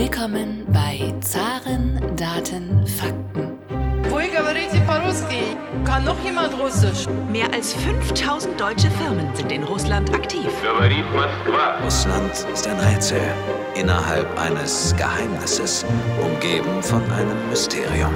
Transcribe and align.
Willkommen 0.00 0.64
bei 0.72 1.14
Zaren, 1.20 2.00
Daten, 2.16 2.86
Fakten. 2.86 3.58
Kann 5.84 6.04
noch 6.06 6.18
jemand 6.24 6.58
Russisch? 6.58 7.06
Mehr 7.30 7.52
als 7.52 7.74
5000 7.74 8.58
deutsche 8.58 8.90
Firmen 8.92 9.28
sind 9.36 9.52
in 9.52 9.62
Russland 9.62 10.10
aktiv. 10.14 10.46
Russland 11.84 12.32
ist 12.50 12.66
ein 12.66 12.80
Rätsel 12.80 13.20
innerhalb 13.74 14.26
eines 14.38 14.96
Geheimnisses, 14.96 15.84
umgeben 16.24 16.82
von 16.82 17.02
einem 17.12 17.50
Mysterium. 17.50 18.14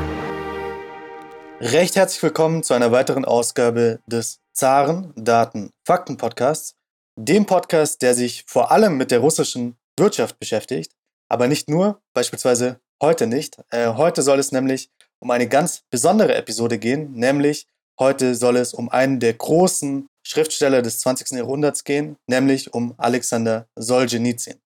Recht 1.60 1.96
herzlich 1.96 2.22
willkommen 2.22 2.62
zu 2.62 2.72
einer 2.72 2.92
weiteren 2.92 3.26
Ausgabe 3.26 4.00
des 4.06 4.40
Zaren 4.54 5.12
Daten 5.16 5.68
Fakten 5.84 6.16
Podcasts, 6.16 6.76
dem 7.16 7.44
Podcast, 7.44 8.00
der 8.00 8.14
sich 8.14 8.44
vor 8.46 8.72
allem 8.72 8.96
mit 8.96 9.10
der 9.10 9.18
russischen 9.18 9.76
Wirtschaft 9.98 10.38
beschäftigt 10.38 10.90
aber 11.34 11.48
nicht 11.48 11.68
nur, 11.68 12.00
beispielsweise 12.14 12.78
heute 13.02 13.26
nicht. 13.26 13.58
Äh, 13.70 13.88
heute 13.88 14.22
soll 14.22 14.38
es 14.38 14.52
nämlich 14.52 14.88
um 15.18 15.32
eine 15.32 15.48
ganz 15.48 15.82
besondere 15.90 16.36
Episode 16.36 16.78
gehen, 16.78 17.10
nämlich 17.12 17.66
heute 17.98 18.36
soll 18.36 18.56
es 18.56 18.72
um 18.72 18.88
einen 18.88 19.18
der 19.18 19.34
großen 19.34 20.06
Schriftsteller 20.24 20.80
des 20.80 21.00
20. 21.00 21.32
Jahrhunderts 21.32 21.82
gehen, 21.82 22.16
nämlich 22.28 22.72
um 22.72 22.94
Alexander 22.98 23.66
Solzhenitsyn. 23.74 24.60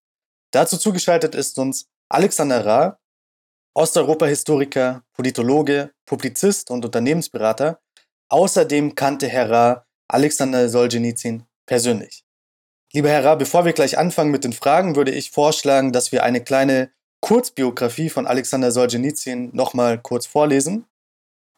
Dazu 0.52 0.76
zugeschaltet 0.76 1.34
ist 1.34 1.59
uns 1.59 1.86
Alexander 2.10 2.66
Ra, 2.66 2.98
Osteuropa-Historiker, 3.74 5.02
Politologe, 5.14 5.92
Publizist 6.04 6.70
und 6.70 6.84
Unternehmensberater. 6.84 7.80
Außerdem 8.28 8.95
kannte 8.95 9.26
Herr 9.26 9.50
Ra 9.50 9.87
Alexander 10.06 10.68
Solzhenitsyn 10.68 11.45
persönlich. 11.66 12.24
Lieber 12.95 13.10
Herr 13.10 13.24
Ra, 13.24 13.34
bevor 13.34 13.66
wir 13.66 13.74
gleich 13.74 13.98
anfangen 13.98 14.30
mit 14.30 14.45
den 14.45 14.55
Fragen, 14.55 14.96
würde 14.96 15.10
ich 15.10 15.30
vorschlagen, 15.30 15.92
dass 15.92 16.10
wir 16.10 16.23
eine 16.23 16.42
kleine 16.42 16.91
Kurzbiografie 17.20 18.09
von 18.09 18.27
Alexander 18.27 18.73
Solzhenitsyn 18.73 19.51
nochmal 19.52 19.98
kurz 19.98 20.27
vorlesen. 20.27 20.87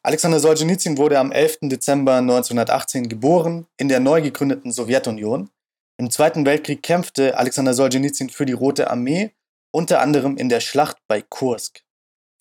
Alexander 0.03 0.41
Solzhenitsyn 0.41 0.99
wurde 0.99 1.19
am 1.19 1.31
11. 1.31 1.59
Dezember 1.63 2.17
1918 2.17 3.09
geboren 3.09 3.67
in 3.77 3.89
der 3.89 4.01
neu 4.01 4.23
gegründeten 4.23 4.73
Sowjetunion. 4.73 5.51
Im 5.99 6.11
Zweiten 6.11 6.47
Weltkrieg 6.47 6.83
kämpfte 6.83 7.39
Alexander 7.39 7.75
Solzhenitsyn 7.75 8.31
für 8.31 8.47
die 8.47 8.55
Rote 8.55 8.91
Armee, 8.91 9.33
unter 9.71 10.01
anderem 10.01 10.37
in 10.37 10.49
der 10.49 10.61
Schlacht 10.61 10.97
bei 11.07 11.23
Kursk. 11.23 11.83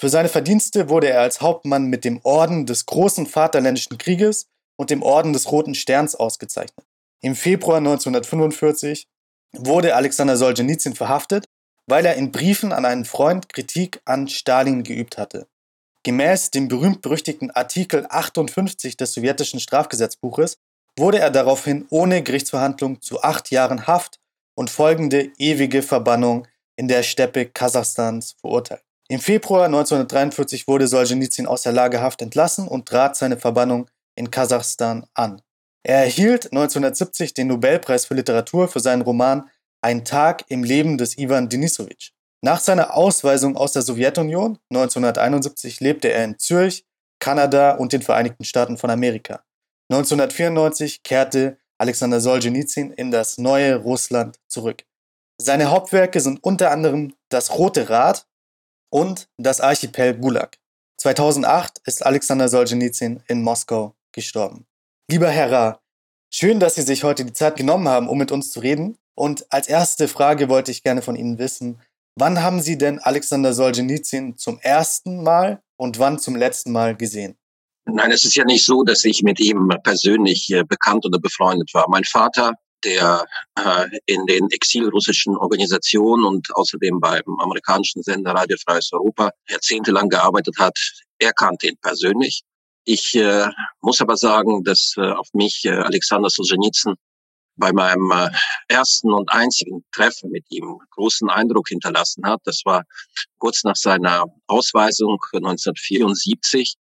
Für 0.02 0.10
seine 0.10 0.30
Verdienste 0.30 0.90
wurde 0.90 1.10
er 1.10 1.22
als 1.22 1.42
Hauptmann 1.42 1.86
mit 1.88 2.06
dem 2.06 2.22
Orden 2.24 2.66
des 2.66 2.86
Großen 2.88 3.28
Vaterländischen 3.28 3.98
Krieges 3.98 4.48
und 4.78 4.90
dem 4.90 5.04
Orden 5.04 5.34
des 5.34 5.52
Roten 5.52 5.76
Sterns 5.76 6.16
ausgezeichnet. 6.16 6.89
Im 7.22 7.36
Februar 7.36 7.78
1945 7.78 9.08
wurde 9.54 9.96
Alexander 9.96 10.38
Solzhenitsyn 10.38 10.96
verhaftet, 10.96 11.46
weil 11.86 12.06
er 12.06 12.16
in 12.16 12.32
Briefen 12.32 12.72
an 12.72 12.86
einen 12.86 13.06
Freund 13.06 13.50
Kritik 13.50 14.02
an 14.06 14.28
Stalin 14.28 14.84
geübt 14.84 15.18
hatte. 15.18 15.48
Gemäß 16.04 16.52
dem 16.52 16.70
berühmt-berüchtigten 16.70 17.52
Artikel 17.52 18.06
58 18.10 18.96
des 18.96 19.14
sowjetischen 19.14 19.60
Strafgesetzbuches 19.60 20.58
wurde 20.98 21.20
er 21.20 21.30
daraufhin 21.30 21.86
ohne 21.90 22.24
Gerichtsverhandlung 22.24 23.02
zu 23.02 23.22
acht 23.22 23.52
Jahren 23.52 23.86
Haft 23.86 24.20
und 24.56 24.70
folgende 24.70 25.32
ewige 25.38 25.82
Verbannung 25.82 26.48
in 26.78 26.88
der 26.88 27.04
Steppe 27.04 27.46
Kasachstans 27.46 28.36
verurteilt. 28.40 28.84
Im 29.10 29.20
Februar 29.20 29.66
1943 29.66 30.68
wurde 30.68 30.88
Solzhenitsyn 30.88 31.48
aus 31.48 31.64
der 31.64 31.74
Lagerhaft 31.74 32.22
entlassen 32.22 32.68
und 32.68 32.88
trat 32.88 33.18
seine 33.18 33.38
Verbannung 33.38 33.90
in 34.16 34.32
Kasachstan 34.32 35.06
an. 35.14 35.42
Er 35.84 36.04
erhielt 36.04 36.46
1970 36.46 37.34
den 37.34 37.48
Nobelpreis 37.48 38.06
für 38.06 38.14
Literatur 38.14 38.68
für 38.68 38.80
seinen 38.80 39.02
Roman 39.02 39.50
Ein 39.82 40.04
Tag 40.04 40.44
im 40.50 40.64
Leben 40.64 40.98
des 40.98 41.18
Ivan 41.18 41.48
Denisowitsch. 41.48 42.12
Nach 42.42 42.60
seiner 42.60 42.96
Ausweisung 42.96 43.58
aus 43.58 43.74
der 43.74 43.82
Sowjetunion 43.82 44.60
1971 44.70 45.80
lebte 45.80 46.10
er 46.10 46.24
in 46.26 46.40
Zürich, 46.40 46.86
Kanada 47.20 47.72
und 47.72 47.92
den 47.94 48.02
Vereinigten 48.02 48.44
Staaten 48.46 48.78
von 48.78 48.90
Amerika. 48.90 49.44
1994 49.92 51.04
kehrte 51.04 51.58
Alexander 51.78 52.22
Solzhenitsyn 52.22 52.92
in 52.92 53.12
das 53.12 53.38
neue 53.38 53.76
Russland 53.76 54.40
zurück. 54.48 54.86
Seine 55.38 55.72
Hauptwerke 55.72 56.20
sind 56.20 56.44
unter 56.44 56.72
anderem 56.72 57.16
Das 57.30 57.58
Rote 57.58 57.90
Rad 57.90 58.28
und 58.90 59.30
das 59.38 59.62
Archipel 59.62 60.16
Gulag. 60.16 60.58
2008 60.98 61.82
ist 61.86 62.06
Alexander 62.06 62.50
Solzhenitsyn 62.50 63.24
in 63.28 63.42
Moskau 63.42 63.96
gestorben. 64.12 64.66
Lieber 65.12 65.30
Herr 65.30 65.52
Ra, 65.52 65.82
schön, 66.32 66.60
dass 66.60 66.76
Sie 66.76 66.84
sich 66.84 67.04
heute 67.04 67.26
die 67.26 67.34
Zeit 67.34 67.56
genommen 67.56 67.88
haben, 67.88 68.08
um 68.08 68.20
mit 68.20 68.32
uns 68.32 68.52
zu 68.52 68.60
reden. 68.60 68.96
Und 69.16 69.52
als 69.52 69.68
erste 69.68 70.08
Frage 70.08 70.50
wollte 70.50 70.70
ich 70.70 70.84
gerne 70.84 71.02
von 71.02 71.16
Ihnen 71.16 71.40
wissen, 71.40 71.82
wann 72.14 72.44
haben 72.44 72.62
Sie 72.62 72.78
denn 72.78 73.00
Alexander 73.00 73.56
Solzhenitsyn 73.56 74.38
zum 74.38 74.60
ersten 74.60 75.24
Mal 75.24 75.64
und 75.78 75.98
wann 75.98 76.20
zum 76.20 76.36
letzten 76.36 76.72
Mal 76.72 76.96
gesehen? 76.96 77.40
Nein, 77.86 78.12
es 78.12 78.24
ist 78.24 78.36
ja 78.36 78.46
nicht 78.46 78.64
so, 78.64 78.84
dass 78.84 79.04
ich 79.04 79.24
mit 79.24 79.40
ihm 79.40 79.74
persönlich 79.84 80.48
äh, 80.52 80.64
bekannt 80.64 81.08
oder 81.08 81.18
befreundet 81.18 81.74
war. 81.74 81.86
Mein 81.90 82.04
Vater 82.04 82.54
der 82.84 83.26
äh, 83.56 83.88
in 84.06 84.28
den 84.28 84.52
exilrussischen 84.52 85.36
Organisationen 85.38 86.24
und 86.24 86.48
außerdem 86.56 87.00
beim 87.00 87.24
amerikanischen 87.40 88.04
Sender 88.04 88.36
Radio 88.36 88.58
Freies 88.64 88.94
Europa 88.94 89.32
jahrzehntelang 89.50 90.08
gearbeitet 90.10 90.56
hat. 90.60 90.78
Er 91.18 91.34
kannte 91.34 91.68
ihn 91.68 91.78
persönlich. 91.82 92.44
Ich 92.92 93.14
äh, 93.14 93.48
muss 93.82 94.02
aber 94.02 94.18
sagen, 94.18 94.64
dass 94.64 94.96
äh, 94.98 95.12
auf 95.12 95.28
mich 95.34 95.64
äh, 95.64 95.70
Alexander 95.70 96.28
Solzhenitsyn 96.28 96.96
bei 97.56 97.72
meinem 97.72 98.10
äh, 98.10 98.32
ersten 98.68 99.14
und 99.14 99.32
einzigen 99.32 99.86
Treffen 99.92 100.32
mit 100.32 100.44
ihm 100.50 100.80
großen 100.96 101.30
Eindruck 101.30 101.70
hinterlassen 101.70 102.26
hat. 102.26 102.42
Das 102.46 102.62
war 102.66 102.86
kurz 103.38 103.64
nach 103.64 103.76
seiner 103.76 104.26
Ausweisung 104.48 105.20
1974, 105.34 106.78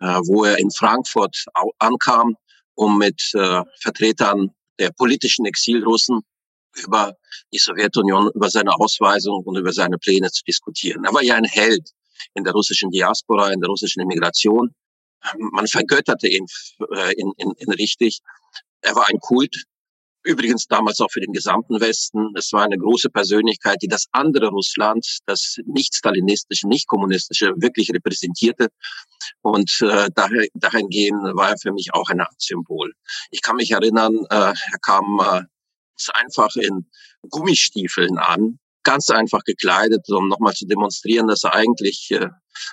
äh, 0.00 0.06
wo 0.26 0.42
er 0.42 0.58
in 0.58 0.72
Frankfurt 0.72 1.44
ankam, 1.78 2.34
um 2.74 2.98
mit 2.98 3.22
äh, 3.34 3.62
Vertretern 3.80 4.50
der 4.80 4.90
politischen 4.90 5.46
Exilrussen 5.46 6.22
über 6.84 7.14
die 7.52 7.58
Sowjetunion, 7.58 8.28
über 8.34 8.50
seine 8.50 8.74
Ausweisung 8.74 9.44
und 9.44 9.56
über 9.56 9.72
seine 9.72 9.98
Pläne 9.98 10.32
zu 10.32 10.42
diskutieren. 10.42 11.04
Er 11.04 11.14
war 11.14 11.22
ja 11.22 11.36
ein 11.36 11.44
Held 11.44 11.90
in 12.34 12.42
der 12.42 12.54
russischen 12.54 12.90
Diaspora, 12.90 13.52
in 13.52 13.60
der 13.60 13.68
russischen 13.68 14.02
Immigration. 14.02 14.74
Man 15.38 15.66
vergötterte 15.66 16.28
ihn 16.28 16.46
äh, 16.94 17.12
in, 17.14 17.32
in, 17.38 17.52
in 17.56 17.72
richtig. 17.72 18.20
Er 18.82 18.94
war 18.94 19.08
ein 19.08 19.18
Kult, 19.18 19.64
übrigens 20.24 20.66
damals 20.66 21.00
auch 21.00 21.10
für 21.10 21.20
den 21.20 21.32
gesamten 21.32 21.80
Westen. 21.80 22.32
Es 22.36 22.52
war 22.52 22.64
eine 22.64 22.78
große 22.78 23.10
Persönlichkeit, 23.10 23.78
die 23.82 23.88
das 23.88 24.06
andere 24.12 24.48
Russland, 24.48 25.18
das 25.26 25.56
nicht 25.66 25.94
stalinistische, 25.94 26.66
nicht 26.66 26.88
kommunistische, 26.88 27.52
wirklich 27.56 27.90
repräsentierte. 27.90 28.68
Und 29.42 29.78
äh, 29.82 30.08
daher, 30.14 30.46
dahingehend 30.54 31.22
war 31.36 31.50
er 31.50 31.58
für 31.58 31.72
mich 31.72 31.92
auch 31.92 32.08
eine 32.08 32.22
Art 32.22 32.40
Symbol. 32.40 32.92
Ich 33.30 33.42
kann 33.42 33.56
mich 33.56 33.70
erinnern, 33.70 34.14
äh, 34.30 34.52
er 34.52 34.78
kam 34.82 35.20
äh, 35.20 35.42
einfach 36.14 36.56
in 36.56 36.90
Gummistiefeln 37.30 38.18
an, 38.18 38.58
ganz 38.84 39.10
einfach 39.10 39.42
gekleidet, 39.44 40.08
um 40.10 40.28
nochmal 40.28 40.52
zu 40.52 40.66
demonstrieren, 40.66 41.26
dass 41.26 41.42
er 41.42 41.54
eigentlich, 41.54 42.10
äh, 42.12 42.28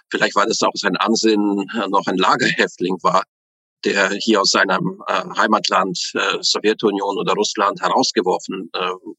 vielleicht 0.09 0.35
war 0.35 0.45
das 0.45 0.61
auch 0.61 0.75
sein 0.75 0.97
Ansinnen, 0.97 1.67
äh, 1.73 1.87
noch 1.87 2.05
ein 2.05 2.17
Lagerhäftling 2.17 2.97
war, 3.01 3.23
der 3.83 4.11
hier 4.11 4.41
aus 4.41 4.51
seinem 4.51 5.01
äh, 5.07 5.23
Heimatland 5.37 5.97
Sowjetunion 6.41 7.17
oder 7.17 7.33
Russland 7.33 7.81
herausgeworfen 7.81 8.69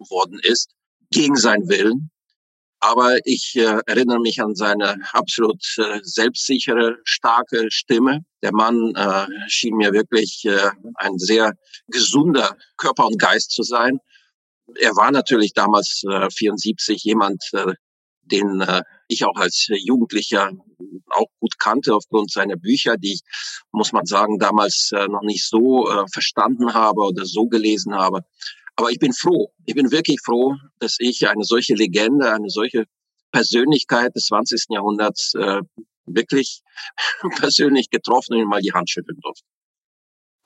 worden 0.08 0.38
ist, 0.42 0.70
gegen 1.10 1.34
seinen 1.34 1.69
Willen. 1.69 2.10
Aber 2.84 3.19
ich 3.25 3.54
erinnere 3.56 4.19
mich 4.19 4.42
an 4.42 4.56
seine 4.56 4.97
absolut 5.12 5.62
selbstsichere, 6.02 6.97
starke 7.04 7.70
Stimme. 7.70 8.25
Der 8.42 8.52
Mann 8.52 8.92
schien 9.47 9.76
mir 9.76 9.92
wirklich 9.92 10.44
ein 10.97 11.16
sehr 11.16 11.52
gesunder 11.86 12.56
Körper 12.76 13.06
und 13.06 13.20
Geist 13.20 13.52
zu 13.52 13.62
sein. 13.62 14.00
Er 14.76 14.96
war 14.96 15.10
natürlich 15.10 15.52
damals 15.52 16.02
äh, 16.08 16.30
74 16.30 17.02
jemand, 17.04 17.42
äh, 17.52 17.74
den 18.22 18.60
äh, 18.60 18.82
ich 19.08 19.24
auch 19.24 19.36
als 19.36 19.66
Jugendlicher 19.69 20.50
auch 21.10 21.26
gut 21.40 21.58
kannte 21.58 21.94
aufgrund 21.94 22.31
seiner 22.31 22.56
Bücher, 22.56 22.96
die 22.96 23.14
ich, 23.14 23.20
muss 23.72 23.92
man 23.92 24.06
sagen, 24.06 24.38
damals 24.38 24.90
äh, 24.92 25.06
noch 25.08 25.22
nicht 25.22 25.46
so 25.46 25.88
äh, 25.90 26.04
verstanden 26.12 26.75
habe 26.75 27.02
oder 27.02 27.26
so 27.26 27.46
gelesen 27.46 27.94
habe. 27.94 28.22
Aber 28.76 28.90
ich 28.90 28.98
bin 28.98 29.12
froh, 29.12 29.52
ich 29.66 29.75
bin 29.75 29.90
wirklich 29.90 30.20
froh, 30.25 30.56
dass 30.78 30.96
ich 30.98 31.28
eine 31.28 31.44
solche 31.44 31.75
Legende, 31.75 32.32
eine 32.32 32.48
solche 32.48 32.87
Persönlichkeit 33.32 34.14
des 34.14 34.26
20. 34.26 34.66
Jahrhunderts 34.70 35.34
äh, 35.34 35.60
wirklich 36.06 36.62
persönlich 37.37 37.90
getroffen 37.90 38.37
und 38.37 38.48
mal 38.48 38.60
die 38.60 38.72
Hand 38.72 38.90
schütteln 38.90 39.19
durfte. 39.20 39.44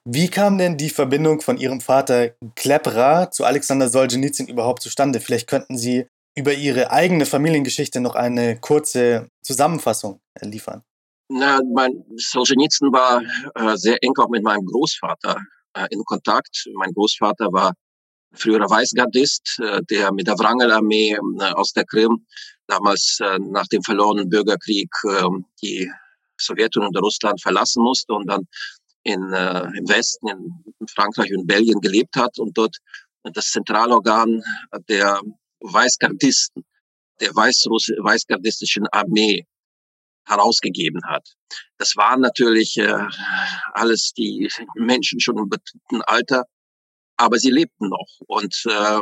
Wie 0.09 0.29
kam 0.29 0.57
denn 0.57 0.77
die 0.77 0.91
Verbindung 0.91 1.41
von 1.41 1.59
Ihrem 1.59 1.81
Vater 1.81 2.31
Klepra 2.55 3.29
zu 3.33 3.45
Alexander 3.45 3.89
Solzhenitsyn 3.89 4.47
überhaupt 4.47 4.81
zustande? 4.81 5.19
Vielleicht 5.19 5.49
könnten 5.49 5.77
Sie 5.77 6.07
über 6.37 6.55
Ihre 6.55 6.93
eigene 6.93 7.27
Familiengeschichte 7.27 8.01
noch 8.01 8.15
eine 8.15 8.61
kurze 8.61 9.29
Zusammenfassung 9.43 10.21
liefern. 10.41 10.85
Na, 11.29 11.59
mein 11.75 12.05
Solzhenitsyn 12.15 12.93
war 12.93 13.21
äh, 13.57 13.77
sehr 13.77 14.01
eng 14.01 14.13
auch 14.19 14.29
mit 14.29 14.45
meinem 14.45 14.65
Großvater 14.65 15.41
äh, 15.75 15.89
in 15.91 16.05
Kontakt. 16.05 16.67
Mein 16.75 16.93
Großvater 16.93 17.53
war 17.53 17.73
früherer 18.33 18.71
Weißgardist, 18.71 19.59
äh, 19.59 19.81
der 19.91 20.13
mit 20.13 20.29
der 20.29 20.39
Wrangel-Armee 20.39 21.19
äh, 21.41 21.53
aus 21.55 21.73
der 21.73 21.85
Krim 21.85 22.25
damals 22.69 23.19
äh, 23.21 23.41
nach 23.41 23.67
dem 23.67 23.83
verlorenen 23.83 24.29
Bürgerkrieg 24.29 24.89
äh, 25.03 25.25
die 25.61 25.91
Sowjetunion 26.41 26.95
und 26.95 27.03
Russland 27.03 27.43
verlassen 27.43 27.83
musste 27.83 28.13
und 28.13 28.29
dann 28.29 28.47
in, 29.07 29.33
äh, 29.33 29.63
im 29.79 29.89
Westen, 29.89 30.29
in 30.29 30.89
Frankreich 30.89 31.33
und 31.35 31.47
Belgien 31.47 31.81
gelebt 31.81 32.17
hat 32.17 32.39
und 32.39 32.57
dort 32.59 32.77
das 33.23 33.51
Zentralorgan 33.51 34.43
der 34.89 35.21
Weißgardisten, 35.61 36.65
der 37.21 37.31
weißgardistischen 37.31 38.87
Armee 38.93 39.47
herausgegeben 40.27 41.01
hat. 41.07 41.27
Das 41.79 41.97
waren 41.97 42.21
natürlich 42.21 42.77
äh, 42.79 43.07
alles 43.73 44.13
die 44.13 44.51
Menschen 44.75 45.21
schon 45.21 45.39
im 45.39 45.49
bestimmten 45.49 46.03
Alter, 46.03 46.45
aber 47.17 47.39
sie 47.39 47.51
lebten 47.51 47.89
noch. 47.89 48.09
Und 48.27 48.55
äh, 48.67 49.01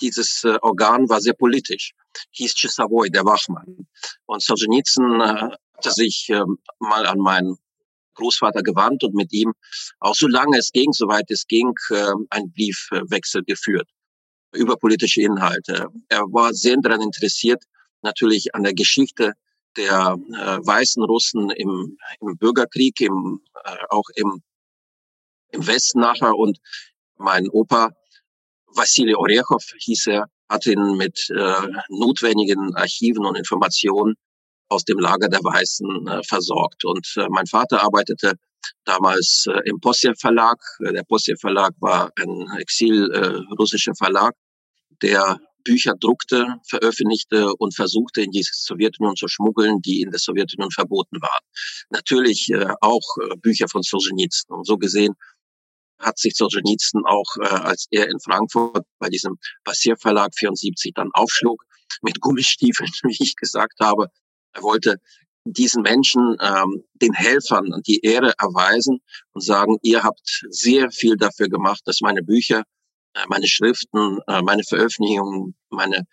dieses 0.00 0.44
äh, 0.44 0.58
Organ 0.62 1.08
war 1.08 1.20
sehr 1.20 1.34
politisch. 1.34 1.92
Hieß 2.32 2.54
Chisavoy, 2.54 3.08
der 3.10 3.24
Wachmann. 3.24 3.86
Und 4.26 4.42
Solzhenitsyn 4.42 5.20
äh, 5.20 5.50
hatte 5.76 5.90
sich 5.92 6.28
äh, 6.30 6.42
mal 6.78 7.06
an 7.06 7.18
meinen 7.18 7.56
Großvater 8.14 8.62
gewandt 8.62 9.04
und 9.04 9.14
mit 9.14 9.32
ihm 9.32 9.52
auch 10.00 10.14
so 10.14 10.26
lange 10.26 10.58
es 10.58 10.70
ging, 10.72 10.92
soweit 10.92 11.30
es 11.30 11.46
ging, 11.46 11.72
äh, 11.90 12.12
ein 12.30 12.52
Briefwechsel 12.52 13.42
geführt 13.44 13.88
über 14.54 14.76
politische 14.76 15.22
Inhalte. 15.22 15.88
Er 16.08 16.22
war 16.32 16.54
sehr 16.54 16.76
daran 16.80 17.02
interessiert, 17.02 17.62
natürlich 18.02 18.54
an 18.54 18.62
der 18.62 18.74
Geschichte 18.74 19.32
der 19.76 20.16
äh, 20.32 20.58
weißen 20.64 21.02
Russen 21.02 21.50
im, 21.50 21.98
im 22.20 22.36
Bürgerkrieg, 22.38 23.00
im, 23.00 23.40
äh, 23.64 23.76
auch 23.90 24.08
im, 24.14 24.42
im 25.50 25.66
Westen 25.66 26.00
nachher. 26.00 26.34
Und 26.36 26.58
mein 27.16 27.48
Opa, 27.48 27.90
Vassili 28.66 29.14
Orechow 29.14 29.64
hieß 29.78 30.06
er, 30.08 30.26
hat 30.48 30.66
ihn 30.66 30.96
mit 30.96 31.28
äh, 31.30 31.68
notwendigen 31.88 32.74
Archiven 32.76 33.24
und 33.24 33.36
Informationen 33.36 34.14
aus 34.74 34.84
dem 34.84 34.98
Lager 34.98 35.28
der 35.28 35.40
Weißen 35.40 36.08
äh, 36.08 36.22
versorgt. 36.24 36.84
Und 36.84 37.06
äh, 37.16 37.26
mein 37.30 37.46
Vater 37.46 37.82
arbeitete 37.82 38.34
damals 38.84 39.46
äh, 39.48 39.60
im 39.64 39.80
Possev 39.80 40.18
Verlag. 40.18 40.58
Der 40.80 41.04
Possev 41.04 41.40
Verlag 41.40 41.72
war 41.80 42.10
ein 42.16 42.46
exil-russischer 42.58 43.92
äh, 43.92 43.96
Verlag, 43.96 44.34
der 45.02 45.38
Bücher 45.64 45.94
druckte, 45.98 46.46
veröffentlichte 46.68 47.54
und 47.56 47.74
versuchte, 47.74 48.20
in 48.22 48.30
die 48.30 48.44
Sowjetunion 48.44 49.16
zu 49.16 49.28
schmuggeln, 49.28 49.80
die 49.80 50.02
in 50.02 50.10
der 50.10 50.20
Sowjetunion 50.20 50.70
verboten 50.70 51.20
waren. 51.22 51.44
Natürlich 51.90 52.50
äh, 52.50 52.74
auch 52.80 53.02
äh, 53.22 53.36
Bücher 53.36 53.66
von 53.68 53.82
Solzhenitsyn. 53.82 54.54
Und 54.54 54.66
so 54.66 54.76
gesehen 54.76 55.14
hat 55.98 56.18
sich 56.18 56.34
Solzhenitsyn 56.36 57.02
auch, 57.06 57.36
äh, 57.40 57.46
als 57.46 57.86
er 57.90 58.08
in 58.08 58.20
Frankfurt 58.20 58.84
bei 58.98 59.08
diesem 59.08 59.38
Passierverlag 59.64 60.34
74 60.36 60.92
dann 60.94 61.10
aufschlug, 61.14 61.64
mit 62.02 62.20
Gummistiefeln, 62.20 62.90
wie 63.04 63.16
ich 63.18 63.36
gesagt 63.36 63.80
habe, 63.80 64.08
er 64.54 64.62
wollte 64.62 64.96
diesen 65.44 65.82
Menschen, 65.82 66.36
ähm, 66.40 66.84
den 66.94 67.12
Helfern 67.12 67.82
die 67.86 68.00
Ehre 68.00 68.32
erweisen 68.38 69.00
und 69.32 69.42
sagen, 69.42 69.76
ihr 69.82 70.02
habt 70.02 70.46
sehr 70.48 70.90
viel 70.90 71.16
dafür 71.16 71.48
gemacht, 71.48 71.82
dass 71.84 72.00
meine 72.00 72.22
Bücher 72.22 72.64
äh, 73.14 73.26
meine 73.28 73.46
Schriften, 73.46 74.18
äh, 74.26 74.42
meine 74.42 74.64
Veröffentlichungen, 74.64 75.54
meine 75.70 76.04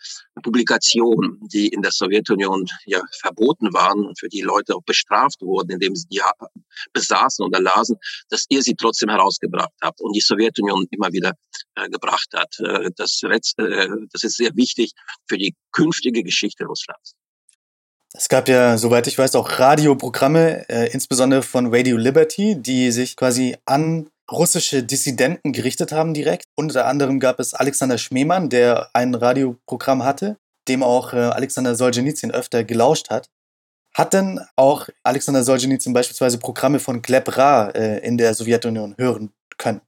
Publikationen, 0.43 1.39
die 1.47 1.67
in 1.67 1.81
der 1.81 1.91
Sowjetunion 1.91 2.67
ja 2.85 3.01
verboten 3.19 3.73
waren 3.73 4.05
und 4.05 4.19
für 4.19 4.29
die 4.29 4.41
Leute 4.41 4.75
auch 4.75 4.83
bestraft 4.83 5.41
wurden, 5.41 5.71
indem 5.71 5.95
sie 5.95 6.07
die 6.09 6.21
besaßen 6.93 7.43
oder 7.43 7.59
lasen, 7.59 7.97
dass 8.29 8.45
ihr 8.49 8.61
sie 8.61 8.75
trotzdem 8.75 9.09
herausgebracht 9.09 9.73
habt 9.81 9.99
und 10.01 10.13
die 10.15 10.21
Sowjetunion 10.21 10.85
immer 10.91 11.11
wieder 11.11 11.33
äh, 11.75 11.89
gebracht 11.89 12.29
hat. 12.35 12.59
Äh, 12.59 12.91
das, 12.95 13.21
äh, 13.23 13.87
das 14.11 14.23
ist 14.23 14.37
sehr 14.37 14.55
wichtig 14.55 14.91
für 15.27 15.37
die 15.37 15.55
künftige 15.71 16.21
Geschichte 16.23 16.65
Russlands. 16.65 17.15
Es 18.13 18.27
gab 18.27 18.49
ja, 18.49 18.77
soweit 18.77 19.07
ich 19.07 19.17
weiß, 19.17 19.35
auch 19.35 19.59
Radioprogramme, 19.59 20.67
äh, 20.69 20.91
insbesondere 20.91 21.43
von 21.43 21.73
Radio 21.73 21.95
Liberty, 21.95 22.55
die 22.61 22.91
sich 22.91 23.15
quasi 23.15 23.55
an 23.65 24.09
russische 24.29 24.83
Dissidenten 24.83 25.53
gerichtet 25.53 25.91
haben 25.91 26.13
direkt. 26.13 26.45
Unter 26.55 26.87
anderem 26.87 27.19
gab 27.19 27.39
es 27.39 27.53
Alexander 27.53 27.97
Schmemann, 27.97 28.49
der 28.49 28.89
ein 28.93 29.15
Radioprogramm 29.15 30.03
hatte, 30.03 30.37
dem 30.67 30.83
auch 30.83 31.13
äh, 31.13 31.17
Alexander 31.17 31.75
Solzhenitsyn 31.75 32.31
öfter 32.31 32.63
gelauscht 32.63 33.09
hat. 33.09 33.29
Hat 33.93 34.13
denn 34.13 34.39
auch 34.55 34.87
Alexander 35.03 35.43
Solzhenitsyn 35.43 35.93
beispielsweise 35.93 36.37
Programme 36.37 36.79
von 36.79 37.01
Gleb 37.01 37.37
Ra 37.37 37.69
äh, 37.69 37.99
in 38.05 38.17
der 38.17 38.33
Sowjetunion 38.33 38.95
hören 38.97 39.31
können? 39.57 39.81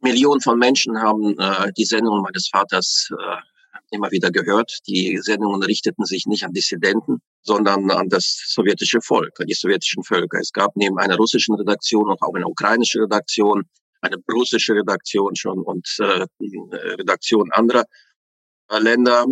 Millionen 0.00 0.40
von 0.40 0.58
Menschen 0.58 1.00
haben 1.00 1.38
äh, 1.38 1.72
die 1.76 1.84
Sendung 1.84 2.22
meines 2.22 2.48
Vaters 2.48 3.08
äh, 3.10 3.36
immer 3.92 4.10
wieder 4.10 4.30
gehört. 4.30 4.78
Die 4.88 5.18
Sendungen 5.22 5.62
richteten 5.62 6.04
sich 6.04 6.26
nicht 6.26 6.44
an 6.44 6.52
Dissidenten, 6.52 7.18
sondern 7.42 7.90
an 7.90 8.08
das 8.08 8.42
sowjetische 8.48 9.00
Volk, 9.00 9.38
an 9.40 9.46
die 9.46 9.54
sowjetischen 9.54 10.02
Völker. 10.02 10.38
Es 10.40 10.52
gab 10.52 10.76
neben 10.76 10.98
einer 10.98 11.16
russischen 11.16 11.54
Redaktion 11.54 12.08
und 12.10 12.20
auch 12.22 12.34
eine 12.34 12.46
ukrainische 12.46 13.00
Redaktion, 13.00 13.64
eine 14.00 14.16
russische 14.32 14.74
Redaktion 14.74 15.36
schon 15.36 15.60
und 15.60 15.86
äh, 16.00 16.26
Redaktion 16.98 17.50
anderer 17.52 17.84
Länder, 18.80 19.26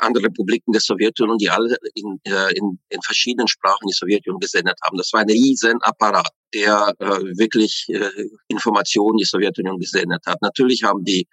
andere 0.00 0.24
Republiken 0.24 0.72
der 0.72 0.80
Sowjetunion, 0.80 1.38
die 1.38 1.50
alle 1.50 1.76
in, 1.94 2.18
äh, 2.24 2.52
in, 2.54 2.78
in 2.88 3.02
verschiedenen 3.02 3.48
Sprachen 3.48 3.86
die 3.86 3.94
Sowjetunion 3.94 4.40
gesendet 4.40 4.78
haben. 4.82 4.96
Das 4.96 5.12
war 5.12 5.20
ein 5.20 5.30
riesen 5.30 5.80
Apparat, 5.82 6.28
der 6.54 6.94
äh, 6.98 7.06
wirklich 7.38 7.86
äh, 7.88 8.10
Informationen 8.48 9.18
die 9.18 9.24
Sowjetunion 9.24 9.78
gesendet 9.78 10.22
hat. 10.26 10.40
Natürlich 10.42 10.82
haben 10.82 11.04
die 11.04 11.26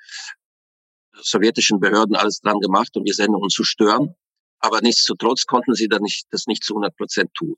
sowjetischen 1.21 1.79
Behörden 1.79 2.15
alles 2.15 2.39
dran 2.39 2.59
gemacht, 2.59 2.95
um 2.95 3.03
die 3.03 3.13
Sendungen 3.13 3.49
zu 3.49 3.63
stören. 3.63 4.15
Aber 4.59 4.79
nichtsdestotrotz 4.81 5.45
konnten 5.45 5.73
sie 5.73 5.87
dann 5.87 6.01
nicht, 6.01 6.25
das 6.31 6.47
nicht 6.47 6.63
zu 6.63 6.73
100 6.73 6.95
Prozent 6.95 7.33
tun. 7.33 7.55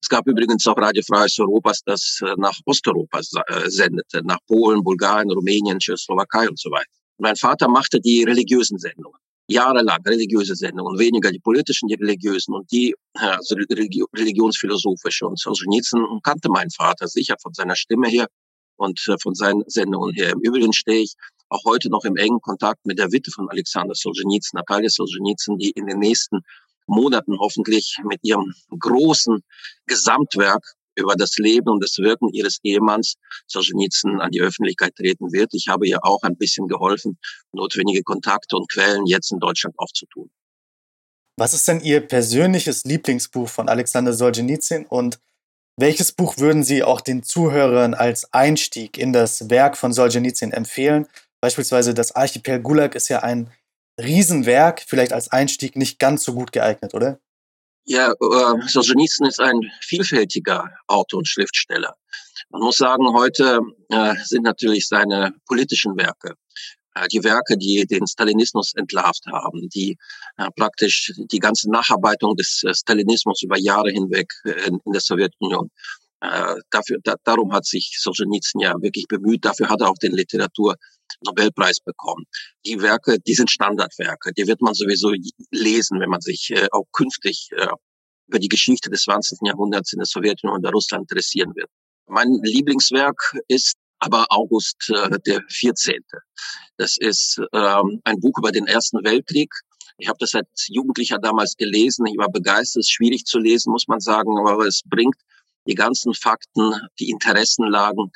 Es 0.00 0.08
gab 0.08 0.26
übrigens 0.26 0.66
auch 0.66 0.76
Radio 0.78 1.02
Freies 1.06 1.38
Europas, 1.38 1.82
das 1.84 2.20
äh, 2.22 2.34
nach 2.38 2.58
Osteuropa 2.64 3.18
äh, 3.20 3.68
sendete, 3.70 4.22
nach 4.24 4.38
Polen, 4.46 4.82
Bulgarien, 4.82 5.30
Rumänien, 5.30 5.78
Tschechoslowakei 5.78 6.48
und 6.48 6.58
so 6.58 6.70
weiter. 6.70 6.90
Mein 7.18 7.36
Vater 7.36 7.68
machte 7.68 8.00
die 8.00 8.24
religiösen 8.24 8.78
Sendungen. 8.78 9.18
Jahrelang 9.48 10.02
religiöse 10.04 10.56
Sendungen, 10.56 10.98
weniger 10.98 11.30
die 11.30 11.38
politischen, 11.38 11.88
die 11.88 11.94
religiösen 11.94 12.52
und 12.54 12.70
die 12.72 12.94
also 13.14 13.54
religionsphilosophische. 13.54 15.26
Und 15.26 15.38
Solzhenitsyn 15.38 16.04
kannte 16.22 16.48
mein 16.48 16.68
Vater 16.70 17.06
sicher 17.06 17.36
von 17.40 17.54
seiner 17.54 17.76
Stimme 17.76 18.08
her 18.08 18.26
und 18.76 19.02
äh, 19.08 19.16
von 19.20 19.34
seinen 19.34 19.62
Sendungen 19.66 20.14
her. 20.14 20.30
Im 20.32 20.40
Übrigen 20.40 20.72
stehe 20.72 21.02
ich 21.02 21.14
auch 21.48 21.64
heute 21.64 21.88
noch 21.90 22.04
im 22.04 22.16
engen 22.16 22.40
Kontakt 22.40 22.84
mit 22.86 22.98
der 22.98 23.12
Witte 23.12 23.30
von 23.30 23.48
Alexander 23.48 23.94
Solzhenitsyn, 23.94 24.58
Natalia 24.58 24.88
Solzhenitsyn, 24.88 25.58
die 25.58 25.70
in 25.70 25.86
den 25.86 25.98
nächsten 25.98 26.40
Monaten 26.86 27.38
hoffentlich 27.38 27.96
mit 28.04 28.20
ihrem 28.22 28.52
großen 28.78 29.42
Gesamtwerk 29.86 30.64
über 30.96 31.14
das 31.14 31.36
Leben 31.36 31.68
und 31.68 31.82
das 31.82 31.98
Wirken 31.98 32.30
ihres 32.32 32.58
Ehemanns 32.62 33.16
Solzhenitsyn 33.46 34.20
an 34.20 34.30
die 34.30 34.40
Öffentlichkeit 34.40 34.94
treten 34.96 35.32
wird. 35.32 35.52
Ich 35.52 35.68
habe 35.68 35.86
ihr 35.86 36.04
auch 36.04 36.22
ein 36.22 36.36
bisschen 36.36 36.68
geholfen, 36.68 37.18
notwendige 37.52 38.02
Kontakte 38.02 38.56
und 38.56 38.70
Quellen 38.70 39.06
jetzt 39.06 39.30
in 39.30 39.38
Deutschland 39.38 39.74
aufzutun. 39.78 40.30
Was 41.38 41.52
ist 41.52 41.68
denn 41.68 41.80
Ihr 41.80 42.00
persönliches 42.00 42.84
Lieblingsbuch 42.84 43.48
von 43.48 43.68
Alexander 43.68 44.14
Solzhenitsyn 44.14 44.86
und 44.86 45.18
welches 45.76 46.12
Buch 46.12 46.38
würden 46.38 46.64
Sie 46.64 46.82
auch 46.82 47.00
den 47.00 47.22
Zuhörern 47.22 47.94
als 47.94 48.32
Einstieg 48.32 48.96
in 48.96 49.12
das 49.12 49.50
Werk 49.50 49.76
von 49.76 49.92
Solzhenitsyn 49.92 50.52
empfehlen? 50.52 51.06
Beispielsweise 51.40 51.92
das 51.92 52.12
Archipel 52.12 52.60
Gulag 52.60 52.94
ist 52.94 53.08
ja 53.08 53.22
ein 53.22 53.52
Riesenwerk, 54.00 54.82
vielleicht 54.86 55.12
als 55.12 55.28
Einstieg 55.28 55.76
nicht 55.76 55.98
ganz 55.98 56.24
so 56.24 56.34
gut 56.34 56.52
geeignet, 56.52 56.94
oder? 56.94 57.18
Ja, 57.84 58.10
äh, 58.10 58.66
Solzhenitsyn 58.66 59.26
ist 59.26 59.40
ein 59.40 59.60
vielfältiger 59.80 60.70
Autor 60.86 61.18
und 61.18 61.28
Schriftsteller. 61.28 61.94
Man 62.50 62.62
muss 62.62 62.76
sagen, 62.76 63.12
heute 63.14 63.60
äh, 63.90 64.14
sind 64.24 64.42
natürlich 64.42 64.88
seine 64.88 65.34
politischen 65.46 65.96
Werke, 65.96 66.34
die 67.10 67.22
Werke, 67.24 67.56
die 67.58 67.86
den 67.86 68.06
Stalinismus 68.06 68.72
entlarvt 68.74 69.26
haben, 69.26 69.68
die 69.68 69.96
äh, 70.36 70.48
praktisch 70.56 71.12
die 71.16 71.38
ganze 71.38 71.70
Nacharbeitung 71.70 72.36
des 72.36 72.62
äh, 72.64 72.74
Stalinismus 72.74 73.42
über 73.42 73.58
Jahre 73.58 73.90
hinweg 73.90 74.32
äh, 74.44 74.52
in, 74.66 74.78
in 74.84 74.92
der 74.92 75.00
Sowjetunion 75.00 75.70
äh, 76.20 76.54
dafür, 76.70 76.98
da, 77.02 77.14
darum 77.24 77.52
hat 77.52 77.66
sich 77.66 77.96
Solzhenitsyn 77.98 78.60
ja 78.60 78.74
wirklich 78.80 79.06
bemüht. 79.08 79.44
Dafür 79.44 79.68
hat 79.68 79.80
er 79.80 79.90
auch 79.90 79.98
den 80.00 80.12
Literatur-Nobelpreis 80.12 81.80
bekommen. 81.80 82.24
Die 82.64 82.80
Werke, 82.80 83.18
die 83.20 83.34
sind 83.34 83.50
Standardwerke. 83.50 84.32
Die 84.32 84.46
wird 84.46 84.62
man 84.62 84.74
sowieso 84.74 85.12
lesen, 85.50 86.00
wenn 86.00 86.10
man 86.10 86.20
sich 86.20 86.50
äh, 86.50 86.68
auch 86.72 86.86
künftig 86.92 87.50
äh, 87.56 87.68
über 88.28 88.38
die 88.38 88.48
Geschichte 88.48 88.90
des 88.90 89.02
20. 89.02 89.40
Jahrhunderts 89.42 89.92
in 89.92 89.98
der 89.98 90.06
Sowjetunion 90.06 90.56
und 90.56 90.62
der 90.62 90.72
Russland 90.72 91.02
interessieren 91.10 91.54
wird. 91.54 91.68
Mein 92.08 92.38
Lieblingswerk 92.42 93.36
ist 93.48 93.76
aber 93.98 94.26
August 94.30 94.90
äh, 94.90 95.18
der 95.26 95.42
14. 95.48 96.04
Das 96.76 96.96
ist 96.98 97.40
ähm, 97.52 98.00
ein 98.04 98.20
Buch 98.20 98.38
über 98.38 98.52
den 98.52 98.66
Ersten 98.66 99.02
Weltkrieg. 99.04 99.50
Ich 99.98 100.08
habe 100.08 100.18
das 100.20 100.34
als 100.34 100.68
Jugendlicher 100.68 101.18
damals 101.18 101.56
gelesen. 101.56 102.06
Ich 102.06 102.18
war 102.18 102.30
begeistert. 102.30 102.80
Es 102.82 102.88
ist 102.88 102.92
schwierig 102.92 103.24
zu 103.24 103.38
lesen, 103.38 103.72
muss 103.72 103.88
man 103.88 104.00
sagen, 104.00 104.36
aber 104.38 104.66
es 104.66 104.82
bringt 104.84 105.16
die 105.66 105.74
ganzen 105.74 106.14
Fakten, 106.14 106.74
die 107.00 107.10
Interessenlagen, 107.10 108.12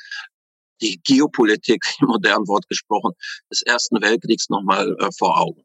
die 0.81 0.99
Geopolitik, 1.03 1.83
im 2.01 2.07
modernen 2.07 2.47
Wort 2.47 2.67
gesprochen, 2.69 3.13
des 3.51 3.61
Ersten 3.63 4.01
Weltkriegs 4.01 4.49
nochmal 4.49 4.95
äh, 4.99 5.09
vor 5.17 5.39
Augen. 5.39 5.63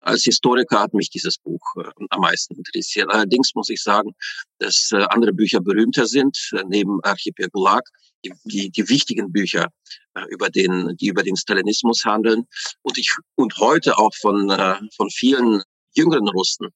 Als 0.00 0.22
Historiker 0.24 0.80
hat 0.80 0.94
mich 0.94 1.10
dieses 1.10 1.38
Buch 1.38 1.60
äh, 1.76 1.90
am 2.10 2.20
meisten 2.20 2.54
interessiert. 2.54 3.10
Allerdings 3.10 3.54
muss 3.54 3.68
ich 3.68 3.82
sagen, 3.82 4.14
dass 4.58 4.90
äh, 4.92 5.04
andere 5.10 5.32
Bücher 5.32 5.60
berühmter 5.60 6.06
sind, 6.06 6.36
äh, 6.52 6.62
neben 6.68 7.02
Archipel 7.02 7.48
Gulag, 7.50 7.82
die, 8.24 8.32
die, 8.44 8.70
die 8.70 8.88
wichtigen 8.88 9.32
Bücher 9.32 9.68
äh, 10.14 10.22
über 10.30 10.48
den, 10.50 10.96
die 10.96 11.08
über 11.08 11.22
den 11.22 11.36
Stalinismus 11.36 12.04
handeln 12.04 12.46
und 12.82 12.98
ich 12.98 13.12
und 13.34 13.56
heute 13.58 13.98
auch 13.98 14.14
von 14.14 14.50
äh, 14.50 14.76
von 14.96 15.10
vielen 15.10 15.62
jüngeren 15.94 16.28
Russen 16.28 16.68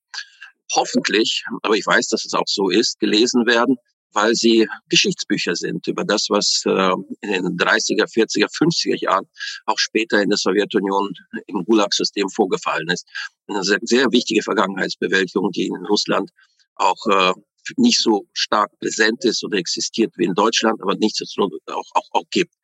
hoffentlich, 0.75 1.45
aber 1.63 1.77
ich 1.77 1.87
weiß, 1.87 2.09
dass 2.09 2.25
es 2.25 2.35
auch 2.35 2.47
so 2.47 2.71
ist, 2.71 3.01
gelesen 3.01 3.47
werden, 3.47 3.77
weil 4.13 4.35
sie 4.35 4.69
Geschichtsbücher 4.89 5.55
sind 5.55 5.87
über 5.87 6.05
das, 6.05 6.27
was 6.29 6.63
äh, 6.67 6.93
in 7.21 7.45
den 7.45 7.57
30er, 7.57 8.07
40er, 8.07 8.49
50er 8.51 9.01
Jahren 9.01 9.27
auch 9.67 9.79
später 9.79 10.21
in 10.23 10.31
der 10.31 10.39
Sowjetunion 10.39 11.13
im 11.47 11.65
Gulag-System 11.65 12.29
vorgefallen 12.29 12.89
ist. 12.89 13.07
Eine 13.47 13.63
sehr, 13.63 13.79
sehr 13.83 14.13
wichtige 14.13 14.43
Vergangenheitsbewältigung, 14.43 15.51
die 15.53 15.67
in 15.67 15.87
Russland 15.87 16.31
auch 16.77 17.07
äh, 17.07 17.33
nicht 17.77 18.01
so 18.01 18.27
stark 18.33 18.71
präsent 18.81 19.25
ist 19.25 19.45
oder 19.45 19.59
existiert 19.59 20.13
wie 20.17 20.25
in 20.25 20.35
Deutschland, 20.35 20.81
aber 20.83 20.95
nichtsdestotrotz 20.97 21.63
auch, 21.67 21.85
auch, 21.95 22.09
auch 22.13 22.25
gibt. 22.31 22.55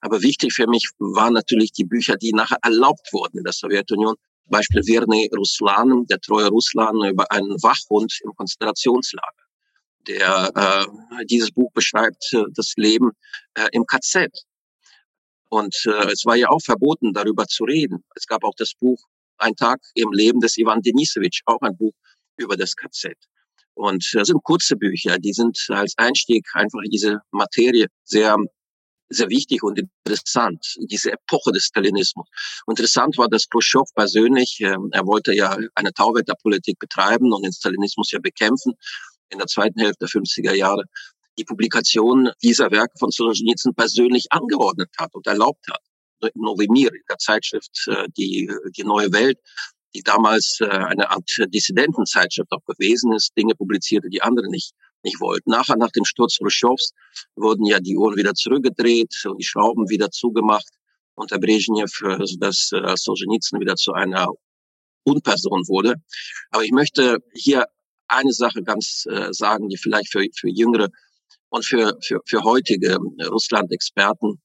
Aber 0.00 0.22
wichtig 0.22 0.54
für 0.54 0.66
mich 0.66 0.88
waren 0.98 1.34
natürlich 1.34 1.72
die 1.72 1.84
Bücher, 1.84 2.16
die 2.16 2.32
nachher 2.32 2.58
erlaubt 2.62 3.12
wurden 3.12 3.38
in 3.38 3.44
der 3.44 3.52
Sowjetunion. 3.52 4.16
Beispiel 4.48 4.82
Verne 4.84 5.28
Ruslan, 5.36 6.06
der 6.06 6.20
treue 6.20 6.48
Russland 6.48 7.04
über 7.10 7.30
einen 7.30 7.60
Wachhund 7.62 8.20
im 8.24 8.32
Konzentrationslager 8.34 9.45
der 10.06 10.50
äh, 10.54 11.24
dieses 11.26 11.50
Buch 11.50 11.70
beschreibt 11.72 12.32
äh, 12.32 12.44
das 12.54 12.74
Leben 12.76 13.12
äh, 13.54 13.68
im 13.72 13.84
KZ. 13.86 14.30
Und 15.48 15.76
äh, 15.86 16.12
es 16.12 16.24
war 16.26 16.36
ja 16.36 16.48
auch 16.48 16.60
verboten, 16.60 17.12
darüber 17.12 17.46
zu 17.46 17.64
reden. 17.64 18.04
Es 18.14 18.26
gab 18.26 18.44
auch 18.44 18.54
das 18.56 18.72
Buch 18.74 19.00
Ein 19.38 19.54
Tag 19.54 19.80
im 19.94 20.12
Leben 20.12 20.40
des 20.40 20.56
Ivan 20.56 20.80
Denisowitsch, 20.80 21.42
auch 21.46 21.60
ein 21.60 21.76
Buch 21.76 21.94
über 22.36 22.56
das 22.56 22.74
KZ. 22.74 23.14
Und 23.74 24.04
das 24.12 24.22
äh, 24.22 24.24
sind 24.24 24.42
kurze 24.42 24.76
Bücher, 24.76 25.18
die 25.18 25.32
sind 25.32 25.58
als 25.68 25.94
Einstieg 25.96 26.46
einfach 26.54 26.80
in 26.82 26.90
diese 26.90 27.20
Materie 27.30 27.86
sehr 28.04 28.36
sehr 29.08 29.28
wichtig 29.28 29.62
und 29.62 29.78
interessant, 29.78 30.74
diese 30.90 31.12
Epoche 31.12 31.52
des 31.52 31.66
Stalinismus. 31.66 32.26
Interessant 32.66 33.16
war, 33.18 33.28
dass 33.28 33.48
Khrushchev 33.48 33.84
persönlich, 33.94 34.58
äh, 34.60 34.76
er 34.92 35.06
wollte 35.06 35.32
ja 35.34 35.56
eine 35.74 35.92
Tauwetterpolitik 35.92 36.78
betreiben 36.78 37.32
und 37.32 37.44
den 37.44 37.52
Stalinismus 37.52 38.10
ja 38.10 38.18
bekämpfen 38.18 38.74
in 39.30 39.38
der 39.38 39.46
zweiten 39.46 39.80
Hälfte 39.80 40.06
der 40.06 40.08
50er 40.08 40.54
Jahre 40.54 40.84
die 41.38 41.44
Publikation 41.44 42.30
dieser 42.42 42.70
Werke 42.70 42.98
von 42.98 43.10
Solzhenitsyn 43.10 43.74
persönlich 43.74 44.26
angeordnet 44.30 44.90
hat 44.98 45.14
und 45.14 45.26
erlaubt 45.26 45.66
hat. 45.70 45.80
Novemir, 46.34 46.92
in 46.92 47.02
der 47.08 47.18
Zeitschrift 47.18 47.86
äh, 47.88 48.06
die, 48.16 48.50
die 48.76 48.84
Neue 48.84 49.12
Welt, 49.12 49.38
die 49.94 50.02
damals 50.02 50.58
äh, 50.60 50.66
eine 50.66 51.10
Art 51.10 51.30
Dissidentenzeitschrift 51.54 52.50
auch 52.52 52.64
gewesen 52.64 53.12
ist, 53.12 53.36
Dinge 53.36 53.54
publizierte, 53.54 54.08
die 54.08 54.22
andere 54.22 54.48
nicht, 54.48 54.72
nicht 55.02 55.20
wollten. 55.20 55.50
Nachher, 55.50 55.76
nach 55.76 55.90
dem 55.90 56.04
Sturz 56.04 56.38
Khrushchevs, 56.38 56.92
wurden 57.36 57.66
ja 57.66 57.80
die 57.80 57.96
Uhren 57.96 58.16
wieder 58.16 58.34
zurückgedreht 58.34 59.14
und 59.26 59.38
die 59.38 59.44
Schrauben 59.44 59.90
wieder 59.90 60.10
zugemacht 60.10 60.68
unter 61.14 61.38
Brezhnev, 61.38 61.92
sodass 62.24 62.70
äh, 62.72 62.94
Solzhenitsyn 62.96 63.60
wieder 63.60 63.76
zu 63.76 63.92
einer 63.92 64.28
Unperson 65.04 65.68
wurde. 65.68 65.94
Aber 66.50 66.64
ich 66.64 66.72
möchte 66.72 67.18
hier 67.34 67.66
eine 68.08 68.32
Sache 68.32 68.62
ganz 68.62 69.06
äh, 69.10 69.32
sagen, 69.32 69.68
die 69.68 69.76
vielleicht 69.76 70.10
für, 70.10 70.24
für 70.34 70.48
jüngere 70.48 70.88
und 71.48 71.64
für, 71.64 71.96
für, 72.02 72.20
für 72.26 72.42
heutige 72.42 72.98
Russland-Experten 73.28 74.40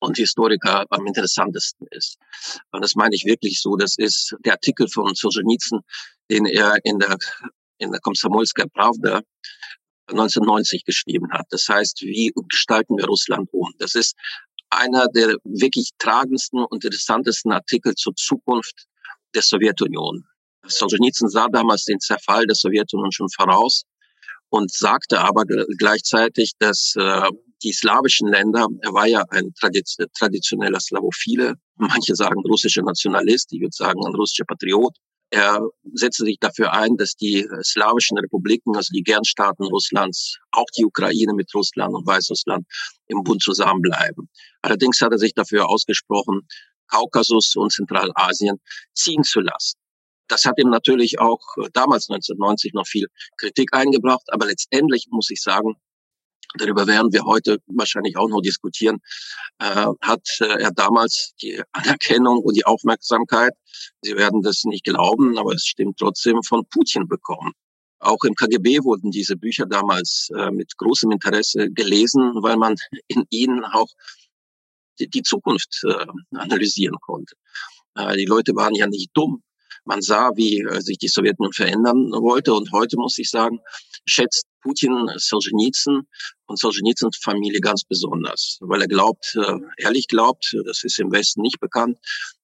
und 0.00 0.16
Historiker 0.16 0.84
am 0.90 1.06
interessantesten 1.06 1.86
ist. 1.90 2.18
Und 2.72 2.82
das 2.82 2.94
meine 2.94 3.14
ich 3.14 3.24
wirklich 3.24 3.60
so. 3.60 3.76
Das 3.76 3.96
ist 3.96 4.34
der 4.44 4.54
Artikel 4.54 4.88
von 4.88 5.14
Solzhenitsyn, 5.14 5.80
den 6.30 6.46
er 6.46 6.76
in 6.84 6.98
der, 6.98 7.16
in 7.78 7.92
der 7.92 8.00
Komsomolska 8.00 8.66
Pravda 8.74 9.22
1990 10.08 10.84
geschrieben 10.84 11.30
hat. 11.32 11.46
Das 11.50 11.68
heißt, 11.68 12.02
wie 12.02 12.32
gestalten 12.48 12.96
wir 12.98 13.06
Russland 13.06 13.48
um? 13.52 13.72
Das 13.78 13.94
ist 13.94 14.16
einer 14.70 15.06
der 15.08 15.36
wirklich 15.44 15.90
tragendsten 15.98 16.64
und 16.64 16.84
interessantesten 16.84 17.52
Artikel 17.52 17.94
zur 17.94 18.14
Zukunft 18.16 18.86
der 19.34 19.42
Sowjetunion. 19.42 20.24
Solzhenitsyn 20.66 21.28
sah 21.28 21.48
damals 21.48 21.84
den 21.84 22.00
Zerfall 22.00 22.46
der 22.46 22.54
Sowjetunion 22.54 23.12
schon 23.12 23.28
voraus 23.28 23.82
und 24.48 24.72
sagte 24.72 25.20
aber 25.20 25.44
gleichzeitig, 25.78 26.52
dass 26.58 26.94
äh, 26.96 27.28
die 27.62 27.72
slawischen 27.72 28.28
Länder, 28.28 28.66
er 28.82 28.92
war 28.92 29.06
ja 29.06 29.24
ein 29.30 29.52
traditioneller 29.54 30.80
Slavophile, 30.80 31.54
manche 31.76 32.14
sagen 32.14 32.40
russischer 32.48 32.82
Nationalist, 32.82 33.52
ich 33.52 33.60
würde 33.60 33.74
sagen 33.74 34.04
ein 34.04 34.14
russischer 34.14 34.44
Patriot. 34.44 34.94
Er 35.30 35.60
setzte 35.94 36.24
sich 36.24 36.36
dafür 36.38 36.74
ein, 36.74 36.98
dass 36.98 37.14
die 37.14 37.48
slawischen 37.62 38.18
Republiken, 38.18 38.76
also 38.76 38.90
die 38.92 39.02
Gernstaaten 39.02 39.64
Russlands, 39.64 40.36
auch 40.50 40.66
die 40.76 40.84
Ukraine 40.84 41.32
mit 41.32 41.48
Russland 41.54 41.94
und 41.94 42.06
Weißrussland 42.06 42.66
im 43.06 43.22
Bund 43.22 43.42
zusammenbleiben. 43.42 44.28
Allerdings 44.60 45.00
hat 45.00 45.12
er 45.12 45.18
sich 45.18 45.32
dafür 45.32 45.70
ausgesprochen, 45.70 46.42
Kaukasus 46.88 47.56
und 47.56 47.72
Zentralasien 47.72 48.60
ziehen 48.92 49.22
zu 49.22 49.40
lassen. 49.40 49.81
Das 50.32 50.46
hat 50.46 50.58
ihm 50.58 50.70
natürlich 50.70 51.20
auch 51.20 51.40
äh, 51.58 51.68
damals 51.74 52.08
1990 52.08 52.72
noch 52.72 52.86
viel 52.86 53.06
Kritik 53.36 53.74
eingebracht, 53.74 54.24
aber 54.28 54.46
letztendlich 54.46 55.08
muss 55.10 55.28
ich 55.28 55.42
sagen, 55.42 55.74
darüber 56.56 56.86
werden 56.86 57.12
wir 57.12 57.22
heute 57.24 57.58
wahrscheinlich 57.66 58.16
auch 58.16 58.28
noch 58.28 58.40
diskutieren, 58.40 58.98
äh, 59.58 59.86
hat 60.00 60.26
äh, 60.40 60.62
er 60.62 60.70
damals 60.70 61.34
die 61.42 61.62
Anerkennung 61.72 62.38
und 62.38 62.56
die 62.56 62.64
Aufmerksamkeit, 62.64 63.52
Sie 64.00 64.16
werden 64.16 64.40
das 64.40 64.64
nicht 64.64 64.84
glauben, 64.84 65.36
aber 65.36 65.52
es 65.52 65.66
stimmt 65.66 65.98
trotzdem, 65.98 66.42
von 66.42 66.64
Putin 66.70 67.06
bekommen. 67.08 67.52
Auch 67.98 68.24
im 68.24 68.34
KGB 68.34 68.82
wurden 68.84 69.10
diese 69.10 69.36
Bücher 69.36 69.66
damals 69.66 70.30
äh, 70.34 70.50
mit 70.50 70.78
großem 70.78 71.10
Interesse 71.10 71.70
gelesen, 71.70 72.22
weil 72.42 72.56
man 72.56 72.74
in 73.06 73.24
ihnen 73.28 73.66
auch 73.66 73.88
die, 74.98 75.08
die 75.08 75.22
Zukunft 75.22 75.82
äh, 75.84 76.06
analysieren 76.36 76.96
konnte. 77.02 77.34
Äh, 77.96 78.16
die 78.16 78.24
Leute 78.24 78.54
waren 78.54 78.74
ja 78.74 78.86
nicht 78.86 79.10
dumm. 79.12 79.42
Man 79.84 80.00
sah, 80.00 80.30
wie 80.36 80.60
äh, 80.60 80.80
sich 80.80 80.98
die 80.98 81.08
Sowjetunion 81.08 81.52
verändern 81.52 82.10
wollte. 82.12 82.54
Und 82.54 82.70
heute 82.72 82.96
muss 82.96 83.18
ich 83.18 83.30
sagen, 83.30 83.60
schätzt 84.06 84.46
Putin 84.62 85.08
Solzhenitsyn 85.16 86.02
und 86.46 86.58
Solzhenitsyns 86.58 87.18
Familie 87.22 87.60
ganz 87.60 87.84
besonders, 87.84 88.58
weil 88.60 88.82
er 88.82 88.88
glaubt, 88.88 89.34
äh, 89.36 89.56
ehrlich 89.78 90.06
glaubt, 90.06 90.54
das 90.66 90.84
ist 90.84 90.98
im 90.98 91.10
Westen 91.10 91.42
nicht 91.42 91.60
bekannt, 91.60 91.98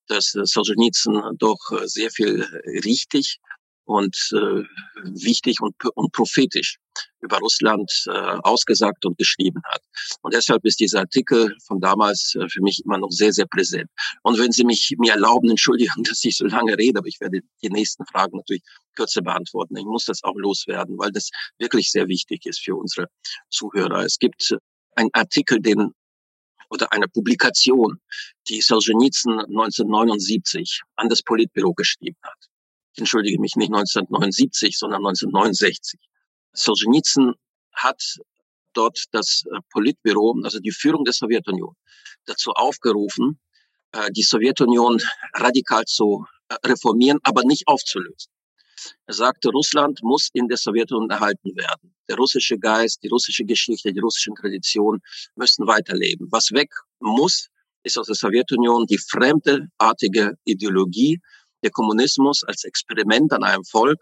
dass 0.09 0.33
Solzhenitsyn 0.33 1.21
doch 1.39 1.59
sehr 1.85 2.11
viel 2.11 2.43
richtig 2.85 3.39
und 3.85 4.17
äh, 4.33 4.63
wichtig 5.05 5.61
und, 5.61 5.75
und 5.95 6.13
prophetisch 6.13 6.79
über 7.21 7.39
Russland 7.39 7.91
äh, 8.07 8.11
ausgesagt 8.11 9.05
und 9.05 9.19
geschrieben 9.19 9.63
hat. 9.65 9.83
Und 10.23 10.35
deshalb 10.35 10.65
ist 10.65 10.81
dieser 10.81 11.01
Artikel 11.01 11.57
von 11.67 11.81
damals 11.81 12.35
äh, 12.35 12.49
für 12.49 12.63
mich 12.63 12.83
immer 12.85 12.99
noch 12.99 13.11
sehr, 13.11 13.33
sehr 13.33 13.47
präsent. 13.47 13.91
Und 14.23 14.39
wenn 14.39 14.53
Sie 14.53 14.65
mich 14.65 14.95
mir 14.99 15.13
erlauben, 15.13 15.51
entschuldigen, 15.51 16.03
dass 16.05 16.25
ich 16.25 16.37
so 16.37 16.47
lange 16.47 16.77
rede, 16.77 16.99
aber 16.99 17.09
ich 17.09 17.21
werde 17.21 17.41
die 17.63 17.71
nächsten 17.71 18.05
Fragen 18.07 18.37
natürlich 18.37 18.63
kürzer 18.95 19.23
beantworten. 19.23 19.77
Ich 19.77 19.85
muss 19.85 20.05
das 20.05 20.23
auch 20.25 20.37
loswerden, 20.37 20.99
weil 20.99 21.13
das 21.13 21.31
wirklich 21.59 21.91
sehr 21.91 22.09
wichtig 22.09 22.47
ist 22.47 22.61
für 22.61 22.77
unsere 22.77 23.09
Zuhörer. 23.51 24.05
Es 24.05 24.19
gibt 24.19 24.57
einen 24.97 25.11
Artikel, 25.13 25.61
den 25.61 25.93
oder 26.71 26.93
eine 26.93 27.09
Publikation, 27.09 27.99
die 28.49 28.61
Solzhenitsyn 28.61 29.41
1979 29.41 30.83
an 30.97 31.09
das 31.09 31.23
Politbüro 31.23 31.73
geschrieben 31.73 32.19
hat 32.23 32.49
entschuldige 32.99 33.41
mich, 33.41 33.57
nicht 33.57 33.73
1979, 33.73 34.77
sondern 34.77 35.05
1969. 35.07 35.99
Solzhenitsyn 36.53 37.35
hat 37.73 38.03
dort 38.73 39.05
das 39.13 39.45
äh, 39.47 39.59
Politbüro, 39.71 40.41
also 40.45 40.59
die 40.61 40.73
Führung 40.73 41.05
der 41.05 41.15
Sowjetunion, 41.15 41.75
dazu 42.27 42.53
aufgerufen, 42.53 43.41
äh, 43.93 44.11
die 44.13 44.23
Sowjetunion 44.23 45.01
radikal 45.35 45.85
zu 45.85 46.27
äh, 46.49 46.57
reformieren, 46.67 47.19
aber 47.23 47.45
nicht 47.45 47.67
aufzulösen. 47.67 48.33
Er 49.07 49.15
sagte, 49.15 49.49
Russland 49.49 50.01
muss 50.03 50.29
in 50.33 50.47
der 50.47 50.57
Sowjetunion 50.57 51.11
erhalten 51.11 51.57
werden. 51.57 51.95
Der 52.09 52.17
russische 52.17 52.59
Geist, 52.59 53.03
die 53.03 53.09
russische 53.09 53.45
Geschichte, 53.45 53.93
die 53.93 53.99
russischen 53.99 54.37
Traditionen 54.37 55.01
müssen 55.35 55.67
weiterleben. 55.67 56.29
Was 56.31 56.53
weg 56.53 56.71
muss, 57.01 57.49
ist 57.83 57.99
aus 57.99 58.07
der 58.07 58.15
Sowjetunion 58.15 58.87
die 58.87 58.99
fremdeartige 58.99 60.37
Ideologie, 60.45 61.21
der 61.65 61.71
Kommunismus 61.71 62.45
als 62.45 62.65
Experiment 62.65 63.33
an 63.33 63.43
einem 63.43 63.65
Volk, 63.65 64.01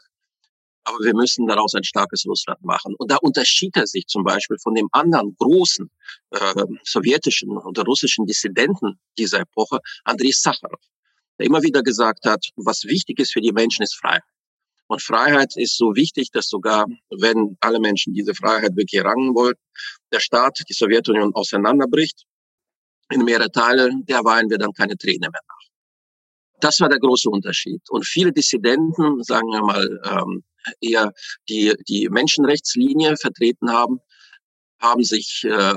aber 0.87 0.99
wir 1.01 1.15
müssen 1.15 1.47
daraus 1.47 1.75
ein 1.75 1.83
starkes 1.83 2.25
Russland 2.27 2.63
machen. 2.65 2.95
Und 2.97 3.11
da 3.11 3.17
unterschied 3.17 3.77
er 3.77 3.87
sich 3.87 4.07
zum 4.07 4.23
Beispiel 4.23 4.57
von 4.63 4.75
dem 4.75 4.89
anderen 4.93 5.35
großen 5.37 5.91
äh, 6.31 6.65
sowjetischen 6.85 7.51
oder 7.59 7.83
russischen 7.83 8.25
Dissidenten 8.25 9.01
dieser 9.19 9.41
Epoche, 9.41 9.81
Andrei 10.05 10.31
Sacharow, 10.31 10.81
der 11.39 11.47
immer 11.47 11.63
wieder 11.63 11.83
gesagt 11.83 12.25
hat, 12.25 12.47
was 12.55 12.85
wichtig 12.85 13.19
ist 13.19 13.33
für 13.33 13.41
die 13.41 13.53
Menschen, 13.53 13.83
ist 13.83 13.97
Freiheit. 13.97 14.23
Und 14.87 15.03
Freiheit 15.03 15.57
ist 15.57 15.77
so 15.77 15.97
wichtig, 15.97 16.31
dass 16.31 16.49
sogar, 16.49 16.87
wenn 17.11 17.57
alle 17.61 17.81
Menschen 17.81 18.15
diese 18.15 18.35
Freiheit 18.35 18.77
wirklich 18.77 19.01
errangen 19.01 19.35
wollten, 19.35 19.61
der 20.13 20.21
Staat, 20.21 20.61
die 20.69 20.73
Sowjetunion 20.73 21.35
auseinanderbricht 21.35 22.23
in 23.11 23.25
mehrere 23.25 23.51
Teile, 23.51 23.91
der 24.05 24.25
weinen 24.25 24.51
wir 24.51 24.59
dann 24.59 24.73
keine 24.73 24.97
Tränen 24.97 25.33
mehr 25.33 25.43
nach. 25.49 25.67
Das 26.61 26.79
war 26.79 26.89
der 26.89 27.01
große 27.01 27.29
Unterschied. 27.29 27.83
Und 27.91 28.07
viele 28.07 28.33
Dissidenten, 28.33 29.23
sagen 29.25 29.49
wir 29.49 29.63
mal, 29.63 30.01
ähm, 30.05 30.45
eher 30.81 31.13
die, 31.49 31.75
die 31.89 32.09
Menschenrechtslinie 32.09 33.17
vertreten 33.17 33.71
haben, 33.71 34.01
haben 34.81 35.05
sich 35.05 35.43
äh, 35.45 35.75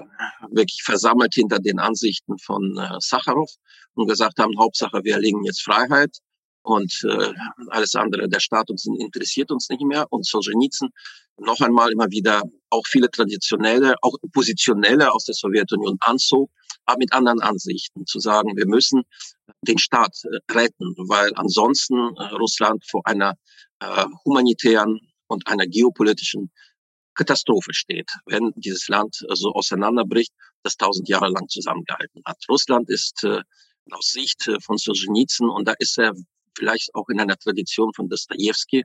wirklich 0.51 0.81
versammelt 0.84 1.34
hinter 1.34 1.60
den 1.60 1.79
Ansichten 1.79 2.38
von 2.39 2.77
äh, 2.77 2.98
Sacharow 3.00 3.50
und 3.93 4.08
gesagt 4.08 4.39
haben, 4.39 4.58
Hauptsache, 4.60 5.03
wir 5.03 5.13
erlegen 5.13 5.43
jetzt 5.46 5.63
Freiheit 5.63 6.17
und 6.62 7.04
äh, 7.04 7.34
alles 7.70 7.96
andere, 7.96 8.28
der 8.28 8.39
Staat 8.39 8.70
uns 8.70 8.86
interessiert 8.86 9.51
uns 9.51 9.70
nicht 9.70 9.82
mehr. 9.82 10.06
Und 10.12 10.25
Solzhenitsyn 10.25 10.89
noch 11.38 11.60
einmal 11.62 11.92
immer 11.92 12.10
wieder 12.10 12.44
auch 12.70 12.86
viele 12.86 13.10
traditionelle, 13.10 13.96
auch 14.01 14.13
oppositionelle 14.22 15.12
aus 15.12 15.25
der 15.25 15.36
Sowjetunion 15.36 15.98
anzog, 16.01 16.51
aber 16.86 16.98
mit 17.00 17.13
anderen 17.13 17.42
Ansichten, 17.42 18.06
zu 18.06 18.20
sagen, 18.20 18.58
wir 18.58 18.68
müssen 18.68 19.04
den 19.62 19.78
Staat 19.78 20.16
äh, 20.24 20.54
retten, 20.54 20.96
weil 21.08 21.32
ansonsten 21.36 21.96
äh, 22.18 22.24
Russland 22.36 22.84
vor 22.89 23.01
einer 23.06 23.36
äh, 23.80 24.06
humanitären 24.25 25.00
und 25.28 25.48
einer 25.48 25.66
geopolitischen 25.66 26.51
Katastrophe 27.13 27.74
steht, 27.74 28.12
wenn 28.25 28.51
dieses 28.56 28.88
Land 28.88 29.16
so 29.34 29.51
auseinanderbricht, 29.51 30.32
das 30.63 30.75
tausend 30.75 31.08
Jahre 31.10 31.30
lang 31.30 31.48
zusammengehalten 31.48 32.22
hat. 32.25 32.38
Russland 32.50 32.89
ist 32.89 33.24
äh, 33.24 33.42
aus 33.92 34.12
Sicht 34.12 34.48
äh, 34.48 34.60
von 34.62 34.78
Solzhenitsyn, 34.78 35.50
und 35.50 35.68
da 35.68 35.74
ist 35.80 35.98
er 35.98 36.13
vielleicht 36.60 36.94
auch 36.94 37.10
in 37.10 37.20
einer 37.20 37.38
Tradition 37.38 37.94
von 37.96 38.10
Dostoevsky, 38.10 38.84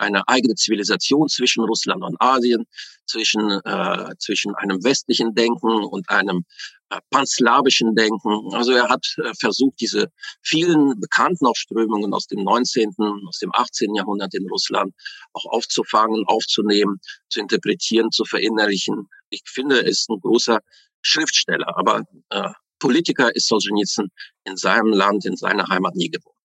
eine 0.00 0.26
eigene 0.26 0.54
Zivilisation 0.54 1.28
zwischen 1.28 1.62
Russland 1.64 2.02
und 2.02 2.16
Asien, 2.20 2.64
zwischen, 3.06 3.60
äh, 3.64 4.14
zwischen 4.18 4.54
einem 4.54 4.82
westlichen 4.82 5.34
Denken 5.34 5.84
und 5.84 6.08
einem 6.08 6.44
äh, 6.88 6.98
panslawischen 7.10 7.94
Denken. 7.94 8.54
Also 8.54 8.72
er 8.72 8.88
hat 8.88 9.06
äh, 9.18 9.32
versucht, 9.38 9.74
diese 9.80 10.06
vielen 10.42 10.98
bekannten 10.98 11.46
Aufströmungen 11.46 12.14
aus 12.14 12.26
dem 12.26 12.42
19., 12.42 12.94
aus 13.28 13.38
dem 13.38 13.50
18. 13.52 13.94
Jahrhundert 13.94 14.34
in 14.34 14.48
Russland 14.48 14.94
auch 15.34 15.44
aufzufangen, 15.46 16.24
aufzunehmen, 16.26 16.98
zu 17.28 17.40
interpretieren, 17.40 18.10
zu 18.10 18.24
verinnerlichen. 18.24 19.08
Ich 19.28 19.42
finde, 19.44 19.82
er 19.82 19.86
ist 19.86 20.08
ein 20.08 20.20
großer 20.20 20.60
Schriftsteller, 21.02 21.76
aber 21.76 22.04
äh, 22.30 22.50
Politiker 22.78 23.34
ist 23.34 23.48
Solzhenitsyn 23.48 24.08
in 24.44 24.56
seinem 24.56 24.92
Land, 24.92 25.26
in 25.26 25.36
seiner 25.36 25.68
Heimat 25.68 25.94
nie 25.94 26.10
geworden. 26.10 26.39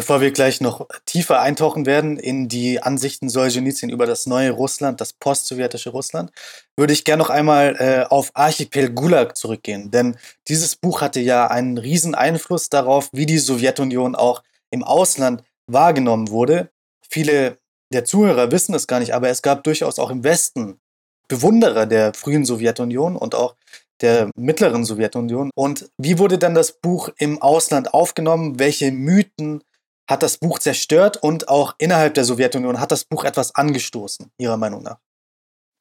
Bevor 0.00 0.22
wir 0.22 0.30
gleich 0.30 0.62
noch 0.62 0.88
tiefer 1.04 1.42
eintauchen 1.42 1.84
werden 1.84 2.16
in 2.16 2.48
die 2.48 2.82
Ansichten 2.82 3.28
Solzhenitsyn 3.28 3.90
über 3.90 4.06
das 4.06 4.24
neue 4.24 4.50
Russland, 4.50 4.98
das 4.98 5.12
post-sowjetische 5.12 5.90
Russland, 5.90 6.30
würde 6.74 6.94
ich 6.94 7.04
gerne 7.04 7.22
noch 7.22 7.28
einmal 7.28 7.76
äh, 7.78 8.04
auf 8.08 8.30
Archipel 8.32 8.94
Gulag 8.94 9.36
zurückgehen. 9.36 9.90
Denn 9.90 10.16
dieses 10.48 10.74
Buch 10.74 11.02
hatte 11.02 11.20
ja 11.20 11.48
einen 11.48 11.76
riesen 11.76 12.14
Einfluss 12.14 12.70
darauf, 12.70 13.10
wie 13.12 13.26
die 13.26 13.36
Sowjetunion 13.36 14.14
auch 14.14 14.42
im 14.70 14.82
Ausland 14.82 15.44
wahrgenommen 15.66 16.30
wurde. 16.30 16.70
Viele 17.06 17.58
der 17.92 18.06
Zuhörer 18.06 18.50
wissen 18.50 18.74
es 18.74 18.86
gar 18.86 19.00
nicht, 19.00 19.12
aber 19.12 19.28
es 19.28 19.42
gab 19.42 19.64
durchaus 19.64 19.98
auch 19.98 20.08
im 20.08 20.24
Westen 20.24 20.80
Bewunderer 21.28 21.84
der 21.84 22.14
frühen 22.14 22.46
Sowjetunion 22.46 23.16
und 23.16 23.34
auch 23.34 23.54
der 24.00 24.30
mittleren 24.34 24.86
Sowjetunion. 24.86 25.50
Und 25.54 25.90
wie 25.98 26.18
wurde 26.18 26.38
dann 26.38 26.54
das 26.54 26.72
Buch 26.72 27.10
im 27.18 27.42
Ausland 27.42 27.92
aufgenommen? 27.92 28.58
Welche 28.58 28.92
Mythen 28.92 29.62
hat 30.10 30.24
das 30.24 30.36
Buch 30.38 30.58
zerstört 30.58 31.22
und 31.22 31.48
auch 31.48 31.74
innerhalb 31.78 32.14
der 32.14 32.24
Sowjetunion 32.24 32.80
hat 32.80 32.90
das 32.90 33.04
Buch 33.04 33.24
etwas 33.24 33.54
angestoßen, 33.54 34.30
Ihrer 34.38 34.56
Meinung 34.56 34.82
nach? 34.82 34.98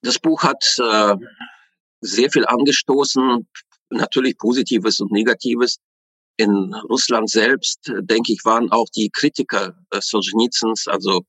Das 0.03 0.19
Buch 0.19 0.43
hat 0.43 0.63
äh, 0.77 1.15
sehr 2.01 2.31
viel 2.31 2.45
angestoßen, 2.45 3.47
natürlich 3.89 4.37
Positives 4.37 4.99
und 4.99 5.11
Negatives. 5.11 5.79
In 6.37 6.73
Russland 6.89 7.29
selbst, 7.29 7.89
äh, 7.89 8.03
denke 8.03 8.31
ich, 8.31 8.45
waren 8.45 8.71
auch 8.71 8.87
die 8.95 9.09
Kritiker 9.09 9.75
äh, 9.89 9.99
Solzhenitsyns, 9.99 10.87
also 10.87 11.23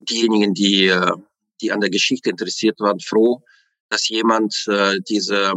diejenigen, 0.00 0.54
die, 0.54 0.86
äh, 0.86 1.12
die 1.60 1.70
an 1.70 1.80
der 1.80 1.90
Geschichte 1.90 2.30
interessiert 2.30 2.80
waren, 2.80 2.98
froh, 3.00 3.44
dass 3.90 4.08
jemand 4.08 4.64
äh, 4.66 4.98
diese, 5.08 5.52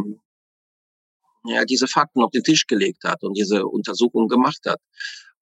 ja, 1.46 1.64
diese 1.64 1.88
Fakten 1.88 2.22
auf 2.22 2.30
den 2.30 2.44
Tisch 2.44 2.66
gelegt 2.66 3.04
hat 3.04 3.22
und 3.22 3.34
diese 3.34 3.66
Untersuchung 3.66 4.28
gemacht 4.28 4.60
hat 4.66 4.80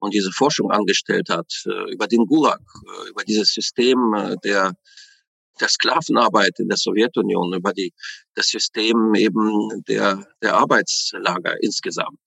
und 0.03 0.13
diese 0.13 0.31
Forschung 0.31 0.69
angestellt 0.71 1.29
hat 1.29 1.51
äh, 1.65 1.91
über 1.93 2.07
den 2.07 2.25
Gulag, 2.25 2.59
äh, 2.59 3.09
über 3.09 3.23
dieses 3.23 3.53
System 3.53 4.13
äh, 4.13 4.35
der 4.43 4.73
der 5.59 5.69
Sklavenarbeit 5.69 6.59
in 6.59 6.67
der 6.67 6.77
Sowjetunion, 6.77 7.53
über 7.53 7.73
die, 7.73 7.93
das 8.33 8.47
System 8.47 9.13
eben 9.15 9.83
der, 9.87 10.25
der 10.41 10.55
Arbeitslager 10.55 11.61
insgesamt. 11.61 12.17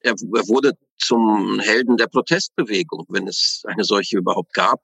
Er, 0.00 0.12
er 0.12 0.48
wurde 0.48 0.72
zum 0.98 1.60
Helden 1.60 1.96
der 1.96 2.06
Protestbewegung, 2.06 3.06
wenn 3.08 3.26
es 3.26 3.62
eine 3.66 3.84
solche 3.84 4.18
überhaupt 4.18 4.52
gab, 4.54 4.80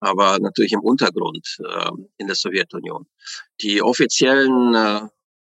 aber 0.00 0.38
natürlich 0.38 0.72
im 0.72 0.80
Untergrund 0.80 1.58
äh, 1.68 1.90
in 2.18 2.26
der 2.26 2.36
Sowjetunion. 2.36 3.06
Die 3.60 3.82
offiziellen 3.82 4.74
äh, 4.74 5.08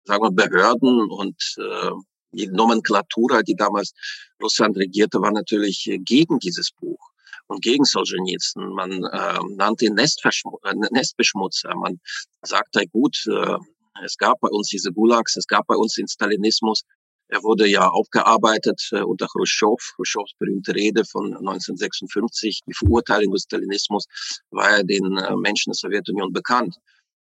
sagen 0.04 0.24
wir, 0.24 0.32
Behörden 0.32 1.12
und 1.12 1.56
äh, 1.58 1.92
die 2.38 2.48
Nomenklatura, 2.48 3.42
die 3.42 3.56
damals 3.56 3.94
Russland 4.42 4.78
regierte, 4.78 5.20
war 5.22 5.32
natürlich 5.32 5.90
gegen 6.06 6.40
dieses 6.40 6.72
Buch 6.72 7.10
und 7.48 7.62
gegen 7.62 7.86
Solzhenitsyn. 7.86 8.70
Man 8.70 9.04
äh, 9.04 9.40
nannte 9.56 9.86
ihn 9.86 9.96
Nestverschmu 9.96 10.58
äh, 10.64 10.76
Nestbeschmutzer. 10.92 11.76
Man 11.76 12.00
sagte, 12.42 12.86
gut, 12.88 13.18
äh, 13.28 13.58
es 14.04 14.18
gab 14.18 14.40
bei 14.42 14.50
uns 14.50 14.70
diese 14.70 14.92
Gulags, 14.92 15.36
es 15.38 15.48
gab 15.48 15.68
bei 15.68 15.76
uns 15.76 15.96
den 15.96 16.08
Stalinismus. 16.08 16.84
Er 17.30 17.44
wurde 17.44 17.68
ja 17.68 17.90
aufgearbeitet 17.90 18.88
äh, 18.92 19.02
unter 19.02 19.28
Khrushchev. 19.28 19.78
Khrushchevs 19.96 20.34
berühmte 20.40 20.74
Rede 20.76 21.04
von 21.04 21.26
1956, 21.26 22.62
die 22.66 22.74
Verurteilung 22.74 23.34
des 23.34 23.44
Stalinismus, 23.44 24.06
war 24.52 24.78
ja 24.78 24.84
den 24.84 25.18
äh, 25.18 25.36
Menschen 25.36 25.72
der 25.72 25.76
Sowjetunion 25.76 26.32
bekannt. 26.32 26.76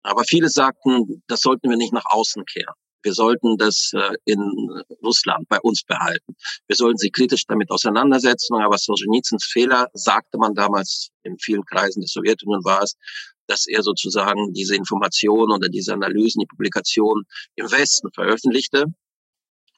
Aber 0.02 0.24
viele 0.24 0.48
sagten, 0.48 1.22
das 1.26 1.40
sollten 1.40 1.68
wir 1.68 1.76
nicht 1.76 1.92
nach 1.92 2.06
außen 2.06 2.44
kehren. 2.46 2.74
Wir 3.02 3.14
sollten 3.14 3.56
das 3.56 3.92
äh, 3.94 4.14
in 4.24 4.40
Russland 5.02 5.48
bei 5.48 5.58
uns 5.60 5.82
behalten. 5.82 6.36
Wir 6.66 6.76
sollten 6.76 6.98
sich 6.98 7.12
kritisch 7.12 7.46
damit 7.46 7.70
auseinandersetzen. 7.70 8.56
Aber 8.56 8.76
Solzhenitsyns 8.78 9.44
Fehler, 9.44 9.88
sagte 9.94 10.38
man 10.38 10.54
damals 10.54 11.10
in 11.22 11.38
vielen 11.38 11.64
Kreisen 11.64 12.00
der 12.00 12.08
Sowjetunion, 12.08 12.64
war 12.64 12.82
es, 12.82 12.94
dass 13.46 13.66
er 13.66 13.82
sozusagen 13.82 14.52
diese 14.52 14.76
Informationen 14.76 15.52
oder 15.52 15.68
diese 15.68 15.94
Analysen, 15.94 16.40
die 16.40 16.46
Publikationen 16.46 17.24
im 17.56 17.70
Westen 17.70 18.10
veröffentlichte 18.12 18.84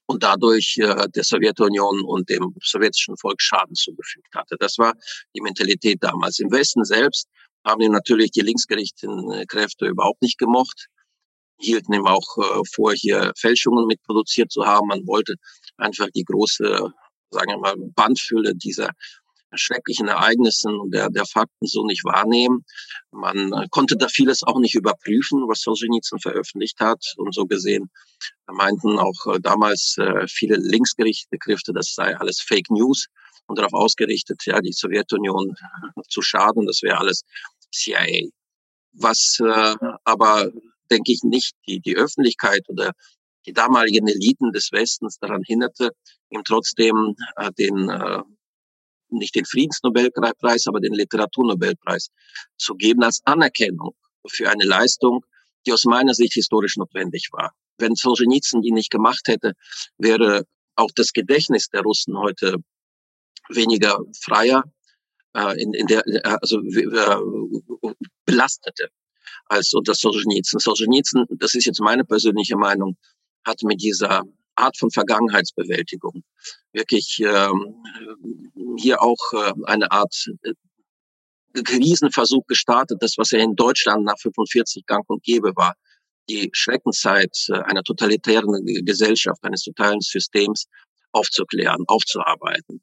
und 0.06 0.22
dadurch 0.22 0.76
äh, 0.78 1.08
der 1.08 1.24
Sowjetunion 1.24 2.04
und 2.04 2.28
dem 2.28 2.54
sowjetischen 2.62 3.16
Volk 3.16 3.40
Schaden 3.40 3.74
zugefügt 3.74 4.34
hatte. 4.34 4.56
Das 4.58 4.78
war 4.78 4.94
die 5.34 5.40
Mentalität 5.40 6.02
damals. 6.02 6.38
Im 6.40 6.50
Westen 6.50 6.84
selbst 6.84 7.28
haben 7.64 7.80
ihn 7.80 7.92
natürlich 7.92 8.32
die 8.32 8.40
linksgerichteten 8.40 9.46
Kräfte 9.46 9.86
überhaupt 9.86 10.20
nicht 10.20 10.36
gemocht 10.38 10.88
hielten 11.58 11.92
ihm 11.92 12.06
auch 12.06 12.36
äh, 12.38 12.62
vor, 12.74 12.92
hier 12.92 13.32
Fälschungen 13.36 13.86
mitproduziert 13.86 14.50
zu 14.50 14.64
haben. 14.64 14.88
Man 14.88 15.06
wollte 15.06 15.34
einfach 15.76 16.08
die 16.14 16.24
große, 16.24 16.92
sagen 17.30 17.50
wir 17.50 17.58
mal, 17.58 17.74
Bandfülle 17.94 18.54
dieser 18.54 18.90
schrecklichen 19.54 20.08
Ereignissen 20.08 20.78
und 20.78 20.92
der, 20.92 21.10
der 21.10 21.26
Fakten 21.26 21.66
so 21.66 21.84
nicht 21.84 22.04
wahrnehmen. 22.04 22.64
Man 23.10 23.52
äh, 23.52 23.66
konnte 23.70 23.96
da 23.96 24.08
vieles 24.08 24.42
auch 24.42 24.58
nicht 24.58 24.74
überprüfen, 24.74 25.46
was 25.48 25.60
Solzhenitsyn 25.60 26.18
veröffentlicht 26.18 26.80
hat. 26.80 27.04
Und 27.16 27.34
so 27.34 27.44
gesehen 27.46 27.90
meinten 28.46 28.98
auch 28.98 29.34
äh, 29.34 29.40
damals 29.40 29.96
äh, 29.98 30.26
viele 30.28 30.56
linksgerichtete 30.56 31.38
Kräfte, 31.38 31.72
das 31.72 31.94
sei 31.94 32.16
alles 32.16 32.40
Fake 32.40 32.70
News 32.70 33.06
und 33.46 33.58
darauf 33.58 33.74
ausgerichtet, 33.74 34.42
ja, 34.46 34.60
die 34.60 34.72
Sowjetunion 34.72 35.54
zu 36.08 36.22
schaden. 36.22 36.66
Das 36.66 36.82
wäre 36.82 36.98
alles 36.98 37.22
CIA. 37.72 38.28
Was 38.94 39.38
äh, 39.40 39.74
aber 40.04 40.50
denke 40.92 41.12
ich, 41.12 41.22
nicht 41.22 41.54
die, 41.66 41.80
die 41.80 41.96
Öffentlichkeit 41.96 42.68
oder 42.68 42.92
die 43.46 43.52
damaligen 43.52 44.06
Eliten 44.06 44.52
des 44.52 44.70
Westens 44.72 45.18
daran 45.18 45.42
hinderte, 45.44 45.90
ihm 46.30 46.42
trotzdem 46.44 47.16
äh, 47.36 47.50
den, 47.58 47.88
äh, 47.88 48.22
nicht 49.08 49.34
den 49.34 49.44
Friedensnobelpreis, 49.44 50.66
aber 50.66 50.80
den 50.80 50.94
Literaturnobelpreis 50.94 52.08
zu 52.56 52.74
geben 52.74 53.02
als 53.02 53.20
Anerkennung 53.24 53.94
für 54.28 54.48
eine 54.48 54.64
Leistung, 54.64 55.24
die 55.66 55.72
aus 55.72 55.84
meiner 55.84 56.14
Sicht 56.14 56.34
historisch 56.34 56.76
notwendig 56.76 57.28
war. 57.32 57.52
Wenn 57.78 57.94
Solzhenitsyn 57.94 58.62
die 58.62 58.72
nicht 58.72 58.90
gemacht 58.90 59.26
hätte, 59.26 59.54
wäre 59.98 60.44
auch 60.76 60.90
das 60.94 61.12
Gedächtnis 61.12 61.68
der 61.68 61.82
Russen 61.82 62.16
heute 62.18 62.56
weniger 63.48 63.98
freier, 64.20 64.64
äh, 65.34 65.60
in, 65.60 65.74
in 65.74 65.86
der, 65.86 66.06
äh, 66.06 66.20
also 66.40 66.60
äh, 66.60 67.94
belastete 68.24 68.88
als 69.46 69.72
unter 69.72 69.94
Solzhenitsyn. 69.94 70.58
Solzhenitsyn, 70.58 71.26
das 71.30 71.54
ist 71.54 71.66
jetzt 71.66 71.80
meine 71.80 72.04
persönliche 72.04 72.56
Meinung, 72.56 72.96
hat 73.44 73.62
mit 73.62 73.82
dieser 73.82 74.22
Art 74.54 74.76
von 74.76 74.90
Vergangenheitsbewältigung 74.90 76.22
wirklich 76.72 77.20
ähm, 77.20 77.82
hier 78.76 79.02
auch 79.02 79.18
äh, 79.32 79.52
eine 79.64 79.90
Art 79.90 80.14
äh, 80.42 80.52
Krisenversuch 81.62 82.46
gestartet, 82.46 82.98
das, 83.00 83.14
was 83.18 83.30
ja 83.30 83.40
in 83.40 83.54
Deutschland 83.54 84.04
nach 84.04 84.18
45 84.18 84.86
gang 84.86 85.04
und 85.08 85.22
gäbe 85.22 85.52
war, 85.56 85.74
die 86.28 86.50
Schreckenzeit 86.52 87.36
äh, 87.48 87.54
einer 87.54 87.82
totalitären 87.82 88.64
Gesellschaft, 88.84 89.42
eines 89.42 89.62
totalen 89.62 90.00
Systems 90.00 90.66
aufzuklären, 91.12 91.84
aufzuarbeiten. 91.86 92.82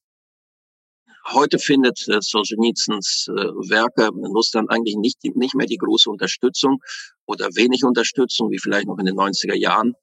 Heute 1.28 1.60
findet 1.60 2.08
äh, 2.08 2.20
Solzhenitsyns 2.22 3.28
äh, 3.30 3.34
Werke 3.70 4.08
in 4.08 4.26
Russland 4.26 4.70
eigentlich 4.72 4.96
nicht, 4.96 5.18
nicht 5.36 5.56
mehr 5.56 5.68
die 5.68 5.78
große 5.78 6.10
Unterstützung 6.10 6.82
oder 7.26 7.48
wenig 7.56 7.84
Unterstützung, 7.84 8.50
wie 8.52 8.60
vielleicht 8.60 8.88
noch 8.88 8.98
in 8.98 9.06
den 9.06 9.16
90er 9.16 9.56
Jahren, 9.56 9.94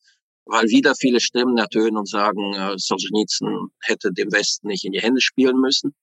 weil 0.44 0.66
wieder 0.68 0.94
viele 0.94 1.20
Stimmen 1.20 1.58
ertönen 1.58 1.96
und 1.96 2.08
sagen, 2.08 2.54
äh, 2.54 2.74
Solzhenitsyn 2.76 3.68
hätte 3.80 4.12
dem 4.12 4.32
Westen 4.32 4.68
nicht 4.68 4.84
in 4.84 4.92
die 4.92 5.00
Hände 5.00 5.20
spielen 5.20 5.58
müssen. 5.58 5.94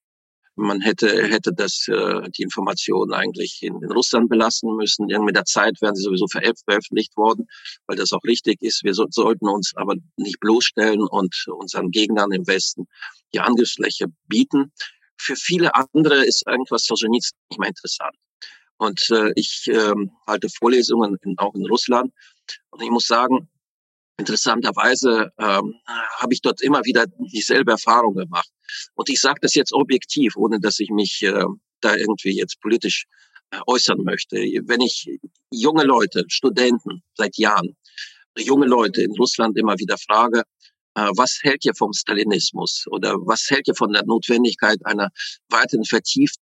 Man 0.55 0.81
hätte, 0.81 1.07
hätte 1.07 1.51
das, 1.51 1.87
äh, 1.87 2.29
die 2.37 2.43
Informationen 2.43 3.13
eigentlich 3.13 3.59
in, 3.63 3.81
in 3.81 3.91
Russland 3.91 4.29
belassen 4.29 4.75
müssen. 4.75 5.07
Mit 5.07 5.35
der 5.35 5.45
Zeit 5.45 5.81
werden 5.81 5.95
sie 5.95 6.03
sowieso 6.03 6.27
veröffentlicht 6.27 7.17
worden, 7.17 7.47
weil 7.87 7.97
das 7.97 8.11
auch 8.11 8.23
richtig 8.23 8.61
ist. 8.61 8.83
Wir 8.83 8.93
so, 8.93 9.07
sollten 9.09 9.47
uns 9.47 9.71
aber 9.75 9.95
nicht 10.17 10.39
bloßstellen 10.39 11.01
und 11.01 11.33
unseren 11.47 11.89
Gegnern 11.89 12.31
im 12.31 12.45
Westen 12.45 12.85
die 13.33 13.39
Angriffsfläche 13.39 14.07
bieten. 14.27 14.71
Für 15.23 15.35
viele 15.37 15.73
andere 15.73 16.25
ist 16.25 16.45
irgendwas 16.45 16.83
Solzhenitsyn 16.85 17.37
nicht 17.49 17.59
mehr 17.59 17.69
interessant. 17.69 18.15
Und 18.77 19.09
äh, 19.11 19.31
ich 19.35 19.67
äh, 19.67 19.93
halte 20.27 20.49
Vorlesungen 20.49 21.17
in, 21.23 21.37
auch 21.37 21.55
in 21.55 21.65
Russland. 21.65 22.11
Und 22.71 22.81
ich 22.81 22.89
muss 22.89 23.07
sagen, 23.07 23.47
interessanterweise 24.17 25.31
ähm, 25.37 25.75
habe 26.17 26.33
ich 26.33 26.41
dort 26.41 26.61
immer 26.61 26.83
wieder 26.83 27.05
dieselbe 27.31 27.71
Erfahrung 27.71 28.15
gemacht. 28.15 28.49
Und 28.95 29.09
ich 29.09 29.21
sage 29.21 29.39
das 29.41 29.53
jetzt 29.53 29.73
objektiv, 29.73 30.35
ohne 30.35 30.59
dass 30.59 30.79
ich 30.79 30.89
mich 30.89 31.21
äh, 31.23 31.45
da 31.79 31.95
irgendwie 31.95 32.35
jetzt 32.37 32.59
politisch 32.59 33.05
äh, 33.51 33.59
äußern 33.65 34.03
möchte. 34.03 34.35
Wenn 34.35 34.81
ich 34.81 35.07
junge 35.51 35.85
Leute, 35.85 36.25
Studenten 36.27 37.01
seit 37.15 37.37
Jahren, 37.37 37.77
junge 38.37 38.65
Leute 38.65 39.01
in 39.01 39.11
Russland 39.11 39.57
immer 39.57 39.77
wieder 39.79 39.97
frage, 39.97 40.43
was 40.95 41.39
hält 41.41 41.65
ihr 41.65 41.73
vom 41.75 41.93
Stalinismus 41.93 42.85
oder 42.91 43.15
was 43.25 43.49
hält 43.49 43.67
ihr 43.67 43.75
von 43.75 43.91
der 43.91 44.03
Notwendigkeit 44.05 44.77
einer 44.85 45.09
weiteren 45.49 45.85
vertieften 45.85 46.43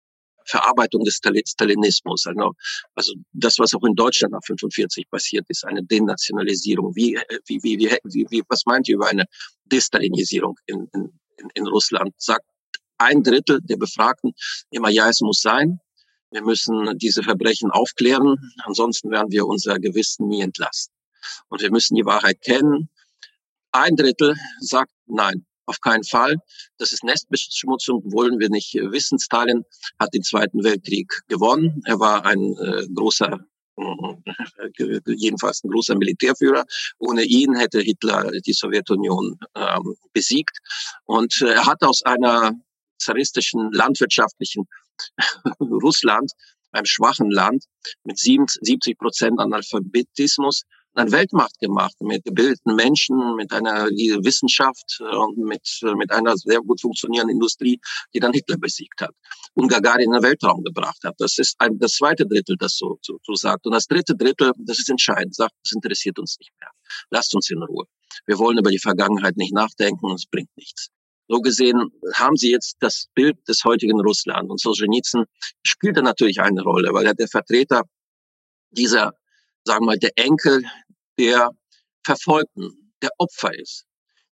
Verarbeitung 0.46 1.04
des 1.04 1.20
Stalinismus. 1.46 2.26
Also, 2.26 2.52
also 2.94 3.12
das, 3.32 3.58
was 3.58 3.74
auch 3.74 3.84
in 3.84 3.94
Deutschland 3.94 4.32
nach 4.32 4.44
45 4.44 5.08
passiert 5.10 5.46
ist, 5.48 5.64
eine 5.64 5.82
Denationalisierung. 5.82 6.94
Wie, 6.96 7.18
wie, 7.46 7.62
wie, 7.62 7.78
wie, 7.78 8.26
wie, 8.30 8.42
was 8.48 8.66
meint 8.66 8.88
ihr 8.88 8.96
über 8.96 9.08
eine 9.08 9.26
Destalinisierung 9.64 10.56
in, 10.66 10.88
in, 10.92 11.10
in 11.54 11.66
Russland? 11.66 12.12
Sagt 12.16 12.46
ein 12.98 13.22
Drittel 13.22 13.60
der 13.62 13.76
Befragten 13.76 14.32
immer, 14.70 14.90
ja, 14.90 15.08
es 15.08 15.20
muss 15.20 15.40
sein. 15.40 15.80
Wir 16.30 16.42
müssen 16.42 16.96
diese 16.98 17.22
Verbrechen 17.22 17.70
aufklären, 17.70 18.36
ansonsten 18.64 19.10
werden 19.10 19.32
wir 19.32 19.46
unser 19.46 19.80
Gewissen 19.80 20.28
nie 20.28 20.42
entlasten. 20.42 20.94
Und 21.48 21.60
wir 21.60 21.70
müssen 21.72 21.96
die 21.96 22.04
Wahrheit 22.04 22.40
kennen. 22.40 22.88
Ein 23.72 23.96
Drittel 23.96 24.36
sagt, 24.60 24.92
nein, 25.06 25.46
auf 25.66 25.80
keinen 25.80 26.04
Fall. 26.04 26.36
Das 26.78 26.92
ist 26.92 27.04
Nestbeschmutzung, 27.04 28.02
wollen 28.12 28.38
wir 28.40 28.50
nicht 28.50 28.74
wissen. 28.74 29.18
Stalin 29.18 29.64
hat 29.98 30.12
den 30.12 30.22
Zweiten 30.22 30.64
Weltkrieg 30.64 31.08
gewonnen. 31.28 31.82
Er 31.84 32.00
war 32.00 32.26
ein 32.26 32.56
äh, 32.56 32.86
großer 32.92 33.38
äh, 33.76 35.00
jedenfalls 35.06 35.64
ein 35.64 35.70
großer 35.70 35.96
Militärführer. 35.96 36.64
Ohne 36.98 37.22
ihn 37.24 37.56
hätte 37.56 37.80
Hitler 37.80 38.30
die 38.44 38.52
Sowjetunion 38.52 39.38
ähm, 39.54 39.96
besiegt. 40.12 40.58
Und 41.04 41.40
äh, 41.40 41.54
er 41.54 41.66
hat 41.66 41.82
aus 41.82 42.02
einer 42.02 42.52
zaristischen 42.98 43.72
landwirtschaftlichen 43.72 44.66
Russland, 45.60 46.32
einem 46.72 46.86
schwachen 46.86 47.30
Land 47.30 47.64
mit 48.04 48.18
70 48.18 48.98
Prozent 48.98 49.40
Analphabetismus, 49.40 50.64
eine 50.94 51.12
Weltmacht 51.12 51.58
gemacht 51.60 51.94
mit 52.00 52.24
gebildeten 52.24 52.74
Menschen, 52.74 53.36
mit 53.36 53.52
einer 53.52 53.86
Wissenschaft 53.86 55.00
äh, 55.00 55.16
und 55.16 55.38
mit, 55.38 55.80
äh, 55.82 55.94
mit 55.94 56.10
einer 56.10 56.36
sehr 56.36 56.60
gut 56.60 56.80
funktionierenden 56.80 57.36
Industrie, 57.36 57.80
die 58.14 58.20
dann 58.20 58.32
Hitler 58.32 58.56
besiegt 58.58 59.00
hat 59.00 59.14
und 59.54 59.68
Gagarin 59.68 60.06
in 60.06 60.12
den 60.12 60.22
Weltraum 60.22 60.62
gebracht 60.64 60.98
hat. 61.04 61.14
Das 61.18 61.38
ist 61.38 61.54
ein, 61.58 61.78
das 61.78 61.92
zweite 61.94 62.26
Drittel, 62.26 62.56
das 62.58 62.76
so, 62.76 62.98
so, 63.02 63.18
so 63.22 63.34
sagt. 63.34 63.66
Und 63.66 63.72
das 63.72 63.86
dritte 63.86 64.16
Drittel, 64.16 64.52
das 64.58 64.78
ist 64.78 64.90
entscheidend, 64.90 65.34
sagt, 65.34 65.54
das 65.62 65.72
interessiert 65.72 66.18
uns 66.18 66.36
nicht 66.38 66.52
mehr. 66.60 66.70
Lasst 67.10 67.34
uns 67.34 67.50
in 67.50 67.62
Ruhe. 67.62 67.84
Wir 68.26 68.38
wollen 68.38 68.58
über 68.58 68.70
die 68.70 68.78
Vergangenheit 68.78 69.36
nicht 69.36 69.54
nachdenken 69.54 70.04
und 70.06 70.14
es 70.14 70.26
bringt 70.26 70.50
nichts. 70.56 70.88
So 71.28 71.40
gesehen 71.40 71.92
haben 72.14 72.36
sie 72.36 72.50
jetzt 72.50 72.76
das 72.80 73.06
Bild 73.14 73.36
des 73.48 73.62
heutigen 73.64 74.00
Russland. 74.00 74.50
Und 74.50 74.60
Solzhenitsyn 74.60 75.26
spielt 75.62 75.96
da 75.96 76.02
natürlich 76.02 76.40
eine 76.40 76.62
Rolle, 76.62 76.92
weil 76.92 77.06
er 77.06 77.14
der 77.14 77.28
Vertreter 77.28 77.82
dieser 78.72 79.12
sagen 79.64 79.82
wir 79.82 79.86
mal, 79.86 79.98
der 79.98 80.12
Enkel 80.16 80.62
der 81.18 81.50
Verfolgten, 82.04 82.92
der 83.02 83.10
Opfer 83.18 83.56
ist, 83.58 83.84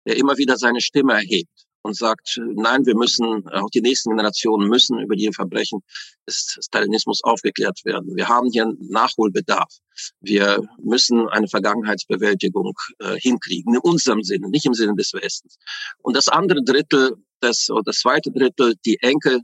der 0.05 0.17
immer 0.17 0.37
wieder 0.37 0.57
seine 0.57 0.81
Stimme 0.81 1.13
erhebt 1.13 1.67
und 1.81 1.95
sagt, 1.95 2.39
nein, 2.55 2.85
wir 2.85 2.95
müssen, 2.95 3.47
auch 3.49 3.69
die 3.73 3.81
nächsten 3.81 4.09
Generationen 4.11 4.67
müssen 4.67 4.99
über 4.99 5.15
die 5.15 5.31
Verbrechen 5.33 5.79
des 6.27 6.57
Stalinismus 6.61 7.23
aufgeklärt 7.23 7.79
werden. 7.85 8.15
Wir 8.15 8.27
haben 8.27 8.49
hier 8.51 8.71
Nachholbedarf. 8.79 9.73
Wir 10.19 10.61
müssen 10.81 11.27
eine 11.29 11.47
Vergangenheitsbewältigung 11.47 12.73
äh, 12.99 13.17
hinkriegen, 13.19 13.73
in 13.73 13.79
unserem 13.79 14.21
Sinne, 14.21 14.49
nicht 14.49 14.65
im 14.65 14.73
Sinne 14.73 14.95
des 14.95 15.13
Westens. 15.13 15.57
Und 16.01 16.15
das 16.15 16.27
andere 16.27 16.61
Drittel, 16.63 17.15
das, 17.39 17.69
oder 17.69 17.83
das 17.85 17.99
zweite 17.99 18.31
Drittel, 18.31 18.75
die 18.85 18.97
Enkel 19.01 19.41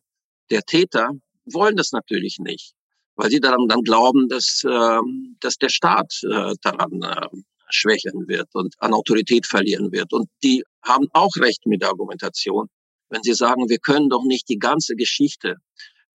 der 0.52 0.63
Täter, 0.63 1.12
wollen 1.46 1.76
das 1.76 1.91
natürlich 1.91 2.38
nicht 2.39 2.74
weil 3.15 3.30
sie 3.30 3.39
daran 3.39 3.67
dann 3.67 3.82
glauben, 3.82 4.28
dass, 4.28 4.63
äh, 4.63 4.99
dass 5.39 5.58
der 5.58 5.69
Staat 5.69 6.13
äh, 6.23 6.54
daran 6.62 7.02
äh, 7.02 7.28
schwächeln 7.69 8.28
wird 8.28 8.49
und 8.54 8.76
an 8.80 8.93
Autorität 8.93 9.45
verlieren 9.45 9.91
wird. 9.91 10.13
Und 10.13 10.30
die 10.43 10.63
haben 10.84 11.08
auch 11.13 11.36
recht 11.38 11.65
mit 11.65 11.82
der 11.82 11.89
Argumentation, 11.89 12.67
wenn 13.10 13.23
sie 13.23 13.34
sagen, 13.34 13.69
wir 13.69 13.80
können 13.80 14.10
doch 14.10 14.23
nicht 14.23 14.49
die 14.49 14.60
ganze 14.60 14.95
Geschichte 14.95 15.58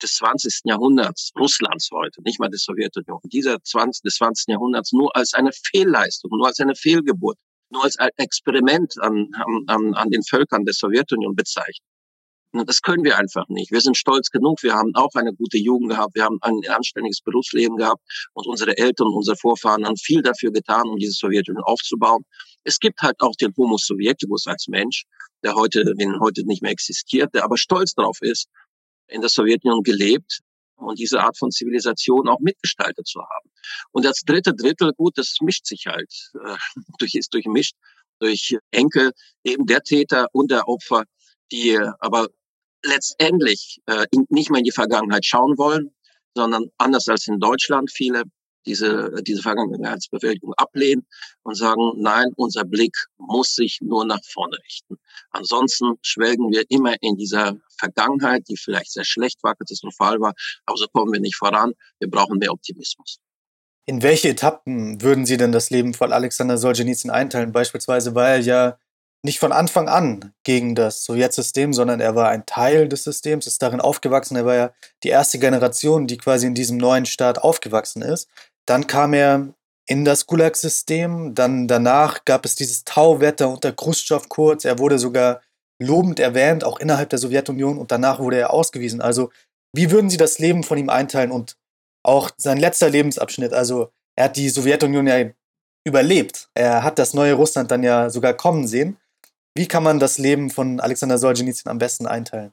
des 0.02 0.16
20. 0.16 0.62
Jahrhunderts 0.66 1.32
Russlands 1.40 1.90
heute, 1.92 2.22
nicht 2.24 2.40
mal 2.40 2.50
der 2.50 2.60
Sowjetunion, 2.60 3.20
dieser 3.26 3.62
20, 3.62 4.04
des 4.04 4.16
20. 4.16 4.48
Jahrhunderts 4.50 4.92
nur 4.92 5.16
als 5.16 5.34
eine 5.34 5.52
Fehlleistung, 5.54 6.32
nur 6.32 6.48
als 6.48 6.60
eine 6.60 6.76
Fehlgeburt, 6.76 7.38
nur 7.70 7.84
als 7.84 7.98
ein 7.98 8.10
Experiment 8.18 8.96
an, 9.02 9.30
an, 9.68 9.94
an 9.94 10.10
den 10.10 10.24
Völkern 10.24 10.66
der 10.66 10.74
Sowjetunion 10.74 11.36
bezeichnen. 11.36 11.88
Das 12.66 12.82
können 12.82 13.04
wir 13.04 13.18
einfach 13.18 13.48
nicht. 13.50 13.72
Wir 13.72 13.82
sind 13.82 13.98
stolz 13.98 14.30
genug. 14.30 14.64
Wir 14.64 14.74
haben 14.74 14.94
auch 14.96 15.14
eine 15.16 15.34
gute 15.34 15.58
Jugend 15.58 15.90
gehabt. 15.90 16.16
Wir 16.16 16.24
haben 16.24 16.38
ein 16.42 16.62
anständiges 16.70 17.22
Berufsleben 17.22 17.78
gehabt. 17.78 18.02
Und 18.34 18.48
unsere 18.48 18.78
Eltern 18.78 19.08
unsere 19.08 19.36
Vorfahren 19.36 19.86
haben 19.86 19.98
viel 19.98 20.22
dafür 20.22 20.52
getan, 20.52 20.84
um 20.88 20.98
diese 20.98 21.14
Sowjetunion 21.14 21.64
aufzubauen. 21.64 22.24
Es 22.64 22.80
gibt 22.80 23.02
halt 23.02 23.20
auch 23.20 23.36
den 23.40 23.54
Homo 23.58 23.78
Sovieticus 23.78 24.48
als 24.48 24.68
Mensch, 24.68 25.04
der 25.44 25.56
heute, 25.56 25.84
den 25.96 26.20
heute 26.20 26.46
nicht 26.46 26.62
mehr 26.62 26.72
existiert, 26.72 27.34
der 27.34 27.44
aber 27.44 27.58
stolz 27.58 27.94
darauf 27.94 28.18
ist, 28.22 28.48
in 29.08 29.22
der 29.22 29.30
Sowjetunion 29.30 29.84
gelebt 29.84 30.40
und 30.78 31.00
diese 31.00 31.22
Art 31.22 31.38
von 31.38 31.52
Zivilisation 31.52 32.28
auch 32.28 32.40
mitgestaltet 32.40 33.08
zu 33.08 33.20
haben. 33.20 33.50
Und 33.92 34.06
das 34.06 34.22
dritte 34.26 34.54
Drittel, 34.54 34.94
gut, 34.94 35.18
das 35.18 35.38
mischt 35.42 35.66
sich 35.66 35.86
halt, 35.88 36.12
äh, 36.44 36.56
durch, 37.00 37.16
ist 37.16 37.34
durchmischt 37.34 37.76
durch 38.20 38.58
Enkel 38.72 39.12
eben 39.44 39.66
der 39.66 39.82
Täter 39.82 40.28
und 40.32 40.52
der 40.52 40.68
Opfer, 40.68 41.04
die 41.52 41.78
aber 42.00 42.28
letztendlich 42.86 43.82
äh, 43.88 44.06
nicht 44.30 44.50
mehr 44.50 44.60
in 44.60 44.66
die 44.66 44.72
Vergangenheit 44.72 45.26
schauen 45.26 45.58
wollen, 45.58 45.92
sondern 46.36 46.66
anders 46.78 47.08
als 47.08 47.28
in 47.28 47.40
Deutschland 47.40 47.92
viele 47.92 48.24
diese, 48.66 49.12
diese 49.22 49.42
Vergangenheitsbewältigung 49.42 50.54
ablehnen 50.58 51.06
und 51.44 51.56
sagen, 51.56 51.92
nein, 51.98 52.28
unser 52.36 52.64
Blick 52.64 52.96
muss 53.18 53.54
sich 53.54 53.80
nur 53.82 54.06
nach 54.06 54.20
vorne 54.26 54.58
richten. 54.66 54.98
Ansonsten 55.30 55.94
schwelgen 56.02 56.52
wir 56.52 56.64
immer 56.70 56.96
in 57.02 57.16
dieser 57.16 57.54
Vergangenheit, 57.78 58.44
die 58.50 58.58
vielleicht 58.58 58.92
sehr 58.92 59.06
schlecht 59.06 59.44
war, 59.44 59.56
katastrophal 59.56 60.20
war, 60.20 60.34
aber 60.66 60.78
so 60.78 60.88
kommen 60.88 61.14
wir 61.14 61.20
nicht 61.20 61.36
voran. 61.36 61.74
Wir 62.00 62.10
brauchen 62.10 62.40
mehr 62.40 62.52
Optimismus. 62.52 63.20
In 63.88 64.02
welche 64.02 64.30
Etappen 64.30 65.00
würden 65.02 65.28
Sie 65.28 65.38
denn 65.38 65.52
das 65.52 65.70
Leben 65.70 65.94
von 65.94 66.12
Alexander 66.12 66.58
Solzhenitsyn 66.58 67.12
einteilen? 67.12 67.52
Beispielsweise, 67.52 68.16
weil 68.16 68.42
ja 68.42 68.80
nicht 69.26 69.40
von 69.40 69.52
Anfang 69.52 69.90
an 69.90 70.34
gegen 70.44 70.76
das 70.76 71.04
Sowjetsystem, 71.04 71.74
sondern 71.74 72.00
er 72.00 72.16
war 72.16 72.30
ein 72.30 72.46
Teil 72.46 72.88
des 72.88 73.04
Systems, 73.04 73.48
ist 73.48 73.62
darin 73.62 73.82
aufgewachsen. 73.82 74.38
Er 74.38 74.46
war 74.46 74.56
ja 74.56 74.72
die 75.04 75.10
erste 75.10 75.40
Generation, 75.40 76.08
die 76.08 76.18
quasi 76.18 76.46
in 76.48 76.54
diesem 76.54 76.78
neuen 76.78 77.06
Staat 77.06 77.40
aufgewachsen 77.40 78.04
ist. 78.04 78.30
Dann 78.66 78.88
kam 78.88 79.14
er 79.14 79.48
in 79.88 80.06
das 80.06 80.28
Gulag-System. 80.28 81.34
Dann 81.34 81.68
danach 81.68 82.24
gab 82.26 82.46
es 82.46 82.56
dieses 82.56 82.84
Tauwetter 82.84 83.50
unter 83.50 83.72
Khrushchev 83.72 84.28
kurz. 84.30 84.64
Er 84.64 84.78
wurde 84.78 85.00
sogar 85.00 85.42
lobend 85.82 86.20
erwähnt, 86.20 86.64
auch 86.64 86.80
innerhalb 86.80 87.10
der 87.10 87.20
Sowjetunion. 87.20 87.80
Und 87.80 87.92
danach 87.92 88.20
wurde 88.20 88.38
er 88.38 88.54
ausgewiesen. 88.54 89.02
Also, 89.02 89.32
wie 89.74 89.90
würden 89.90 90.10
Sie 90.10 90.18
das 90.18 90.38
Leben 90.38 90.64
von 90.64 90.78
ihm 90.78 90.90
einteilen 90.90 91.32
und 91.32 91.58
auch 92.04 92.30
sein 92.38 92.58
letzter 92.58 92.90
Lebensabschnitt? 92.90 93.54
Also, 93.54 93.90
er 94.16 94.26
hat 94.26 94.38
die 94.38 94.50
Sowjetunion 94.50 95.08
ja 95.08 95.32
überlebt. 95.84 96.50
Er 96.54 96.84
hat 96.84 97.00
das 97.00 97.16
neue 97.16 97.34
Russland 97.34 97.72
dann 97.72 97.82
ja 97.82 98.10
sogar 98.12 98.34
kommen 98.36 98.68
sehen. 98.68 98.98
Wie 99.58 99.68
kann 99.68 99.84
man 99.84 100.00
das 100.00 100.18
Leben 100.18 100.50
von 100.50 100.82
Alexander 100.82 101.18
Solzhenitsyn 101.18 101.72
am 101.72 101.78
besten 101.78 102.08
einteilen? 102.08 102.52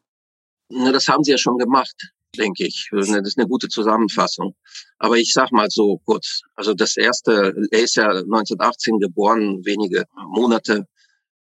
Na, 0.69 0.93
das 0.93 1.09
haben 1.09 1.25
Sie 1.25 1.33
ja 1.33 1.39
schon 1.39 1.59
gemacht, 1.59 2.13
denke 2.37 2.65
ich. 2.65 2.89
Das 2.93 3.09
ist 3.09 3.39
eine 3.39 3.49
gute 3.49 3.69
Zusammenfassung. 3.69 4.55
Aber 4.99 5.17
ich 5.17 5.33
sag 5.33 5.51
mal 5.51 5.69
so 5.69 5.99
kurz. 6.05 6.43
Also 6.55 6.75
das 6.75 6.97
erste, 6.97 7.55
er 7.73 7.81
ist 7.81 7.97
ja 7.97 8.09
1918 8.09 8.99
geboren, 9.01 9.65
wenige 9.65 10.05
Monate, 10.29 10.87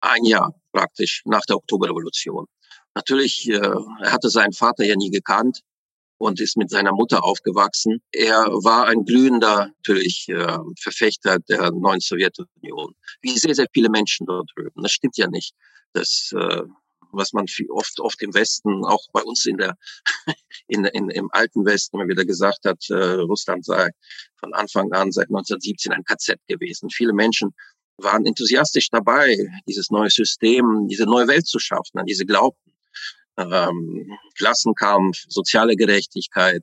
ein 0.00 0.24
Jahr 0.24 0.54
praktisch 0.72 1.22
nach 1.26 1.42
der 1.42 1.56
Oktoberrevolution. 1.56 2.46
Natürlich, 2.94 3.48
äh, 3.50 3.56
er 3.56 4.12
hatte 4.12 4.30
seinen 4.30 4.52
Vater 4.52 4.84
ja 4.84 4.96
nie 4.96 5.10
gekannt 5.10 5.60
und 6.20 6.38
ist 6.38 6.58
mit 6.58 6.68
seiner 6.68 6.92
Mutter 6.92 7.24
aufgewachsen. 7.24 8.02
Er 8.12 8.44
war 8.62 8.86
ein 8.86 9.06
glühender, 9.06 9.70
natürlich 9.78 10.28
äh, 10.28 10.58
Verfechter 10.78 11.38
der 11.38 11.70
neuen 11.70 12.00
Sowjetunion, 12.00 12.94
wie 13.22 13.38
sehr, 13.38 13.54
sehr 13.54 13.68
viele 13.72 13.88
Menschen 13.88 14.26
dort 14.26 14.50
drüben. 14.54 14.82
Das 14.82 14.92
stimmt 14.92 15.16
ja 15.16 15.28
nicht. 15.28 15.54
Das, 15.94 16.30
äh, 16.36 16.62
was 17.10 17.32
man 17.32 17.46
oft, 17.70 17.98
oft 18.00 18.20
im 18.20 18.34
Westen, 18.34 18.84
auch 18.84 19.06
bei 19.14 19.22
uns 19.22 19.46
in 19.46 19.56
der, 19.56 19.78
in, 20.68 20.84
in, 20.84 21.08
im 21.08 21.30
alten 21.32 21.64
Westen 21.64 21.96
immer 21.96 22.08
wieder 22.08 22.26
gesagt 22.26 22.66
hat, 22.66 22.84
äh, 22.90 23.20
Russland 23.22 23.64
sei 23.64 23.88
von 24.36 24.52
Anfang 24.52 24.92
an 24.92 25.12
seit 25.12 25.28
1917 25.28 25.90
ein 25.90 26.04
KZ 26.04 26.38
gewesen. 26.46 26.90
Viele 26.90 27.14
Menschen 27.14 27.54
waren 27.96 28.26
enthusiastisch 28.26 28.90
dabei, 28.90 29.38
dieses 29.66 29.90
neue 29.90 30.10
System, 30.10 30.86
diese 30.86 31.04
neue 31.04 31.28
Welt 31.28 31.46
zu 31.46 31.58
schaffen, 31.58 31.98
an 31.98 32.06
diese 32.06 32.26
glaubten. 32.26 32.69
Ähm, 33.36 34.18
Klassenkampf, 34.36 35.24
soziale 35.28 35.76
Gerechtigkeit, 35.76 36.62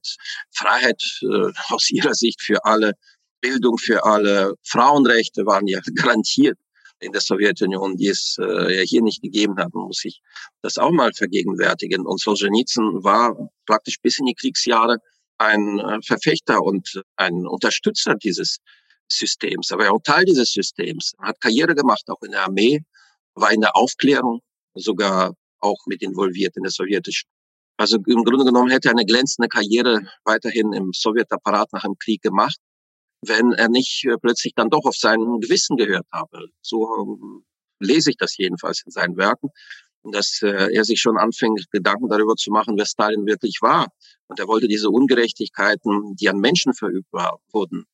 Freiheit 0.52 1.02
äh, 1.22 1.52
aus 1.70 1.90
ihrer 1.90 2.14
Sicht 2.14 2.42
für 2.42 2.64
alle, 2.66 2.94
Bildung 3.42 3.78
für 3.78 4.04
alle, 4.04 4.54
Frauenrechte 4.64 5.46
waren 5.46 5.68
ja 5.68 5.80
garantiert 5.96 6.58
in 7.00 7.12
der 7.12 7.22
Sowjetunion, 7.22 7.96
die 7.96 8.08
es 8.08 8.38
äh, 8.40 8.78
ja 8.78 8.82
hier 8.82 9.02
nicht 9.02 9.22
gegeben 9.22 9.58
hat, 9.58 9.74
muss 9.74 10.04
ich 10.04 10.22
das 10.62 10.78
auch 10.78 10.92
mal 10.92 11.14
vergegenwärtigen. 11.14 12.06
Und 12.06 12.20
Solzhenitsyn 12.20 13.04
war 13.04 13.50
praktisch 13.66 13.98
bis 14.02 14.20
in 14.20 14.26
die 14.26 14.34
Kriegsjahre 14.34 14.98
ein 15.38 15.80
äh, 15.80 16.00
Verfechter 16.04 16.62
und 16.62 17.02
ein 17.16 17.46
Unterstützer 17.46 18.16
dieses 18.16 18.58
Systems, 19.10 19.72
aber 19.72 19.86
er 19.86 19.94
auch 19.94 20.02
Teil 20.04 20.26
dieses 20.26 20.52
Systems, 20.52 21.14
hat 21.20 21.40
Karriere 21.40 21.76
gemacht, 21.76 22.04
auch 22.08 22.22
in 22.24 22.32
der 22.32 22.44
Armee, 22.44 22.82
war 23.36 23.52
in 23.52 23.62
der 23.62 23.76
Aufklärung 23.76 24.42
sogar 24.74 25.34
auch 25.60 25.86
mit 25.88 26.02
involviert 26.02 26.56
in 26.58 26.64
der 26.64 26.72
sowjetischen. 26.72 27.30
Also 27.78 27.98
im 27.98 28.24
Grunde 28.24 28.46
genommen 28.46 28.70
hätte 28.70 28.90
er 28.90 28.92
eine 28.92 29.06
glänzende 29.06 29.50
Karriere 29.50 30.02
weiterhin 30.24 30.74
im 30.74 30.92
Sowjetapparat 30.94 31.72
nach 31.74 31.84
dem 31.84 31.96
Krieg 32.00 32.22
gemacht 32.22 32.58
wenn 33.22 33.52
er 33.54 33.70
nicht 33.70 34.06
äh, 34.06 34.18
plötzlich 34.22 34.54
dann 34.56 34.70
doch 34.70 34.86
auf 34.86 34.96
sein 34.96 35.20
Gewissen 35.42 35.78
gehört 35.78 36.08
habe. 36.12 36.48
So 36.62 36.88
ähm, 37.00 37.46
lese 37.80 38.12
ich 38.12 38.18
das 38.18 38.38
jedenfalls 38.38 38.84
in 38.86 38.92
seinen 38.92 39.18
Werken, 39.18 39.50
dass 40.04 40.42
äh, 40.42 40.74
er 40.74 40.84
sich 40.84 41.02
schon 41.02 41.18
anfängt, 41.18 41.70
Gedanken 41.72 42.10
darüber 42.10 42.36
zu 42.36 42.52
machen, 42.52 42.78
wer 42.78 42.86
Stalin 42.86 43.26
wirklich 43.26 43.58
war. 43.62 43.88
Und 44.28 44.40
er 44.40 44.48
wollte 44.48 44.68
diese 44.68 44.90
Ungerechtigkeiten, 44.90 46.16
die 46.16 46.30
an 46.30 46.38
Menschen 46.38 46.74
verübt 46.74 47.12
wurden 47.52 47.86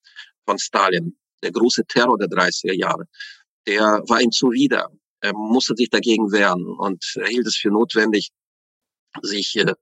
von 0.46 0.60
Stalin, 0.60 1.18
der 1.42 1.52
große 1.52 1.86
Terror 1.86 2.18
der 2.18 2.28
30er 2.28 2.74
Jahre, 2.74 3.06
der 3.68 4.04
war 4.08 4.22
ihm 4.22 4.32
zuwider. 4.32 4.90
Er 5.24 5.34
musste 5.34 5.74
sich 5.76 5.90
dagegen 5.90 6.34
wehren 6.34 6.66
und 6.66 7.02
er 7.16 7.28
hielt 7.28 7.48
es 7.48 7.56
für 7.56 7.70
notwendig, 7.70 8.32
sich 9.22 9.56
äh, 9.56 9.74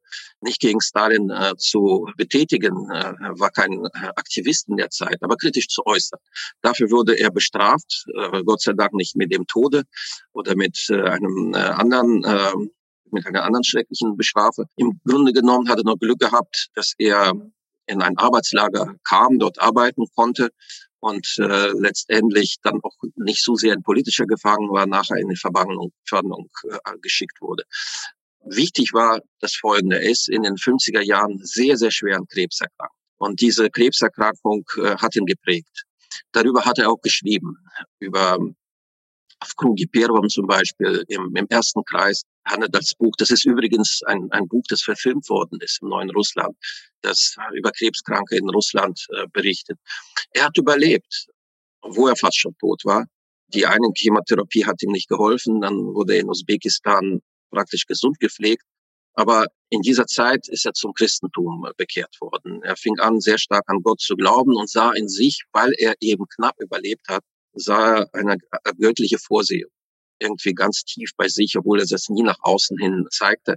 nicht 0.42 0.60
gegen 0.60 0.82
Stalin 0.82 1.32
äh, 1.32 1.56
zu 1.58 2.08
betätigen, 2.16 2.92
äh, 2.92 3.14
war 3.40 3.50
kein 3.50 3.88
Aktivist 4.16 4.70
in 4.70 4.78
der 4.78 4.92
Zeit, 4.92 5.18
aber 5.22 5.38
kritisch 5.38 5.68
zu 5.68 5.84
äußern. 5.86 6.20
Dafür 6.62 6.92
wurde 6.92 7.18
er 7.18 7.32
bestraft, 7.32 8.06
Gott 8.46 8.62
sei 8.62 8.74
Dank 8.74 8.94
nicht 8.94 9.16
mit 9.16 9.34
dem 9.34 9.48
Tode 9.48 9.84
oder 10.34 10.56
mit 10.56 10.78
einem 10.90 11.56
anderen, 11.56 12.70
mit 13.10 13.26
einer 13.26 13.44
anderen 13.44 13.64
schrecklichen 13.64 14.18
Bestrafe. 14.18 14.66
Im 14.76 15.00
Grunde 15.08 15.34
genommen 15.34 15.70
hat 15.70 15.80
er 15.80 15.86
noch 15.86 15.98
Glück 15.98 16.20
gehabt, 16.20 16.70
dass 16.76 16.94
er 16.98 17.34
in 17.88 18.02
ein 18.02 18.18
Arbeitslager 18.18 18.96
kam, 19.08 19.40
dort 19.40 19.60
arbeiten 19.60 20.06
konnte 20.16 20.52
und 21.02 21.36
äh, 21.40 21.72
letztendlich 21.74 22.58
dann 22.62 22.80
auch 22.84 22.96
nicht 23.16 23.44
so 23.44 23.56
sehr 23.56 23.74
in 23.74 23.84
politischer 23.84 24.26
Gefangen 24.26 24.70
war, 24.70 24.86
nachher 24.86 25.18
in 25.18 25.30
die 25.30 25.36
Verbannung, 25.36 25.92
Verbannung 26.08 26.50
äh, 26.64 26.98
geschickt 27.02 27.42
wurde. 27.42 27.64
Wichtig 28.46 28.94
war 28.94 29.20
das 29.40 29.56
Folgende. 29.56 29.98
Er 29.98 30.10
ist 30.10 30.30
in 30.30 30.44
den 30.44 30.56
50er 30.56 31.02
Jahren 31.02 31.40
sehr, 31.44 31.78
sehr 31.78 31.92
schwer 31.92 32.18
an 32.18 32.28
Krebs 32.28 32.62
erkrankt. 32.62 32.96
Und 33.18 33.42
diese 33.42 33.70
Krebserkrankung 33.70 34.64
äh, 34.78 34.96
hat 34.98 35.16
ihn 35.16 35.26
geprägt. 35.26 35.86
Darüber 36.32 36.66
hat 36.66 36.80
er 36.80 36.92
auch 36.92 37.02
geschrieben. 37.02 37.58
Über 38.00 38.38
auf 39.40 39.56
Krugi 39.56 39.88
Perwam 39.88 40.30
zum 40.30 40.46
Beispiel 40.46 41.04
im, 41.08 41.36
im 41.36 41.48
ersten 41.48 41.84
Kreis 41.84 42.24
handelt 42.46 42.74
das 42.76 42.94
Buch. 42.96 43.14
Das 43.18 43.30
ist 43.30 43.46
übrigens 43.46 44.02
ein, 44.06 44.28
ein 44.32 44.48
Buch, 44.48 44.64
das 44.70 44.82
verfilmt 44.82 45.28
worden 45.30 45.60
ist 45.62 45.80
im 45.82 45.90
neuen 45.90 46.10
Russland, 46.12 46.56
das 47.02 47.36
über 47.56 47.72
Krebskranke 47.72 48.38
in 48.38 48.50
Russland 48.50 49.06
äh, 49.10 49.28
berichtet. 49.32 49.78
Er 50.32 50.46
hat 50.46 50.58
überlebt, 50.58 51.28
wo 51.82 52.08
er 52.08 52.16
fast 52.16 52.40
schon 52.40 52.56
tot 52.60 52.82
war. 52.86 53.06
Die 53.48 53.66
eine 53.66 53.88
Chemotherapie 53.96 54.66
hat 54.66 54.82
ihm 54.82 54.92
nicht 54.92 55.10
geholfen. 55.10 55.62
Dann 55.62 55.76
wurde 55.76 56.16
er 56.16 56.22
in 56.22 56.30
Usbekistan 56.30 57.22
praktisch 57.52 57.86
gesund 57.86 58.20
gepflegt. 58.20 58.64
Aber 59.14 59.46
in 59.70 59.82
dieser 59.82 60.06
Zeit 60.06 60.48
ist 60.48 60.66
er 60.66 60.74
zum 60.74 60.94
Christentum 60.94 61.68
bekehrt 61.76 62.16
worden. 62.22 62.62
Er 62.64 62.78
fing 62.78 62.98
an, 63.00 63.20
sehr 63.20 63.38
stark 63.38 63.64
an 63.68 63.82
Gott 63.84 64.00
zu 64.00 64.16
glauben 64.16 64.56
und 64.56 64.70
sah 64.70 64.94
in 64.94 65.10
sich, 65.10 65.44
weil 65.52 65.74
er 65.78 65.96
eben 66.00 66.26
knapp 66.36 66.56
überlebt 66.62 67.08
hat, 67.10 67.24
sah 67.54 67.98
er 67.98 68.10
eine 68.14 68.38
göttliche 68.78 69.18
Vorsehung 69.18 69.70
irgendwie 70.22 70.54
ganz 70.54 70.84
tief 70.84 71.12
bei 71.18 71.28
sich, 71.28 71.56
obwohl 71.58 71.80
er 71.80 71.86
das 71.88 72.10
nie 72.10 72.24
nach 72.24 72.38
außen 72.42 72.78
hin 72.78 73.06
zeigte, 73.12 73.56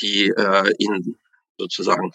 die 0.00 0.28
äh, 0.28 0.72
ihn 0.78 1.16
sozusagen 1.58 2.12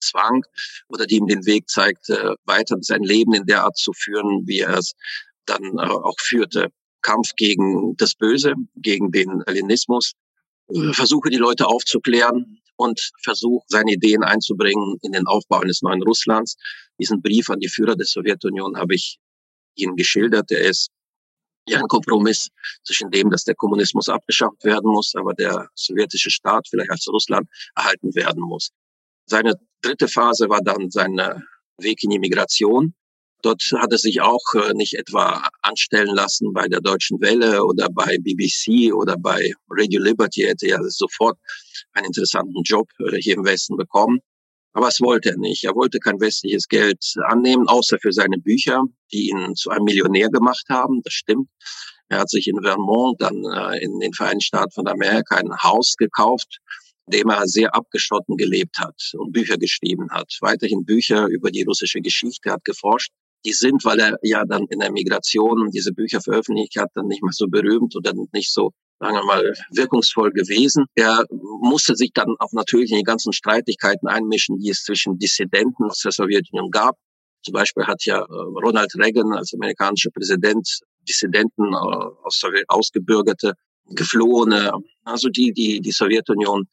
zwang 0.00 0.44
oder 0.88 1.06
die 1.06 1.16
ihm 1.16 1.26
den 1.26 1.46
Weg 1.46 1.68
zeigte, 1.68 2.36
weiter 2.44 2.76
sein 2.80 3.02
Leben 3.02 3.34
in 3.34 3.46
der 3.46 3.64
Art 3.64 3.76
zu 3.76 3.92
führen, 3.92 4.46
wie 4.46 4.60
er 4.60 4.78
es 4.78 4.92
dann 5.46 5.62
äh, 5.62 5.82
auch 5.82 6.18
führte. 6.20 6.68
Kampf 7.02 7.34
gegen 7.36 7.96
das 7.96 8.14
Böse, 8.14 8.54
gegen 8.76 9.10
den 9.12 9.42
Hellenismus, 9.46 10.12
versuche 10.92 11.28
die 11.28 11.36
Leute 11.36 11.66
aufzuklären 11.66 12.62
und 12.76 13.10
versuche 13.22 13.64
seine 13.68 13.92
Ideen 13.92 14.24
einzubringen 14.24 14.98
in 15.02 15.12
den 15.12 15.26
Aufbau 15.26 15.60
eines 15.60 15.82
neuen 15.82 16.02
Russlands. 16.02 16.56
Diesen 16.98 17.22
Brief 17.22 17.50
an 17.50 17.60
die 17.60 17.68
Führer 17.68 17.94
der 17.94 18.06
Sowjetunion 18.06 18.76
habe 18.78 18.94
ich 18.94 19.18
Ihnen 19.74 19.96
geschildert. 19.96 20.50
Der 20.50 20.60
ist 20.60 20.90
ja 21.66 21.78
ein 21.78 21.88
Kompromiss 21.88 22.48
zwischen 22.84 23.10
dem, 23.10 23.30
dass 23.30 23.44
der 23.44 23.54
Kommunismus 23.54 24.08
abgeschafft 24.08 24.64
werden 24.64 24.90
muss, 24.90 25.14
aber 25.14 25.34
der 25.34 25.68
sowjetische 25.74 26.30
Staat 26.30 26.68
vielleicht 26.68 26.90
als 26.90 27.06
Russland 27.08 27.48
erhalten 27.74 28.14
werden 28.14 28.42
muss. 28.42 28.70
Seine 29.26 29.54
dritte 29.80 30.08
Phase 30.08 30.48
war 30.48 30.60
dann 30.60 30.90
sein 30.90 31.18
Weg 31.78 32.02
in 32.02 32.10
die 32.10 32.18
Migration. 32.18 32.94
Dort 33.42 33.62
hat 33.76 33.92
er 33.92 33.98
sich 33.98 34.22
auch 34.22 34.54
äh, 34.54 34.72
nicht 34.72 34.94
etwa 34.94 35.46
anstellen 35.60 36.14
lassen 36.14 36.54
bei 36.54 36.66
der 36.66 36.80
Deutschen 36.80 37.20
Welle 37.20 37.62
oder 37.62 37.88
bei 37.90 38.16
BBC 38.18 38.90
oder 38.94 39.16
bei 39.18 39.52
Radio 39.68 40.00
Liberty. 40.02 40.42
Er 40.42 40.50
hätte 40.50 40.66
ja 40.66 40.78
sofort 40.84 41.38
einen 41.92 42.06
interessanten 42.06 42.62
Job 42.62 42.88
äh, 43.00 43.18
hier 43.18 43.34
im 43.34 43.44
Westen 43.44 43.76
bekommen. 43.76 44.20
Aber 44.74 44.88
es 44.88 45.00
wollte 45.00 45.30
er 45.30 45.38
nicht. 45.38 45.64
Er 45.64 45.74
wollte 45.74 45.98
kein 45.98 46.20
westliches 46.20 46.68
Geld 46.68 47.02
annehmen, 47.28 47.68
außer 47.68 47.98
für 48.00 48.12
seine 48.12 48.38
Bücher, 48.38 48.82
die 49.12 49.30
ihn 49.30 49.54
zu 49.54 49.70
einem 49.70 49.84
Millionär 49.84 50.28
gemacht 50.28 50.66
haben. 50.68 51.00
Das 51.02 51.14
stimmt. 51.14 51.48
Er 52.08 52.18
hat 52.18 52.28
sich 52.28 52.48
in 52.48 52.60
Vermont, 52.62 53.20
dann 53.20 53.42
äh, 53.44 53.82
in 53.82 53.98
den 54.00 54.12
Vereinigten 54.12 54.42
Staaten 54.42 54.72
von 54.72 54.88
Amerika, 54.88 55.36
ein 55.36 55.56
Haus 55.62 55.94
gekauft, 55.96 56.58
in 57.06 57.18
dem 57.18 57.30
er 57.30 57.46
sehr 57.46 57.74
abgeschotten 57.74 58.36
gelebt 58.36 58.78
hat 58.78 59.00
und 59.14 59.32
Bücher 59.32 59.56
geschrieben 59.56 60.10
hat. 60.10 60.36
Weiterhin 60.40 60.84
Bücher 60.84 61.26
über 61.28 61.50
die 61.50 61.62
russische 61.62 62.00
Geschichte, 62.00 62.50
hat 62.50 62.64
geforscht 62.64 63.12
die 63.44 63.52
sind, 63.52 63.84
weil 63.84 64.00
er 64.00 64.18
ja 64.22 64.44
dann 64.44 64.66
in 64.70 64.78
der 64.78 64.90
Migration 64.90 65.70
diese 65.70 65.92
Bücher 65.92 66.20
veröffentlicht 66.20 66.76
hat, 66.76 66.90
dann 66.94 67.06
nicht 67.06 67.22
mehr 67.22 67.32
so 67.32 67.46
berühmt 67.46 67.94
oder 67.94 68.12
nicht 68.32 68.52
so 68.52 68.72
sagen 69.04 69.16
wir 69.16 69.24
mal, 69.24 69.52
wirkungsvoll 69.70 70.32
gewesen. 70.32 70.86
Er 70.94 71.26
musste 71.60 71.94
sich 71.94 72.12
dann 72.14 72.34
auch 72.38 72.52
natürlich 72.52 72.90
in 72.90 72.98
die 72.98 73.04
ganzen 73.04 73.34
Streitigkeiten 73.34 74.08
einmischen, 74.08 74.58
die 74.58 74.70
es 74.70 74.82
zwischen 74.84 75.18
Dissidenten 75.18 75.84
aus 75.84 76.00
der 76.00 76.12
Sowjetunion 76.12 76.70
gab. 76.70 76.96
Zum 77.42 77.52
Beispiel 77.52 77.86
hat 77.86 78.02
ja 78.06 78.20
äh, 78.20 78.24
Ronald 78.64 78.94
Reagan 78.94 79.32
als 79.34 79.52
amerikanischer 79.52 80.10
Präsident 80.10 80.80
Dissidenten 81.06 81.74
äh, 81.74 81.76
aus 81.76 82.42
ausgebürgerte, 82.68 83.52
geflohene, 83.90 84.72
also 85.04 85.28
die, 85.28 85.52
die 85.52 85.82
die 85.82 85.92
Sowjetunion 85.92 86.66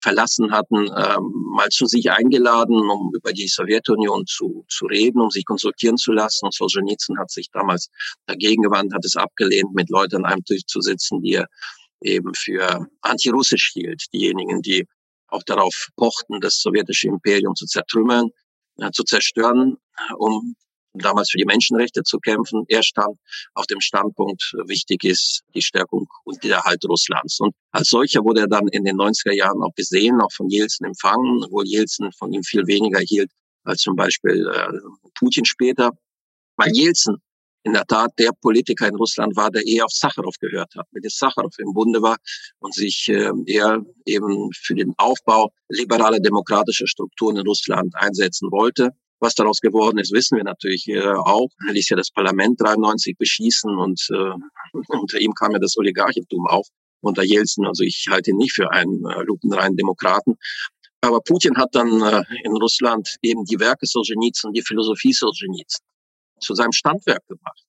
verlassen 0.00 0.52
hatten, 0.52 0.76
ähm, 0.76 1.32
mal 1.54 1.68
zu 1.70 1.86
sich 1.86 2.10
eingeladen, 2.10 2.76
um 2.88 3.12
über 3.14 3.32
die 3.32 3.48
Sowjetunion 3.48 4.26
zu, 4.26 4.64
zu 4.68 4.86
reden, 4.86 5.20
um 5.20 5.30
sich 5.30 5.44
konsultieren 5.44 5.96
zu 5.96 6.12
lassen. 6.12 6.44
Und 6.44 6.54
Solzhenitsyn 6.54 7.18
hat 7.18 7.30
sich 7.30 7.50
damals 7.50 7.88
dagegen 8.26 8.62
gewandt, 8.62 8.94
hat 8.94 9.04
es 9.04 9.16
abgelehnt, 9.16 9.74
mit 9.74 9.90
Leuten 9.90 10.24
an 10.24 10.26
einem 10.26 10.44
Tisch 10.44 10.66
zu 10.66 10.80
sitzen, 10.80 11.22
die 11.22 11.34
er 11.34 11.46
eben 12.00 12.34
für 12.34 12.86
antirussisch 13.02 13.70
hielt. 13.72 14.04
Diejenigen, 14.12 14.62
die 14.62 14.86
auch 15.28 15.42
darauf 15.42 15.88
pochten, 15.96 16.40
das 16.40 16.60
sowjetische 16.60 17.08
Imperium 17.08 17.54
zu 17.54 17.66
zertrümmern, 17.66 18.30
äh, 18.78 18.90
zu 18.92 19.04
zerstören, 19.04 19.76
um 20.16 20.54
damals 20.94 21.30
für 21.30 21.38
die 21.38 21.44
Menschenrechte 21.44 22.02
zu 22.02 22.18
kämpfen. 22.18 22.64
Er 22.68 22.82
stand 22.82 23.16
auf 23.54 23.66
dem 23.66 23.80
Standpunkt, 23.80 24.42
wichtig 24.66 25.04
ist 25.04 25.42
die 25.54 25.62
Stärkung 25.62 26.06
und 26.24 26.42
der 26.42 26.56
Erhalt 26.56 26.84
Russlands. 26.88 27.38
Und 27.40 27.54
als 27.70 27.88
solcher 27.88 28.24
wurde 28.24 28.42
er 28.42 28.48
dann 28.48 28.68
in 28.68 28.84
den 28.84 28.96
90er 28.96 29.34
Jahren 29.34 29.62
auch 29.62 29.74
gesehen, 29.74 30.20
auch 30.20 30.32
von 30.32 30.48
Jelzin 30.48 30.86
empfangen, 30.86 31.44
obwohl 31.44 31.66
Jelzin 31.66 32.10
von 32.12 32.32
ihm 32.32 32.42
viel 32.42 32.66
weniger 32.66 33.00
hielt 33.00 33.30
als 33.64 33.82
zum 33.82 33.96
Beispiel 33.96 34.46
äh, 34.48 34.68
Putin 35.14 35.44
später. 35.44 35.90
Weil 36.56 36.72
Jelzin 36.74 37.16
in 37.64 37.72
der 37.72 37.84
Tat 37.84 38.12
der 38.18 38.30
Politiker 38.40 38.88
in 38.88 38.94
Russland 38.96 39.36
war, 39.36 39.50
der 39.50 39.66
eher 39.66 39.84
auf 39.84 39.92
Sacharow 39.92 40.34
gehört 40.40 40.74
hat, 40.76 40.86
mit 40.92 41.04
dem 41.04 41.10
Sacharow 41.10 41.52
im 41.58 41.72
Bunde 41.72 42.00
war 42.02 42.16
und 42.60 42.74
sich 42.74 43.08
äh, 43.08 43.30
eher 43.46 43.82
eben 44.06 44.50
für 44.52 44.74
den 44.74 44.94
Aufbau 44.96 45.52
liberaler 45.68 46.20
demokratischer 46.20 46.86
Strukturen 46.86 47.36
in 47.36 47.46
Russland 47.46 47.94
einsetzen 47.96 48.50
wollte. 48.50 48.90
Was 49.20 49.34
daraus 49.34 49.60
geworden 49.60 49.98
ist, 49.98 50.12
wissen 50.12 50.36
wir 50.36 50.44
natürlich 50.44 50.86
äh, 50.88 51.02
auch. 51.02 51.48
Er 51.66 51.74
ließ 51.74 51.88
ja 51.88 51.96
das 51.96 52.10
Parlament 52.10 52.60
93 52.60 53.18
beschießen 53.18 53.76
und 53.76 54.00
äh, 54.12 54.32
unter 54.88 55.18
ihm 55.18 55.32
kam 55.34 55.52
ja 55.52 55.58
das 55.58 55.76
Oligarchentum 55.76 56.46
auf 56.46 56.68
unter 57.00 57.24
Jelzin. 57.24 57.66
Also 57.66 57.82
ich 57.82 58.06
halte 58.08 58.30
ihn 58.30 58.36
nicht 58.36 58.52
für 58.52 58.70
einen 58.70 59.04
äh, 59.04 59.22
lupenreinen 59.22 59.76
Demokraten. 59.76 60.36
Aber 61.00 61.20
Putin 61.20 61.56
hat 61.56 61.68
dann 61.74 61.88
in 62.42 62.56
Russland 62.56 63.18
eben 63.22 63.44
die 63.44 63.60
Werke 63.60 63.86
Solzhenitsyn, 63.86 64.52
die 64.52 64.62
Philosophie 64.62 65.12
Solzhenitsyn 65.12 65.87
zu 66.40 66.54
seinem 66.54 66.72
Standwerk 66.72 67.26
gemacht. 67.26 67.64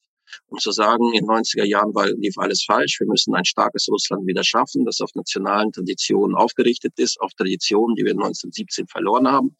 Um 0.47 0.57
zu 0.59 0.71
sagen, 0.71 1.13
in 1.13 1.25
90er 1.25 1.65
Jahren 1.65 1.93
war, 1.93 2.07
lief 2.07 2.37
alles 2.37 2.63
falsch. 2.63 2.99
Wir 2.99 3.07
müssen 3.07 3.33
ein 3.35 3.45
starkes 3.45 3.87
Russland 3.89 4.27
wieder 4.27 4.43
schaffen, 4.43 4.85
das 4.85 5.01
auf 5.01 5.09
nationalen 5.15 5.71
Traditionen 5.71 6.35
aufgerichtet 6.35 6.93
ist, 6.97 7.19
auf 7.19 7.31
Traditionen, 7.33 7.95
die 7.95 8.03
wir 8.03 8.11
1917 8.11 8.87
verloren 8.87 9.27
haben. 9.27 9.55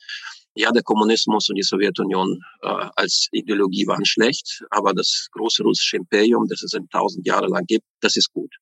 Ja, 0.56 0.72
der 0.72 0.84
Kommunismus 0.84 1.50
und 1.50 1.56
die 1.56 1.64
Sowjetunion 1.64 2.40
äh, 2.62 2.90
als 2.96 3.30
Ideologie 3.32 3.88
waren 3.88 4.06
schlecht, 4.06 4.64
aber 4.72 4.94
das 4.94 5.28
große 5.32 5.64
russische 5.64 5.98
Imperium, 5.98 6.48
das 6.50 6.64
es 6.64 6.74
in 6.74 6.90
tausend 6.90 7.26
Jahre 7.26 7.48
lang 7.48 7.66
gibt, 7.66 7.86
das 8.02 8.16
ist 8.16 8.32
gut. 8.34 8.54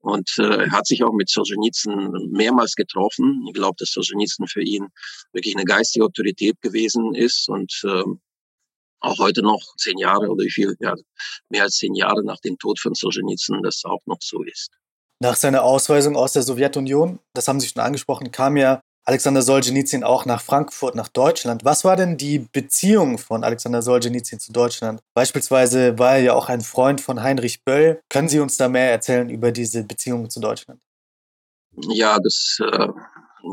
Und 0.00 0.30
äh, 0.38 0.70
hat 0.70 0.86
sich 0.86 1.04
auch 1.04 1.12
mit 1.12 1.28
Solzhenitsyn 1.28 2.30
mehrmals 2.30 2.74
getroffen. 2.74 3.44
Ich 3.46 3.54
glaube, 3.54 3.76
dass 3.78 3.90
Solzhenitsyn 3.90 4.46
für 4.46 4.62
ihn 4.62 4.88
wirklich 5.32 5.54
eine 5.54 5.64
geistige 5.64 6.06
Autorität 6.06 6.60
gewesen 6.62 7.14
ist 7.14 7.48
und 7.48 7.72
äh, 7.84 8.02
auch 9.04 9.18
heute 9.18 9.42
noch 9.42 9.60
zehn 9.76 9.98
Jahre 9.98 10.28
oder 10.28 10.44
viel, 10.44 10.76
ja, 10.80 10.94
mehr 11.50 11.64
als 11.64 11.76
zehn 11.76 11.94
Jahre 11.94 12.24
nach 12.24 12.40
dem 12.40 12.58
Tod 12.58 12.78
von 12.80 12.94
Solzhenitsyn 12.94 13.62
das 13.62 13.82
auch 13.84 14.00
noch 14.06 14.18
so 14.20 14.42
ist. 14.42 14.70
Nach 15.20 15.36
seiner 15.36 15.62
Ausweisung 15.62 16.16
aus 16.16 16.32
der 16.32 16.42
Sowjetunion, 16.42 17.18
das 17.34 17.48
haben 17.48 17.60
Sie 17.60 17.68
schon 17.68 17.82
angesprochen, 17.82 18.30
kam 18.30 18.56
ja 18.56 18.80
Alexander 19.06 19.42
Solzhenitsyn 19.42 20.02
auch 20.02 20.24
nach 20.24 20.40
Frankfurt, 20.40 20.94
nach 20.94 21.08
Deutschland. 21.08 21.64
Was 21.64 21.84
war 21.84 21.94
denn 21.94 22.16
die 22.16 22.38
Beziehung 22.38 23.18
von 23.18 23.44
Alexander 23.44 23.82
Solzhenitsyn 23.82 24.40
zu 24.40 24.50
Deutschland? 24.50 25.00
Beispielsweise 25.14 25.98
war 25.98 26.14
er 26.14 26.22
ja 26.22 26.32
auch 26.32 26.48
ein 26.48 26.62
Freund 26.62 27.02
von 27.02 27.22
Heinrich 27.22 27.62
Böll. 27.64 28.00
Können 28.08 28.28
Sie 28.28 28.40
uns 28.40 28.56
da 28.56 28.68
mehr 28.68 28.90
erzählen 28.90 29.28
über 29.28 29.52
diese 29.52 29.84
Beziehung 29.84 30.30
zu 30.30 30.40
Deutschland? 30.40 30.80
Ja, 31.88 32.18
das 32.18 32.58
äh, 32.60 32.88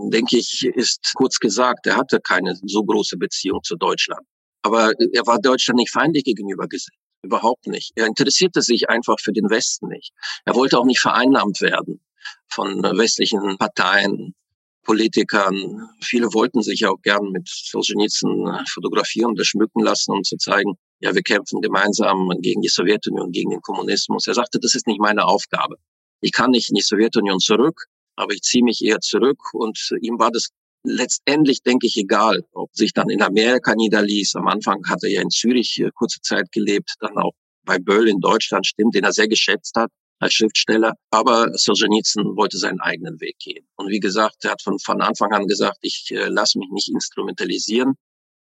denke 0.09 0.37
ich 0.37 0.63
ist 0.63 1.13
kurz 1.15 1.37
gesagt. 1.37 1.85
Er 1.85 1.97
hatte 1.97 2.21
keine 2.21 2.55
so 2.63 2.83
große 2.83 3.17
Beziehung 3.17 3.61
zu 3.63 3.75
Deutschland. 3.75 4.25
Aber 4.61 4.91
er 5.13 5.27
war 5.27 5.39
Deutschland 5.39 5.77
nicht 5.79 5.91
feindlich 5.91 6.23
gegenüber 6.23 6.67
gesinnt. 6.67 6.97
Überhaupt 7.23 7.67
nicht. 7.67 7.91
Er 7.95 8.07
interessierte 8.07 8.61
sich 8.61 8.89
einfach 8.89 9.19
für 9.19 9.31
den 9.31 9.49
Westen 9.49 9.87
nicht. 9.87 10.11
Er 10.45 10.55
wollte 10.55 10.79
auch 10.79 10.85
nicht 10.85 10.99
vereinnahmt 10.99 11.61
werden 11.61 12.01
von 12.47 12.81
westlichen 12.81 13.57
Parteien, 13.57 14.35
Politikern. 14.83 15.89
Viele 16.01 16.33
wollten 16.33 16.61
sich 16.61 16.85
auch 16.85 16.99
gern 17.01 17.31
mit 17.31 17.47
Solzhenitsyn 17.47 18.65
fotografieren 18.67 19.31
oder 19.31 19.45
schmücken 19.45 19.81
lassen, 19.81 20.11
um 20.13 20.23
zu 20.23 20.37
zeigen, 20.37 20.77
ja, 20.99 21.13
wir 21.13 21.21
kämpfen 21.21 21.61
gemeinsam 21.61 22.29
gegen 22.41 22.61
die 22.61 22.69
Sowjetunion, 22.69 23.31
gegen 23.31 23.51
den 23.51 23.61
Kommunismus. 23.61 24.27
Er 24.27 24.33
sagte, 24.33 24.59
das 24.59 24.75
ist 24.75 24.87
nicht 24.87 24.99
meine 24.99 25.25
Aufgabe. 25.25 25.75
Ich 26.21 26.31
kann 26.31 26.51
nicht 26.51 26.69
in 26.69 26.75
die 26.75 26.81
Sowjetunion 26.81 27.39
zurück, 27.39 27.85
aber 28.15 28.33
ich 28.33 28.41
ziehe 28.41 28.63
mich 28.63 28.83
eher 28.83 28.99
zurück. 28.99 29.39
Und 29.53 29.79
ihm 30.01 30.19
war 30.19 30.31
das 30.31 30.49
letztendlich, 30.83 31.63
denke 31.63 31.87
ich, 31.87 31.97
egal, 31.97 32.43
ob 32.53 32.75
sich 32.75 32.93
dann 32.93 33.09
in 33.09 33.21
Amerika 33.21 33.75
niederließ. 33.75 34.35
Am 34.35 34.47
Anfang 34.47 34.81
hat 34.87 35.03
er 35.03 35.09
ja 35.09 35.21
in 35.21 35.29
Zürich 35.29 35.79
äh, 35.79 35.89
kurze 35.93 36.21
Zeit 36.21 36.51
gelebt, 36.51 36.95
dann 36.99 37.17
auch 37.17 37.33
bei 37.63 37.77
Böll 37.77 38.07
in 38.07 38.19
Deutschland 38.19 38.65
stimmt, 38.65 38.95
den 38.95 39.03
er 39.03 39.13
sehr 39.13 39.27
geschätzt 39.27 39.75
hat 39.75 39.91
als 40.19 40.33
Schriftsteller. 40.33 40.93
Aber 41.11 41.51
Solzhenitsyn 41.57 42.35
wollte 42.35 42.57
seinen 42.57 42.79
eigenen 42.79 43.19
Weg 43.21 43.37
gehen. 43.39 43.65
Und 43.75 43.89
wie 43.89 43.99
gesagt, 43.99 44.43
er 44.43 44.51
hat 44.51 44.61
von, 44.61 44.79
von 44.79 45.01
Anfang 45.01 45.31
an 45.31 45.47
gesagt, 45.47 45.77
ich 45.81 46.09
äh, 46.11 46.27
lasse 46.27 46.59
mich 46.59 46.69
nicht 46.71 46.89
instrumentalisieren, 46.89 47.95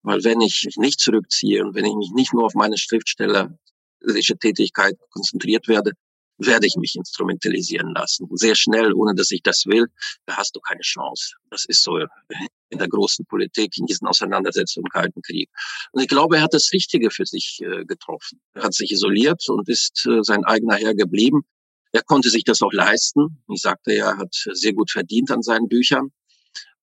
weil 0.03 0.23
wenn 0.25 0.41
ich 0.41 0.63
mich 0.65 0.77
nicht 0.77 1.01
zurückziehe 1.01 1.65
und 1.65 1.75
wenn 1.75 1.85
ich 1.85 1.95
mich 1.95 2.11
nicht 2.15 2.33
nur 2.33 2.45
auf 2.45 2.55
meine 2.55 2.79
schriftstellerische 2.79 4.39
Tätigkeit 4.39 4.97
konzentriert 5.11 5.69
werde, 5.69 5.93
werde 6.39 6.67
ich 6.67 6.77
mich 6.77 6.95
instrumentalisieren 6.97 7.93
lassen. 7.95 8.29
Sehr 8.33 8.55
schnell, 8.55 8.93
ohne 8.93 9.15
dass 9.15 9.31
ich 9.31 9.43
das 9.43 9.67
will, 9.67 9.87
da 10.27 10.37
hast 10.37 10.55
du 10.55 10.61
keine 10.61 10.81
Chance. 10.81 11.35
Das 11.51 11.65
ist 11.67 11.83
so 11.83 11.99
in 12.71 12.79
der 12.79 12.89
großen 12.89 13.27
Politik, 13.27 13.77
in 13.77 13.87
diesen 13.87 14.07
Auseinandersetzungen 14.07 14.87
im 14.87 14.91
Kalten 14.91 15.23
Krieg. 15.23 15.51
Und 15.93 16.03
ich 16.03 16.09
glaube, 16.09 16.37
er 16.37 16.43
hat 16.43 16.55
das 16.55 16.71
Richtige 16.73 17.11
für 17.11 17.27
sich 17.27 17.61
äh, 17.63 17.85
getroffen. 17.85 18.41
Er 18.55 18.65
hat 18.65 18.75
sich 18.75 18.93
isoliert 18.93 19.49
und 19.49 19.69
ist 19.69 20.07
äh, 20.07 20.23
sein 20.23 20.45
eigener 20.45 20.77
Herr 20.77 20.95
geblieben. 20.95 21.43
Er 21.93 22.03
konnte 22.03 22.31
sich 22.31 22.45
das 22.45 22.63
auch 22.63 22.73
leisten. 22.73 23.43
Ich 23.53 23.63
sagte 23.63 23.95
ja, 23.95 24.11
er 24.11 24.19
hat 24.19 24.35
sehr 24.35 24.75
gut 24.75 24.91
verdient 24.91 25.31
an 25.31 25.43
seinen 25.43 25.69
Büchern. 25.69 26.13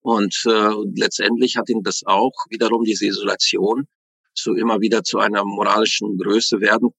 Und 0.00 0.42
äh, 0.46 0.70
letztendlich 0.94 1.56
hat 1.56 1.68
ihn 1.68 1.82
das 1.82 2.02
auch 2.04 2.34
wiederum 2.50 2.84
diese 2.84 3.06
Isolation 3.06 3.88
zu 4.34 4.54
immer 4.54 4.80
wieder 4.80 5.02
zu 5.02 5.18
einer 5.18 5.44
moralischen 5.44 6.18
Größe 6.18 6.60
werden 6.60 6.90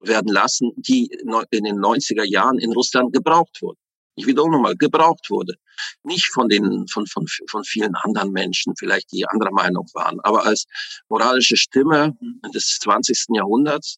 werden 0.00 0.32
lassen, 0.32 0.72
die 0.76 1.10
in 1.50 1.64
den 1.64 1.78
90er 1.78 2.24
Jahren 2.24 2.58
in 2.58 2.72
Russland 2.72 3.12
gebraucht 3.12 3.58
wurde. 3.60 3.78
Ich 4.16 4.26
wiederhole 4.26 4.52
nochmal, 4.52 4.76
gebraucht 4.76 5.30
wurde. 5.30 5.54
Nicht 6.02 6.26
von 6.32 6.48
den, 6.48 6.86
von, 6.88 7.06
von, 7.06 7.26
von 7.48 7.64
vielen 7.64 7.94
anderen 7.94 8.32
Menschen, 8.32 8.74
vielleicht 8.76 9.12
die 9.12 9.26
anderer 9.26 9.52
Meinung 9.52 9.86
waren, 9.94 10.20
aber 10.20 10.44
als 10.44 10.66
moralische 11.08 11.56
Stimme 11.56 12.16
des 12.54 12.78
20. 12.80 13.26
Jahrhunderts, 13.34 13.96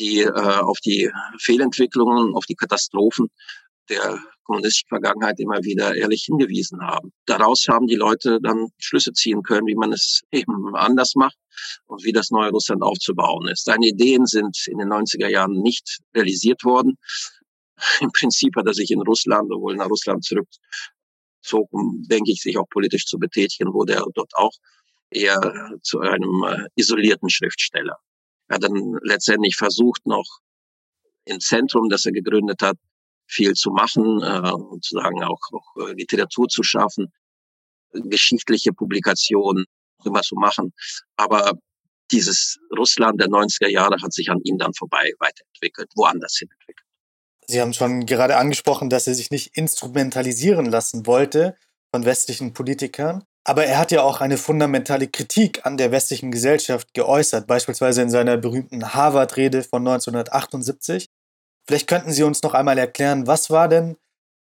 die 0.00 0.20
äh, 0.20 0.30
auf 0.30 0.78
die 0.80 1.10
Fehlentwicklungen, 1.40 2.34
auf 2.34 2.46
die 2.46 2.54
Katastrophen 2.54 3.28
der 3.88 4.18
kommunistischen 4.48 4.88
Vergangenheit 4.88 5.38
immer 5.38 5.62
wieder 5.62 5.94
ehrlich 5.94 6.24
hingewiesen 6.24 6.80
haben. 6.80 7.12
Daraus 7.26 7.68
haben 7.68 7.86
die 7.86 7.96
Leute 7.96 8.38
dann 8.42 8.68
Schlüsse 8.78 9.12
ziehen 9.12 9.42
können, 9.42 9.66
wie 9.66 9.74
man 9.74 9.92
es 9.92 10.22
eben 10.32 10.74
anders 10.74 11.14
macht 11.14 11.36
und 11.86 12.02
wie 12.04 12.12
das 12.12 12.30
neue 12.30 12.50
Russland 12.50 12.82
aufzubauen 12.82 13.46
ist. 13.48 13.66
Seine 13.66 13.88
Ideen 13.88 14.26
sind 14.26 14.56
in 14.66 14.78
den 14.78 14.88
90er 14.88 15.28
Jahren 15.28 15.60
nicht 15.60 15.98
realisiert 16.14 16.64
worden. 16.64 16.96
Im 18.00 18.10
Prinzip 18.10 18.56
hat 18.56 18.66
er 18.66 18.74
sich 18.74 18.90
in 18.90 19.02
Russland, 19.02 19.52
obwohl 19.52 19.76
nach 19.76 19.90
Russland 19.90 20.24
zurückzog, 20.24 21.68
um, 21.70 22.02
denke 22.08 22.32
ich, 22.32 22.40
sich 22.40 22.56
auch 22.56 22.68
politisch 22.70 23.04
zu 23.04 23.18
betätigen, 23.18 23.72
wurde 23.72 23.94
er 23.94 24.04
dort 24.14 24.32
auch 24.34 24.52
eher 25.10 25.78
zu 25.82 26.00
einem 26.00 26.44
äh, 26.44 26.68
isolierten 26.74 27.28
Schriftsteller. 27.28 27.96
Er 28.48 28.56
hat 28.56 28.64
dann 28.64 28.98
letztendlich 29.02 29.56
versucht, 29.56 30.06
noch 30.06 30.40
im 31.26 31.38
Zentrum, 31.38 31.88
das 31.88 32.06
er 32.06 32.12
gegründet 32.12 32.62
hat, 32.62 32.78
viel 33.28 33.52
zu 33.52 33.70
machen, 33.70 34.22
äh, 34.22 34.48
sozusagen 34.48 35.22
auch, 35.22 35.40
auch 35.52 35.88
äh, 35.88 35.92
Literatur 35.92 36.48
zu 36.48 36.62
schaffen, 36.62 37.12
geschichtliche 37.92 38.72
Publikationen 38.72 39.66
immer 40.04 40.22
zu 40.22 40.34
machen. 40.34 40.72
Aber 41.16 41.52
dieses 42.10 42.58
Russland 42.76 43.20
der 43.20 43.28
90er 43.28 43.68
Jahre 43.68 43.96
hat 44.02 44.12
sich 44.12 44.30
an 44.30 44.40
ihm 44.44 44.58
dann 44.58 44.72
vorbei 44.72 45.12
weiterentwickelt, 45.18 45.90
woanders 45.94 46.36
hin 46.38 46.48
entwickelt. 46.50 46.86
Sie 47.46 47.60
haben 47.60 47.72
schon 47.72 48.06
gerade 48.06 48.36
angesprochen, 48.36 48.90
dass 48.90 49.06
er 49.06 49.14
sich 49.14 49.30
nicht 49.30 49.56
instrumentalisieren 49.56 50.66
lassen 50.66 51.06
wollte 51.06 51.56
von 51.90 52.04
westlichen 52.04 52.52
Politikern. 52.52 53.24
Aber 53.44 53.64
er 53.64 53.78
hat 53.78 53.90
ja 53.90 54.02
auch 54.02 54.20
eine 54.20 54.36
fundamentale 54.36 55.08
Kritik 55.08 55.64
an 55.64 55.78
der 55.78 55.90
westlichen 55.90 56.30
Gesellschaft 56.30 56.92
geäußert, 56.92 57.46
beispielsweise 57.46 58.02
in 58.02 58.10
seiner 58.10 58.36
berühmten 58.36 58.92
Harvard-Rede 58.92 59.62
von 59.62 59.86
1978. 59.86 61.08
Vielleicht 61.68 61.86
könnten 61.86 62.12
Sie 62.12 62.22
uns 62.22 62.42
noch 62.42 62.54
einmal 62.54 62.78
erklären, 62.78 63.26
was 63.26 63.50
war 63.50 63.68
denn 63.68 63.98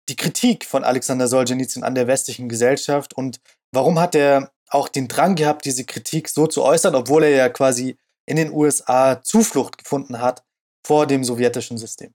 die 0.08 0.16
Kritik 0.16 0.64
von 0.64 0.86
Alexander 0.86 1.28
Solzhenitsyn 1.28 1.84
an 1.84 1.94
der 1.94 2.08
westlichen 2.08 2.48
Gesellschaft 2.48 3.14
und 3.14 3.42
warum 3.74 4.00
hat 4.00 4.16
er 4.16 4.54
auch 4.70 4.88
den 4.88 5.10
Drang 5.10 5.36
gehabt, 5.36 5.66
diese 5.66 5.84
Kritik 5.84 6.30
so 6.30 6.48
zu 6.48 6.64
äußern, 6.64 6.96
obwohl 6.96 7.24
er 7.24 7.32
ja 7.32 7.50
quasi 7.50 7.98
in 8.26 8.38
den 8.38 8.54
USA 8.54 9.22
Zuflucht 9.22 9.78
gefunden 9.78 10.22
hat 10.22 10.46
vor 10.88 11.08
dem 11.08 11.26
sowjetischen 11.26 11.78
System? 11.78 12.14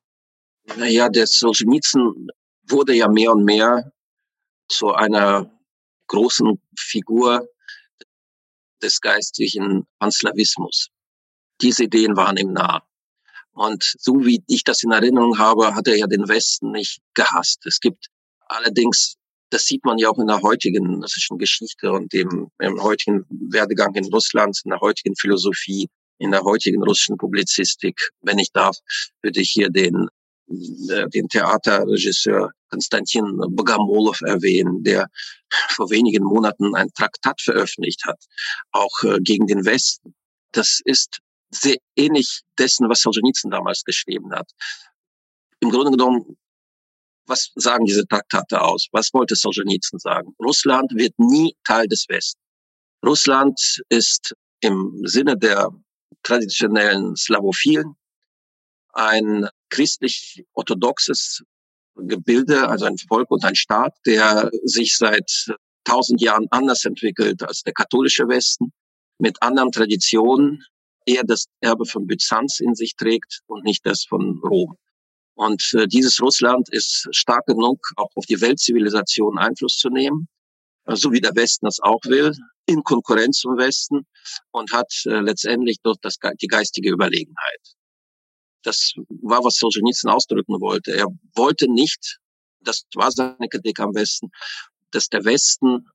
Naja, 0.76 1.10
der 1.10 1.26
Solzhenitsyn 1.26 2.28
wurde 2.66 2.94
ja 2.94 3.06
mehr 3.06 3.32
und 3.32 3.44
mehr 3.44 3.92
zu 4.68 4.94
einer 4.94 5.50
großen 6.06 6.62
Figur 6.78 7.46
des 8.82 9.02
geistlichen 9.02 9.86
Panslavismus. 9.98 10.88
Diese 11.60 11.84
Ideen 11.84 12.16
waren 12.16 12.38
ihm 12.38 12.54
nah. 12.54 12.82
Und 13.54 13.94
so 13.98 14.24
wie 14.24 14.42
ich 14.48 14.64
das 14.64 14.82
in 14.82 14.90
Erinnerung 14.90 15.38
habe, 15.38 15.74
hat 15.74 15.86
er 15.86 15.96
ja 15.96 16.06
den 16.06 16.28
Westen 16.28 16.72
nicht 16.72 17.00
gehasst. 17.14 17.64
Es 17.66 17.80
gibt 17.80 18.08
allerdings, 18.46 19.14
das 19.50 19.64
sieht 19.64 19.84
man 19.84 19.98
ja 19.98 20.10
auch 20.10 20.18
in 20.18 20.26
der 20.26 20.42
heutigen 20.42 21.02
russischen 21.02 21.38
Geschichte 21.38 21.92
und 21.92 22.12
dem 22.12 22.48
im 22.58 22.82
heutigen 22.82 23.24
Werdegang 23.50 23.94
in 23.94 24.06
Russland, 24.06 24.60
in 24.64 24.70
der 24.70 24.80
heutigen 24.80 25.14
Philosophie, 25.16 25.88
in 26.18 26.32
der 26.32 26.42
heutigen 26.42 26.82
russischen 26.82 27.16
Publizistik. 27.16 28.10
Wenn 28.22 28.38
ich 28.38 28.50
darf, 28.52 28.76
würde 29.22 29.40
ich 29.40 29.50
hier 29.50 29.70
den 29.70 30.08
äh, 30.48 31.08
den 31.08 31.28
Theaterregisseur 31.28 32.50
Konstantin 32.68 33.24
Bogomolow 33.50 34.20
erwähnen, 34.22 34.82
der 34.82 35.08
vor 35.70 35.90
wenigen 35.90 36.24
Monaten 36.24 36.74
ein 36.74 36.92
Traktat 36.92 37.40
veröffentlicht 37.40 38.04
hat, 38.04 38.18
auch 38.72 39.02
äh, 39.04 39.20
gegen 39.20 39.46
den 39.46 39.64
Westen. 39.64 40.14
Das 40.52 40.80
ist 40.84 41.20
sehr 41.54 41.76
ähnlich 41.96 42.42
dessen, 42.58 42.88
was 42.88 43.00
Solzhenitsyn 43.00 43.50
damals 43.50 43.84
geschrieben 43.84 44.32
hat. 44.32 44.50
Im 45.60 45.70
Grunde 45.70 45.92
genommen, 45.92 46.36
was 47.26 47.52
sagen 47.54 47.86
diese 47.86 48.06
Traktate 48.06 48.60
aus? 48.60 48.88
Was 48.92 49.12
wollte 49.14 49.34
Solzhenitsyn 49.34 49.98
sagen? 49.98 50.34
Russland 50.42 50.92
wird 50.94 51.14
nie 51.18 51.56
Teil 51.64 51.88
des 51.88 52.06
Westens. 52.08 52.42
Russland 53.04 53.58
ist 53.88 54.34
im 54.60 55.00
Sinne 55.04 55.36
der 55.36 55.70
traditionellen 56.22 57.16
Slavophilen 57.16 57.96
ein 58.92 59.48
christlich-orthodoxes 59.70 61.42
Gebilde, 61.96 62.68
also 62.68 62.86
ein 62.86 62.96
Volk 62.98 63.30
und 63.30 63.44
ein 63.44 63.54
Staat, 63.54 63.94
der 64.06 64.50
sich 64.64 64.96
seit 64.96 65.54
tausend 65.84 66.20
Jahren 66.20 66.46
anders 66.50 66.84
entwickelt 66.84 67.42
als 67.42 67.62
der 67.62 67.72
katholische 67.72 68.26
Westen, 68.26 68.72
mit 69.18 69.40
anderen 69.42 69.70
Traditionen, 69.70 70.64
eher 71.06 71.24
das 71.24 71.46
Erbe 71.60 71.84
von 71.86 72.06
Byzanz 72.06 72.60
in 72.60 72.74
sich 72.74 72.96
trägt 72.96 73.40
und 73.46 73.64
nicht 73.64 73.84
das 73.86 74.04
von 74.04 74.40
Rom. 74.42 74.76
Und 75.34 75.72
äh, 75.74 75.86
dieses 75.86 76.20
Russland 76.20 76.68
ist 76.70 77.08
stark 77.10 77.46
genug, 77.46 77.80
auch 77.96 78.10
auf 78.14 78.24
die 78.26 78.40
Weltzivilisation 78.40 79.38
Einfluss 79.38 79.76
zu 79.76 79.90
nehmen, 79.90 80.28
äh, 80.86 80.96
so 80.96 81.12
wie 81.12 81.20
der 81.20 81.34
Westen 81.34 81.66
das 81.66 81.80
auch 81.80 82.00
will, 82.04 82.32
in 82.66 82.82
Konkurrenz 82.82 83.40
zum 83.40 83.56
Westen 83.58 84.06
und 84.52 84.72
hat 84.72 84.92
äh, 85.06 85.20
letztendlich 85.20 85.78
dort 85.82 85.98
das, 86.02 86.18
die 86.40 86.46
geistige 86.46 86.90
Überlegenheit. 86.90 87.60
Das 88.62 88.94
war, 89.08 89.44
was 89.44 89.56
Solzhenitsyn 89.56 90.10
ausdrücken 90.10 90.60
wollte. 90.60 90.92
Er 90.92 91.08
wollte 91.34 91.70
nicht, 91.70 92.18
das 92.60 92.84
war 92.94 93.10
seine 93.10 93.48
Kritik 93.50 93.80
am 93.80 93.94
Westen, 93.94 94.30
dass 94.92 95.08
der 95.08 95.24
Westen 95.24 95.86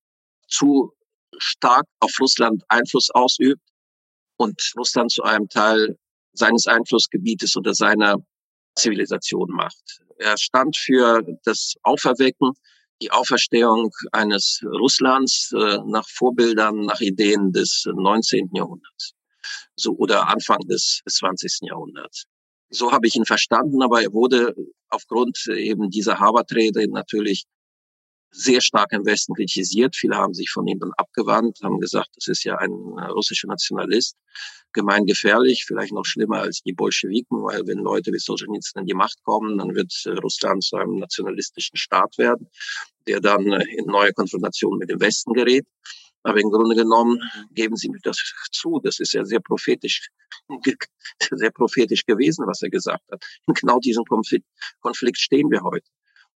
zu 0.48 0.94
stark 1.38 1.86
auf 2.00 2.12
Russland 2.20 2.62
Einfluss 2.68 3.10
ausübt 3.12 3.62
und 4.40 4.74
Russland 4.78 5.12
zu 5.12 5.24
einem 5.24 5.50
Teil 5.50 5.98
seines 6.34 6.66
Einflussgebietes 6.68 7.56
oder 7.58 7.74
seiner 7.74 8.16
Zivilisation 8.76 9.50
macht. 9.52 10.00
Er 10.18 10.38
stand 10.38 10.76
für 10.78 11.22
das 11.44 11.76
Auferwecken, 11.84 12.52
die 13.02 13.12
Auferstehung 13.12 13.92
eines 14.12 14.62
Russlands 14.66 15.52
äh, 15.54 15.78
nach 15.86 16.08
Vorbildern, 16.10 16.82
nach 16.82 17.00
Ideen 17.00 17.52
des 17.52 17.86
19. 17.86 18.50
Jahrhunderts 18.54 19.14
so, 19.76 19.96
oder 19.98 20.28
Anfang 20.28 20.60
des, 20.68 21.02
des 21.06 21.16
20. 21.16 21.60
Jahrhunderts. 21.62 22.26
So 22.70 22.92
habe 22.92 23.08
ich 23.08 23.16
ihn 23.16 23.26
verstanden, 23.26 23.82
aber 23.82 24.02
er 24.02 24.14
wurde 24.14 24.54
aufgrund 24.90 25.48
eben 25.48 25.90
dieser 25.90 26.20
Harvard-Rede 26.20 26.88
natürlich 26.92 27.46
sehr 28.32 28.62
stark 28.62 28.92
im 28.94 29.06
Westen 29.06 29.34
kritisiert. 29.34 29.96
Viele 29.96 30.16
haben 30.16 30.34
sich 30.34 30.50
von 30.52 30.68
ihm 30.68 30.80
dann 30.80 30.92
abgewandt, 30.98 31.60
haben 31.64 31.80
gesagt, 31.80 32.10
das 32.16 32.28
ist 32.28 32.44
ja 32.44 32.58
ein 32.58 32.72
äh, 32.72 33.06
russischer 33.06 33.48
Nationalist, 33.48 34.16
gemeingefährlich, 34.74 35.66
vielleicht 35.66 35.94
noch 35.94 36.06
schlimmer 36.06 36.40
als 36.40 36.62
die 36.62 36.74
Bolschewiken, 36.74 37.44
weil 37.44 37.66
wenn 37.66 37.80
Leute 37.80 38.12
wie 38.12 38.20
Solzhenitsyn 38.20 38.82
in 38.82 38.86
die 38.86 38.94
Macht 38.94 39.22
kommen, 39.24 39.58
dann 39.58 39.76
wird 39.76 39.92
äh, 40.06 40.12
Russland 40.12 40.64
zu 40.64 40.78
einem 40.78 40.98
nationalistischen 40.98 41.78
Staat 41.78 42.18
werden, 42.18 42.48
der 43.08 43.20
dann 43.20 43.52
äh, 43.52 43.64
in 43.78 43.86
neue 43.86 44.14
Konfrontationen 44.14 44.80
mit 44.80 44.90
dem 44.90 45.02
Westen 45.02 45.34
gerät. 45.34 45.66
Aber 46.22 46.40
im 46.40 46.50
Grunde 46.52 46.76
genommen 46.76 47.18
geben 47.52 47.78
Sie 47.78 47.90
mir 47.90 48.00
das 48.04 48.18
zu. 48.52 48.82
Das 48.84 49.00
ist 49.00 49.14
ja 49.14 49.24
sehr 49.24 49.40
prophetisch, 49.40 50.10
sehr 51.32 51.52
prophetisch 51.52 52.06
gewesen, 52.06 52.46
was 52.46 52.62
er 52.62 52.70
gesagt 52.70 53.04
hat. 53.10 53.24
In 53.48 53.54
genau 53.54 53.80
diesem 53.80 54.04
Konflikt, 54.04 54.46
Konflikt 54.82 55.18
stehen 55.18 55.50
wir 55.50 55.62
heute. 55.62 55.90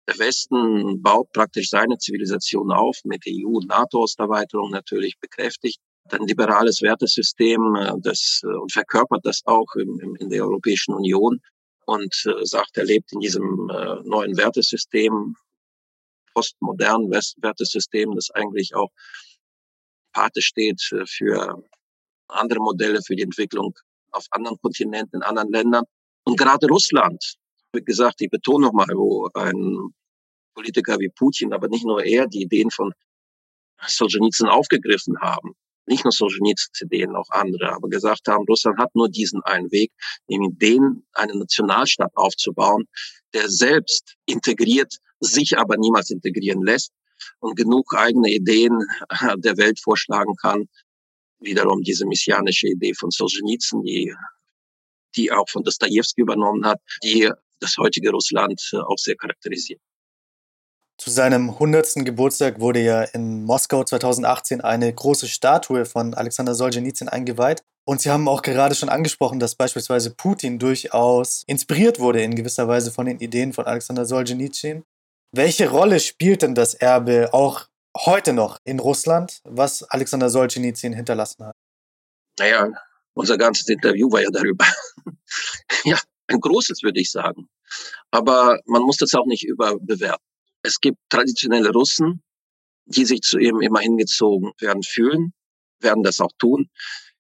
Der 0.07 0.19
Westen 0.19 1.01
baut 1.01 1.31
praktisch 1.31 1.69
seine 1.69 1.97
Zivilisation 1.97 2.71
auf, 2.71 2.99
mit 3.05 3.23
EU- 3.25 3.57
und 3.57 3.67
NATO-Osterweiterung 3.67 4.71
natürlich 4.71 5.17
bekräftigt. 5.19 5.79
Ein 6.11 6.27
liberales 6.27 6.81
Wertesystem 6.81 7.75
äh, 7.75 7.93
das, 7.99 8.41
äh, 8.43 8.47
und 8.47 8.71
verkörpert 8.71 9.25
das 9.25 9.41
auch 9.45 9.73
in, 9.75 10.15
in 10.19 10.29
der 10.29 10.43
Europäischen 10.43 10.93
Union 10.93 11.39
und 11.85 12.13
äh, 12.25 12.45
sagt, 12.45 12.77
er 12.77 12.83
lebt 12.83 13.13
in 13.13 13.21
diesem 13.21 13.67
neuen 14.03 14.35
Wertesystem, 14.35 15.35
postmodernen 16.33 17.09
Wertesystem, 17.09 18.13
das 18.15 18.29
eigentlich 18.31 18.75
auch 18.75 18.89
Pate 20.11 20.41
steht 20.41 20.81
für 20.81 21.63
andere 22.27 22.59
Modelle, 22.59 23.01
für 23.01 23.15
die 23.15 23.23
Entwicklung 23.23 23.73
auf 24.11 24.25
anderen 24.31 24.57
Kontinenten, 24.61 25.17
in 25.17 25.23
anderen 25.23 25.51
Ländern. 25.51 25.85
Und 26.23 26.37
gerade 26.37 26.67
Russland 26.67 27.35
wie 27.73 27.83
gesagt, 27.83 28.21
ich 28.21 28.29
betone 28.29 28.67
nochmal, 28.67 28.87
wo 28.95 29.29
ein 29.33 29.93
Politiker 30.53 30.99
wie 30.99 31.09
Putin, 31.09 31.53
aber 31.53 31.67
nicht 31.67 31.85
nur 31.85 32.03
er, 32.03 32.27
die 32.27 32.43
Ideen 32.43 32.69
von 32.69 32.93
Solzhenitsyn 33.85 34.47
aufgegriffen 34.47 35.19
haben. 35.19 35.53
Nicht 35.85 36.05
nur 36.05 36.13
Solzhenitsyns 36.13 36.81
Ideen, 36.81 37.15
auch 37.15 37.29
andere, 37.31 37.73
aber 37.73 37.89
gesagt 37.89 38.27
haben, 38.27 38.45
Russland 38.47 38.79
hat 38.79 38.95
nur 38.95 39.09
diesen 39.09 39.41
einen 39.43 39.71
Weg, 39.71 39.91
nämlich 40.27 40.51
den, 40.57 41.05
einen 41.13 41.39
Nationalstaat 41.39 42.11
aufzubauen, 42.15 42.85
der 43.33 43.49
selbst 43.49 44.15
integriert, 44.25 44.95
sich 45.19 45.57
aber 45.57 45.75
niemals 45.77 46.11
integrieren 46.11 46.63
lässt 46.63 46.93
und 47.39 47.57
genug 47.57 47.93
eigene 47.95 48.29
Ideen 48.29 48.79
der 49.37 49.57
Welt 49.57 49.79
vorschlagen 49.79 50.35
kann. 50.35 50.69
Wiederum 51.39 51.81
diese 51.81 52.05
messianische 52.05 52.67
Idee 52.67 52.93
von 52.93 53.09
Solzhenitsyn, 53.09 53.81
die 53.81 54.13
die 55.15 55.31
auch 55.31 55.47
von 55.47 55.63
Dostoevsky 55.63 56.21
übernommen 56.21 56.65
hat, 56.65 56.79
die 57.03 57.31
das 57.59 57.77
heutige 57.77 58.11
Russland 58.11 58.61
äh, 58.73 58.77
auch 58.77 58.97
sehr 58.97 59.15
charakterisiert. 59.15 59.79
Zu 60.97 61.09
seinem 61.09 61.49
100. 61.49 62.05
Geburtstag 62.05 62.59
wurde 62.59 62.79
ja 62.79 63.01
in 63.03 63.43
Moskau 63.43 63.83
2018 63.83 64.61
eine 64.61 64.93
große 64.93 65.27
Statue 65.27 65.85
von 65.85 66.13
Alexander 66.13 66.53
Solzhenitsyn 66.53 67.09
eingeweiht. 67.09 67.63
Und 67.85 67.99
Sie 68.01 68.09
haben 68.09 68.27
auch 68.27 68.41
gerade 68.41 68.75
schon 68.75 68.89
angesprochen, 68.89 69.39
dass 69.39 69.55
beispielsweise 69.55 70.11
Putin 70.11 70.59
durchaus 70.59 71.43
inspiriert 71.47 71.99
wurde 71.99 72.21
in 72.21 72.35
gewisser 72.35 72.67
Weise 72.67 72.91
von 72.91 73.07
den 73.07 73.19
Ideen 73.19 73.53
von 73.53 73.65
Alexander 73.65 74.05
Solzhenitsyn. 74.05 74.83
Welche 75.35 75.69
Rolle 75.69 75.99
spielt 75.99 76.43
denn 76.43 76.55
das 76.55 76.75
Erbe 76.75 77.33
auch 77.33 77.67
heute 77.97 78.31
noch 78.33 78.59
in 78.63 78.79
Russland, 78.79 79.41
was 79.43 79.83
Alexander 79.83 80.29
Solzhenitsyn 80.29 80.93
hinterlassen 80.93 81.47
hat? 81.47 81.55
Naja, 82.39 82.69
unser 83.13 83.37
ganzes 83.37 83.67
Interview 83.67 84.11
war 84.11 84.21
ja 84.21 84.29
darüber. 84.31 84.65
ja, 85.83 85.99
ein 86.33 86.39
großes, 86.39 86.83
würde 86.83 86.99
ich 86.99 87.11
sagen. 87.11 87.47
Aber 88.11 88.59
man 88.65 88.83
muss 88.83 88.97
das 88.97 89.13
auch 89.13 89.25
nicht 89.25 89.43
überbewerten. 89.43 90.25
Es 90.63 90.79
gibt 90.79 90.97
traditionelle 91.09 91.71
Russen, 91.71 92.23
die 92.85 93.05
sich 93.05 93.21
zu 93.21 93.37
ihm 93.37 93.61
immer 93.61 93.79
hingezogen 93.79 94.51
werden 94.59 94.83
fühlen, 94.83 95.33
werden 95.79 96.03
das 96.03 96.19
auch 96.19 96.31
tun. 96.39 96.69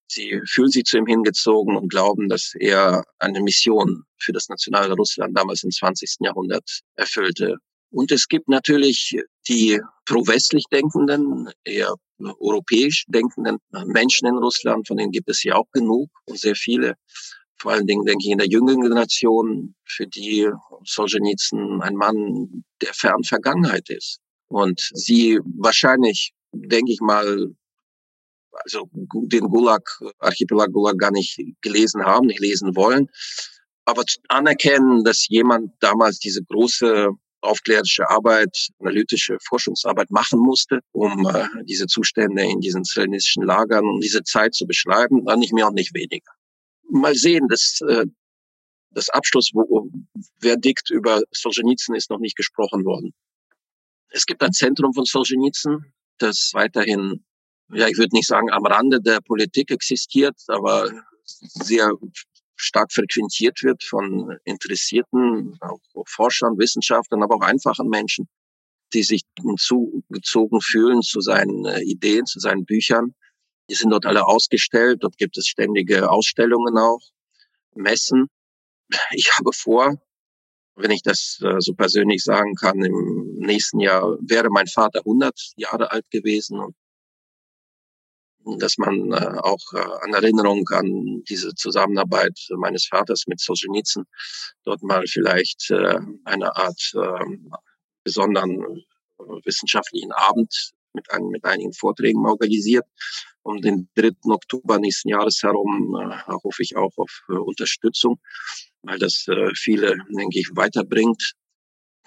Sie 0.07 0.41
fühlen 0.45 0.69
sich 0.69 0.83
zu 0.83 0.97
ihm 0.97 1.07
hingezogen 1.07 1.75
und 1.75 1.89
glauben, 1.89 2.29
dass 2.29 2.53
er 2.59 3.03
eine 3.19 3.41
Mission 3.41 4.03
für 4.19 4.31
das 4.31 4.49
nationale 4.49 4.93
Russland 4.93 5.37
damals 5.37 5.63
im 5.63 5.71
20. 5.71 6.17
Jahrhundert 6.19 6.81
erfüllte. 6.95 7.57
Und 7.89 8.11
es 8.11 8.27
gibt 8.27 8.47
natürlich 8.47 9.17
die 9.47 9.79
pro-westlich 10.05 10.65
denkenden, 10.71 11.49
eher 11.63 11.93
europäisch 12.39 13.05
denkenden 13.07 13.57
Menschen 13.85 14.27
in 14.27 14.37
Russland, 14.37 14.87
von 14.87 14.97
denen 14.97 15.11
gibt 15.11 15.29
es 15.29 15.43
ja 15.43 15.55
auch 15.55 15.69
genug 15.71 16.09
und 16.25 16.39
sehr 16.39 16.55
viele. 16.55 16.95
Vor 17.63 17.71
allen 17.71 17.87
Dingen 17.87 18.03
denke 18.03 18.25
ich 18.25 18.31
in 18.31 18.39
der 18.39 18.49
jüngeren 18.49 18.81
Generation, 18.81 19.73
für 19.85 20.05
die 20.05 20.49
Solzhenitsyn 20.83 21.81
ein 21.81 21.95
Mann 21.95 22.65
der 22.81 22.93
fernen 22.93 23.23
Vergangenheit 23.23 23.89
ist. 23.89 24.19
Und 24.49 24.81
sie 24.93 25.39
wahrscheinlich, 25.45 26.33
denke 26.51 26.91
ich 26.91 26.99
mal, 26.99 27.55
also 28.51 28.89
den 28.91 29.47
Gulag, 29.47 29.81
Archipelag 30.19 30.73
Gulag 30.73 30.97
gar 30.97 31.11
nicht 31.11 31.39
gelesen 31.61 32.03
haben, 32.03 32.27
nicht 32.27 32.41
lesen 32.41 32.75
wollen. 32.75 33.07
Aber 33.85 34.03
anerkennen, 34.27 35.05
dass 35.05 35.29
jemand 35.29 35.71
damals 35.79 36.19
diese 36.19 36.43
große 36.43 37.11
aufklärerische 37.39 38.09
Arbeit, 38.09 38.71
analytische 38.79 39.37
Forschungsarbeit 39.47 40.11
machen 40.11 40.39
musste, 40.41 40.81
um 40.91 41.25
äh, 41.27 41.47
diese 41.63 41.87
Zustände 41.87 42.43
in 42.43 42.59
diesen 42.59 42.83
zionistischen 42.83 43.43
Lagern, 43.43 43.85
um 43.85 44.01
diese 44.01 44.23
Zeit 44.23 44.53
zu 44.53 44.67
beschreiben, 44.67 45.23
dann 45.25 45.39
nicht 45.39 45.53
mehr 45.53 45.67
und 45.67 45.75
nicht 45.75 45.93
weniger. 45.93 46.31
Mal 47.01 47.15
sehen, 47.15 47.47
das, 47.49 47.79
äh, 47.87 48.05
das 48.91 49.09
Abschlussverdikt 49.09 50.89
über 50.91 51.21
Solzhenitsyn 51.31 51.95
ist 51.95 52.09
noch 52.09 52.19
nicht 52.19 52.35
gesprochen 52.35 52.85
worden. 52.85 53.13
Es 54.09 54.25
gibt 54.25 54.43
ein 54.43 54.53
Zentrum 54.53 54.93
von 54.93 55.05
Solzhenitsyn, 55.05 55.91
das 56.19 56.51
weiterhin, 56.53 57.25
ja, 57.73 57.87
ich 57.87 57.97
würde 57.97 58.15
nicht 58.15 58.27
sagen 58.27 58.51
am 58.51 58.65
Rande 58.65 59.01
der 59.01 59.21
Politik 59.21 59.71
existiert, 59.71 60.35
aber 60.47 60.89
sehr 61.25 61.91
stark 62.55 62.91
frequentiert 62.93 63.63
wird 63.63 63.83
von 63.83 64.37
interessierten 64.45 65.57
auch 65.61 65.79
Forschern, 66.07 66.57
Wissenschaftlern, 66.57 67.23
aber 67.23 67.35
auch 67.35 67.41
einfachen 67.41 67.89
Menschen, 67.89 68.27
die 68.93 69.03
sich 69.03 69.23
zugezogen 69.57 70.61
fühlen 70.61 71.01
zu 71.01 71.19
seinen 71.21 71.65
äh, 71.65 71.81
Ideen, 71.81 72.25
zu 72.25 72.39
seinen 72.39 72.65
Büchern. 72.65 73.15
Die 73.69 73.75
sind 73.75 73.91
dort 73.91 74.05
alle 74.05 74.25
ausgestellt. 74.25 75.03
Dort 75.03 75.17
gibt 75.17 75.37
es 75.37 75.47
ständige 75.47 76.09
Ausstellungen 76.09 76.77
auch, 76.77 77.01
Messen. 77.75 78.27
Ich 79.11 79.31
habe 79.37 79.53
vor, 79.53 79.95
wenn 80.75 80.91
ich 80.91 81.01
das 81.01 81.39
äh, 81.41 81.59
so 81.59 81.73
persönlich 81.73 82.23
sagen 82.23 82.55
kann, 82.55 82.83
im 82.83 83.37
nächsten 83.37 83.79
Jahr 83.79 84.17
wäre 84.21 84.49
mein 84.49 84.67
Vater 84.67 84.99
100 84.99 85.53
Jahre 85.55 85.91
alt 85.91 86.09
gewesen 86.11 86.59
und 86.59 86.75
dass 88.61 88.77
man 88.77 89.11
äh, 89.11 89.39
auch 89.39 89.73
äh, 89.73 89.77
an 90.01 90.13
Erinnerung 90.13 90.67
an 90.69 91.23
diese 91.29 91.53
Zusammenarbeit 91.55 92.37
meines 92.57 92.87
Vaters 92.87 93.23
mit 93.27 93.39
Solzhenitsyn 93.39 94.03
dort 94.65 94.83
mal 94.83 95.03
vielleicht 95.07 95.71
eine 96.25 96.55
Art 96.55 96.91
äh, 96.95 97.25
besonderen 98.03 98.83
wissenschaftlichen 99.45 100.11
Abend 100.11 100.73
mit, 100.93 101.11
ein, 101.11 101.27
mit 101.27 101.45
einigen 101.45 101.73
Vorträgen 101.73 102.25
organisiert. 102.25 102.85
Um 103.41 103.61
den 103.61 103.89
3. 103.95 104.11
Oktober 104.25 104.79
nächsten 104.79 105.09
Jahres 105.09 105.43
herum 105.43 105.95
äh, 105.99 106.33
hoffe 106.43 106.61
ich 106.61 106.75
auch 106.75 106.93
auf 106.97 107.23
äh, 107.29 107.33
Unterstützung, 107.33 108.19
weil 108.83 108.99
das 108.99 109.25
äh, 109.27 109.51
viele, 109.55 109.97
denke 110.09 110.39
ich, 110.39 110.49
weiterbringt 110.53 111.33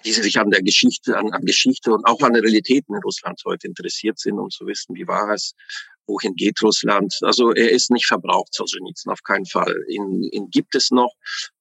die 0.05 0.11
sich 0.11 0.39
an 0.39 0.51
der 0.51 0.61
Geschichte, 0.61 1.17
an, 1.17 1.31
an 1.31 1.43
Geschichte 1.43 1.91
und 1.91 2.05
auch 2.05 2.21
an 2.21 2.33
den 2.33 2.43
Realitäten 2.43 2.95
in 2.95 3.01
Russland 3.01 3.41
heute 3.45 3.67
interessiert 3.67 4.19
sind, 4.19 4.39
um 4.39 4.49
zu 4.49 4.65
wissen, 4.67 4.95
wie 4.95 5.07
war 5.07 5.33
es, 5.33 5.53
wohin 6.05 6.35
geht 6.35 6.61
Russland. 6.61 7.13
Also 7.21 7.51
er 7.51 7.71
ist 7.71 7.91
nicht 7.91 8.05
verbraucht, 8.05 8.53
Solzhenitsyn, 8.53 9.11
auf 9.11 9.23
keinen 9.23 9.45
Fall. 9.45 9.73
Ihn, 9.89 10.23
ihn 10.31 10.49
gibt 10.49 10.75
es 10.75 10.91
noch 10.91 11.13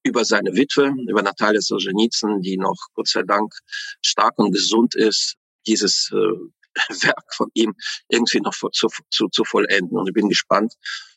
über 0.03 0.25
seine 0.25 0.55
Witwe, 0.55 0.93
über 1.09 1.23
Natalia 1.23 1.61
Solzhenitsyn, 1.61 2.41
die 2.41 2.57
noch, 2.57 2.77
Gott 2.95 3.09
sei 3.09 3.23
Dank, 3.23 3.53
stark 4.03 4.39
und 4.39 4.53
gesund 4.53 4.95
ist, 4.95 5.35
dieses 5.67 6.11
äh, 6.13 6.17
Werk 7.03 7.35
von 7.35 7.49
ihm 7.55 7.75
irgendwie 8.09 8.41
noch 8.41 8.55
zu, 8.55 8.89
zu, 9.11 9.29
zu 9.29 9.45
vollenden. 9.45 9.97
Und 9.97 10.09
ich 10.09 10.15
bin 10.15 10.29
gespannt, 10.29 10.75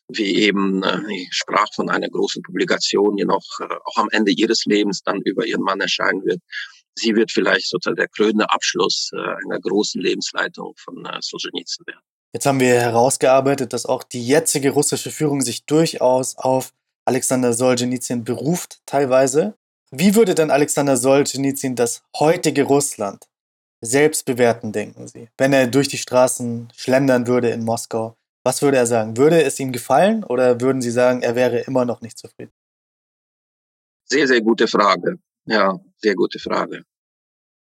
wie 0.07 0.36
eben, 0.36 0.84
äh, 0.84 1.01
ich 1.14 1.30
sprach 1.32 1.68
von 1.76 1.89
einer 1.89 2.10
großen 2.10 2.41
Publikation, 2.43 3.16
die 3.16 3.26
noch 3.26 3.43
äh, 3.60 3.76
auch 3.86 3.97
am 3.97 4.10
Ende 4.12 4.32
ihres 4.32 4.66
Lebens 4.66 5.01
dann 5.03 5.22
über 5.22 5.45
ihren 5.45 5.62
Mann 5.62 5.80
erscheinen 5.80 6.26
wird 6.26 6.41
sie 6.95 7.16
wird 7.16 7.32
vielleicht 7.32 7.70
sozusagen 7.70 7.95
der 7.95 8.07
krönende 8.10 8.49
Abschluss 8.49 9.12
äh, 9.14 9.18
einer 9.18 9.60
großen 9.60 10.01
Lebensleitung 10.01 10.74
von 10.78 11.07
Solzhenitsyn 11.22 11.88
werden. 11.88 12.01
Jetzt 12.34 12.45
haben 12.45 12.60
wir 12.60 12.74
herausgearbeitet, 12.80 13.74
dass 13.74 13.86
auch 13.86 14.03
die 14.03 14.26
jetzige 14.26 14.72
russische 14.72 15.10
Führung 15.10 15.41
sich 15.41 15.66
durchaus 15.66 16.38
auf 16.38 16.74
Alexander 17.05 17.53
Solzhenitsyn 17.53 18.24
beruft, 18.24 18.82
teilweise. 18.86 19.55
Wie 19.89 20.14
würde 20.14 20.36
denn 20.36 20.51
Alexander 20.51 20.95
Solzhenitsyn 20.95 21.76
das 21.76 22.03
heutige 22.20 22.64
Russland 22.64 23.26
selbst 23.82 24.25
bewerten, 24.25 24.71
denken 24.71 25.07
Sie? 25.07 25.30
Wenn 25.38 25.53
er 25.53 25.67
durch 25.67 25.88
die 25.88 25.97
Straßen 25.97 26.71
schlendern 26.75 27.27
würde 27.27 27.49
in 27.49 27.63
Moskau, 27.63 28.15
was 28.43 28.61
würde 28.61 28.77
er 28.77 28.88
sagen? 28.88 29.17
Würde 29.17 29.43
es 29.43 29.59
ihm 29.59 29.71
gefallen 29.71 30.23
oder 30.23 30.61
würden 30.61 30.82
Sie 30.82 30.91
sagen, 30.91 31.21
er 31.21 31.36
wäre 31.36 31.59
immer 31.59 31.86
noch 31.86 32.01
nicht 32.01 32.17
zufrieden? 32.17 32.51
Sehr, 34.05 34.27
sehr 34.27 34.41
gute 34.41 34.67
Frage. 34.67 35.19
Ja, 35.45 35.80
sehr 35.97 36.15
gute 36.15 36.39
Frage. 36.39 36.84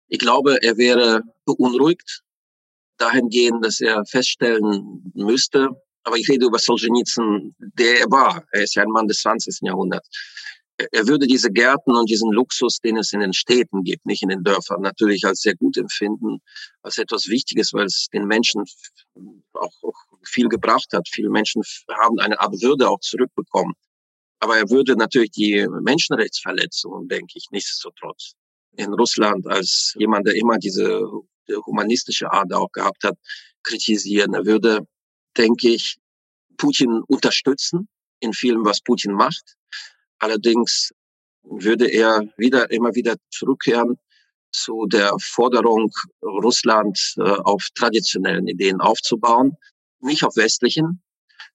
Ich 0.08 0.18
glaube, 0.18 0.62
er 0.62 0.76
wäre 0.76 1.22
beunruhigt 1.44 2.22
dahingehend, 2.98 3.64
dass 3.64 3.80
er 3.80 4.04
feststellen 4.06 5.12
müsste, 5.14 5.68
aber 6.04 6.16
ich 6.16 6.28
rede 6.28 6.46
über 6.46 6.58
Solzhenitsyn, 6.58 7.54
der 7.58 8.00
er 8.00 8.10
war. 8.10 8.44
Er 8.52 8.62
ist 8.62 8.76
ja 8.76 8.82
ein 8.82 8.90
Mann 8.90 9.08
des 9.08 9.20
20. 9.20 9.58
Jahrhunderts. 9.62 10.08
Er 10.78 11.06
würde 11.06 11.26
diese 11.26 11.50
Gärten 11.50 11.96
und 11.96 12.10
diesen 12.10 12.30
Luxus, 12.32 12.80
den 12.80 12.98
es 12.98 13.12
in 13.12 13.20
den 13.20 13.32
Städten 13.32 13.82
gibt, 13.82 14.04
nicht 14.04 14.22
in 14.22 14.28
den 14.28 14.44
Dörfern, 14.44 14.82
natürlich 14.82 15.24
als 15.24 15.40
sehr 15.40 15.54
gut 15.54 15.78
empfinden, 15.78 16.38
als 16.82 16.98
etwas 16.98 17.28
Wichtiges, 17.28 17.72
weil 17.72 17.86
es 17.86 18.08
den 18.12 18.26
Menschen 18.26 18.62
auch, 19.54 19.72
auch 19.82 19.94
viel 20.24 20.48
gebracht 20.48 20.88
hat. 20.92 21.08
Viele 21.10 21.30
Menschen 21.30 21.62
haben 22.02 22.18
eine 22.18 22.38
Art 22.40 22.60
Würde 22.60 22.90
auch 22.90 23.00
zurückbekommen. 23.00 23.72
Aber 24.40 24.58
er 24.58 24.68
würde 24.68 24.96
natürlich 24.96 25.30
die 25.30 25.66
Menschenrechtsverletzungen, 25.80 27.08
denke 27.08 27.32
ich, 27.36 27.46
nichtsdestotrotz 27.50 28.34
in 28.76 28.92
Russland 28.92 29.46
als 29.46 29.94
jemand, 29.96 30.26
der 30.26 30.34
immer 30.34 30.58
diese 30.58 31.00
humanistische 31.64 32.30
Art 32.30 32.52
auch 32.52 32.70
gehabt 32.72 33.02
hat, 33.04 33.16
kritisieren. 33.62 34.34
Er 34.34 34.44
würde, 34.44 34.86
denke 35.36 35.68
ich, 35.68 35.96
Putin 36.58 37.02
unterstützen 37.08 37.88
in 38.20 38.32
vielem, 38.32 38.64
was 38.64 38.80
Putin 38.80 39.12
macht. 39.12 39.56
Allerdings 40.18 40.92
würde 41.42 41.86
er 41.86 42.22
wieder, 42.36 42.70
immer 42.70 42.94
wieder 42.94 43.16
zurückkehren 43.30 43.98
zu 44.50 44.86
der 44.86 45.12
Forderung, 45.20 45.92
Russland 46.22 46.98
äh, 47.18 47.22
auf 47.22 47.68
traditionellen 47.74 48.48
Ideen 48.48 48.80
aufzubauen, 48.80 49.56
nicht 50.00 50.24
auf 50.24 50.36
westlichen. 50.36 51.02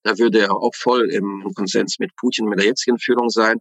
Da 0.04 0.18
würde 0.18 0.40
er 0.42 0.56
auch 0.56 0.76
voll 0.76 1.10
im 1.12 1.52
Konsens 1.56 2.00
mit 2.00 2.16
Putin, 2.16 2.46
mit 2.46 2.60
der 2.60 2.68
jetzigen 2.68 3.00
Führung 3.00 3.30
sein. 3.30 3.60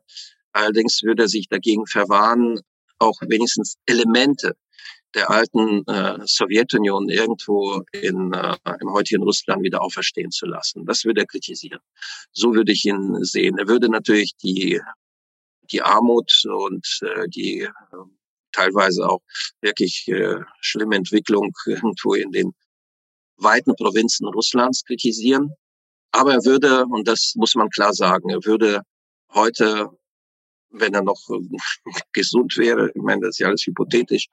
Allerdings 0.53 1.03
würde 1.03 1.24
er 1.24 1.28
sich 1.28 1.48
dagegen 1.48 1.86
verwahren, 1.86 2.61
auch 2.98 3.18
wenigstens 3.22 3.76
Elemente 3.86 4.57
der 5.14 5.30
alten 5.30 5.84
äh, 5.86 6.18
Sowjetunion 6.24 7.08
irgendwo 7.08 7.82
in, 7.92 8.32
äh, 8.32 8.56
im 8.80 8.92
heutigen 8.92 9.22
Russland 9.22 9.62
wieder 9.62 9.82
auferstehen 9.82 10.30
zu 10.30 10.46
lassen. 10.46 10.86
Das 10.86 11.04
würde 11.04 11.22
er 11.22 11.26
kritisieren. 11.26 11.80
So 12.32 12.54
würde 12.54 12.72
ich 12.72 12.84
ihn 12.84 13.22
sehen. 13.24 13.58
Er 13.58 13.68
würde 13.68 13.88
natürlich 13.88 14.36
die, 14.36 14.80
die 15.70 15.82
Armut 15.82 16.30
und 16.44 16.86
äh, 17.02 17.28
die 17.28 17.62
äh, 17.62 17.70
teilweise 18.52 19.08
auch 19.08 19.20
wirklich 19.61 20.06
äh, 20.08 20.36
schlimme 20.61 20.96
Entwicklung 20.96 21.52
irgendwo 21.66 22.14
in 22.14 22.30
den 22.30 22.52
weiten 23.36 23.74
Provinzen 23.74 24.28
Russlands 24.28 24.84
kritisieren. 24.84 25.54
Aber 26.12 26.34
er 26.34 26.44
würde, 26.44 26.84
und 26.86 27.06
das 27.06 27.34
muss 27.36 27.54
man 27.54 27.70
klar 27.70 27.94
sagen, 27.94 28.30
er 28.30 28.44
würde 28.44 28.82
heute 29.32 29.90
wenn 30.70 30.94
er 30.94 31.02
noch 31.02 31.20
äh, 31.30 31.58
gesund 32.12 32.56
wäre, 32.56 32.90
ich 32.94 33.02
meine, 33.02 33.22
das 33.22 33.30
ist 33.30 33.38
ja 33.38 33.48
alles 33.48 33.66
hypothetisch, 33.66 34.26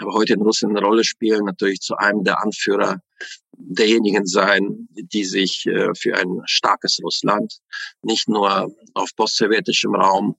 aber 0.00 0.12
heute 0.14 0.34
in 0.34 0.42
Russland 0.42 0.76
eine 0.76 0.86
Rolle 0.86 1.04
spielen, 1.04 1.44
natürlich 1.44 1.80
zu 1.80 1.96
einem 1.96 2.24
der 2.24 2.42
Anführer 2.42 3.00
derjenigen 3.52 4.26
sein, 4.26 4.88
die 4.90 5.24
sich 5.24 5.66
äh, 5.66 5.94
für 5.94 6.16
ein 6.16 6.42
starkes 6.46 6.98
Russland 7.02 7.58
nicht 8.02 8.28
nur 8.28 8.74
auf 8.94 9.10
postsowjetischem 9.16 9.94
Raum, 9.94 10.36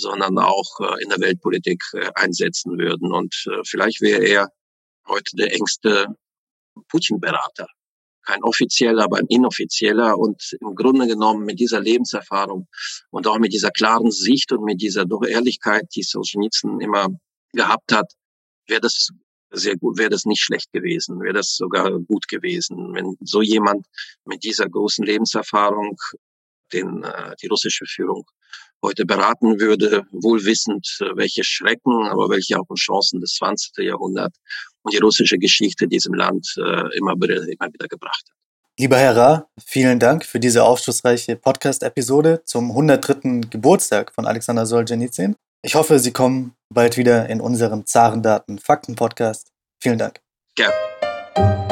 sondern 0.00 0.38
auch 0.38 0.80
äh, 0.80 1.02
in 1.02 1.08
der 1.08 1.20
Weltpolitik 1.20 1.82
einsetzen 2.14 2.78
würden. 2.78 3.12
Und 3.12 3.34
vielleicht 3.64 4.00
wäre 4.00 4.24
er 4.24 4.48
heute 5.08 5.36
der 5.36 5.52
engste 5.54 6.06
Putin-Berater 6.88 7.66
kein 8.24 8.42
offizieller, 8.42 9.04
aber 9.04 9.18
ein 9.18 9.26
inoffizieller 9.28 10.18
und 10.18 10.56
im 10.60 10.74
Grunde 10.74 11.06
genommen 11.06 11.44
mit 11.44 11.60
dieser 11.60 11.80
Lebenserfahrung 11.80 12.68
und 13.10 13.26
auch 13.26 13.38
mit 13.38 13.52
dieser 13.52 13.70
klaren 13.70 14.10
Sicht 14.10 14.52
und 14.52 14.64
mit 14.64 14.80
dieser 14.80 15.04
doch 15.04 15.24
Ehrlichkeit, 15.24 15.86
die 15.94 16.02
Solzhenitsyn 16.02 16.80
immer 16.80 17.08
gehabt 17.52 17.92
hat, 17.92 18.12
wäre 18.66 18.80
das 18.80 19.08
sehr 19.50 19.76
gut, 19.76 19.98
wäre 19.98 20.10
das 20.10 20.24
nicht 20.24 20.42
schlecht 20.42 20.72
gewesen, 20.72 21.20
wäre 21.20 21.34
das 21.34 21.54
sogar 21.56 21.90
gut 22.00 22.26
gewesen, 22.28 22.94
wenn 22.94 23.16
so 23.20 23.42
jemand 23.42 23.86
mit 24.24 24.44
dieser 24.44 24.68
großen 24.68 25.04
Lebenserfahrung 25.04 25.98
den, 26.72 27.04
äh, 27.04 27.34
die 27.42 27.48
russische 27.48 27.84
Führung 27.86 28.24
heute 28.82 29.04
beraten 29.06 29.60
würde, 29.60 30.04
wohl 30.10 30.44
wissend, 30.44 30.86
äh, 31.00 31.16
welche 31.16 31.44
Schrecken, 31.44 32.06
aber 32.08 32.30
welche 32.30 32.58
auch 32.58 32.66
Chancen 32.76 33.20
des 33.20 33.34
20. 33.34 33.84
Jahrhunderts 33.84 34.38
und 34.38 34.71
die 34.90 34.98
russische 34.98 35.38
Geschichte 35.38 35.86
diesem 35.86 36.14
Land 36.14 36.54
äh, 36.58 36.96
immer, 36.96 37.14
wieder, 37.14 37.36
immer 37.36 37.72
wieder 37.72 37.88
gebracht 37.88 38.24
hat. 38.28 38.36
Lieber 38.78 38.96
Herr 38.96 39.16
Ra, 39.16 39.48
vielen 39.64 39.98
Dank 39.98 40.24
für 40.24 40.40
diese 40.40 40.64
aufschlussreiche 40.64 41.36
Podcast-Episode 41.36 42.42
zum 42.46 42.70
103. 42.70 43.42
Geburtstag 43.50 44.14
von 44.14 44.26
Alexander 44.26 44.64
Solzhenitsyn. 44.64 45.36
Ich 45.62 45.74
hoffe, 45.74 45.98
Sie 45.98 46.12
kommen 46.12 46.54
bald 46.70 46.96
wieder 46.96 47.28
in 47.28 47.40
unserem 47.40 47.86
Zarendaten-Fakten-Podcast. 47.86 49.52
Vielen 49.78 49.98
Dank. 49.98 50.20
Gerne. 50.56 51.71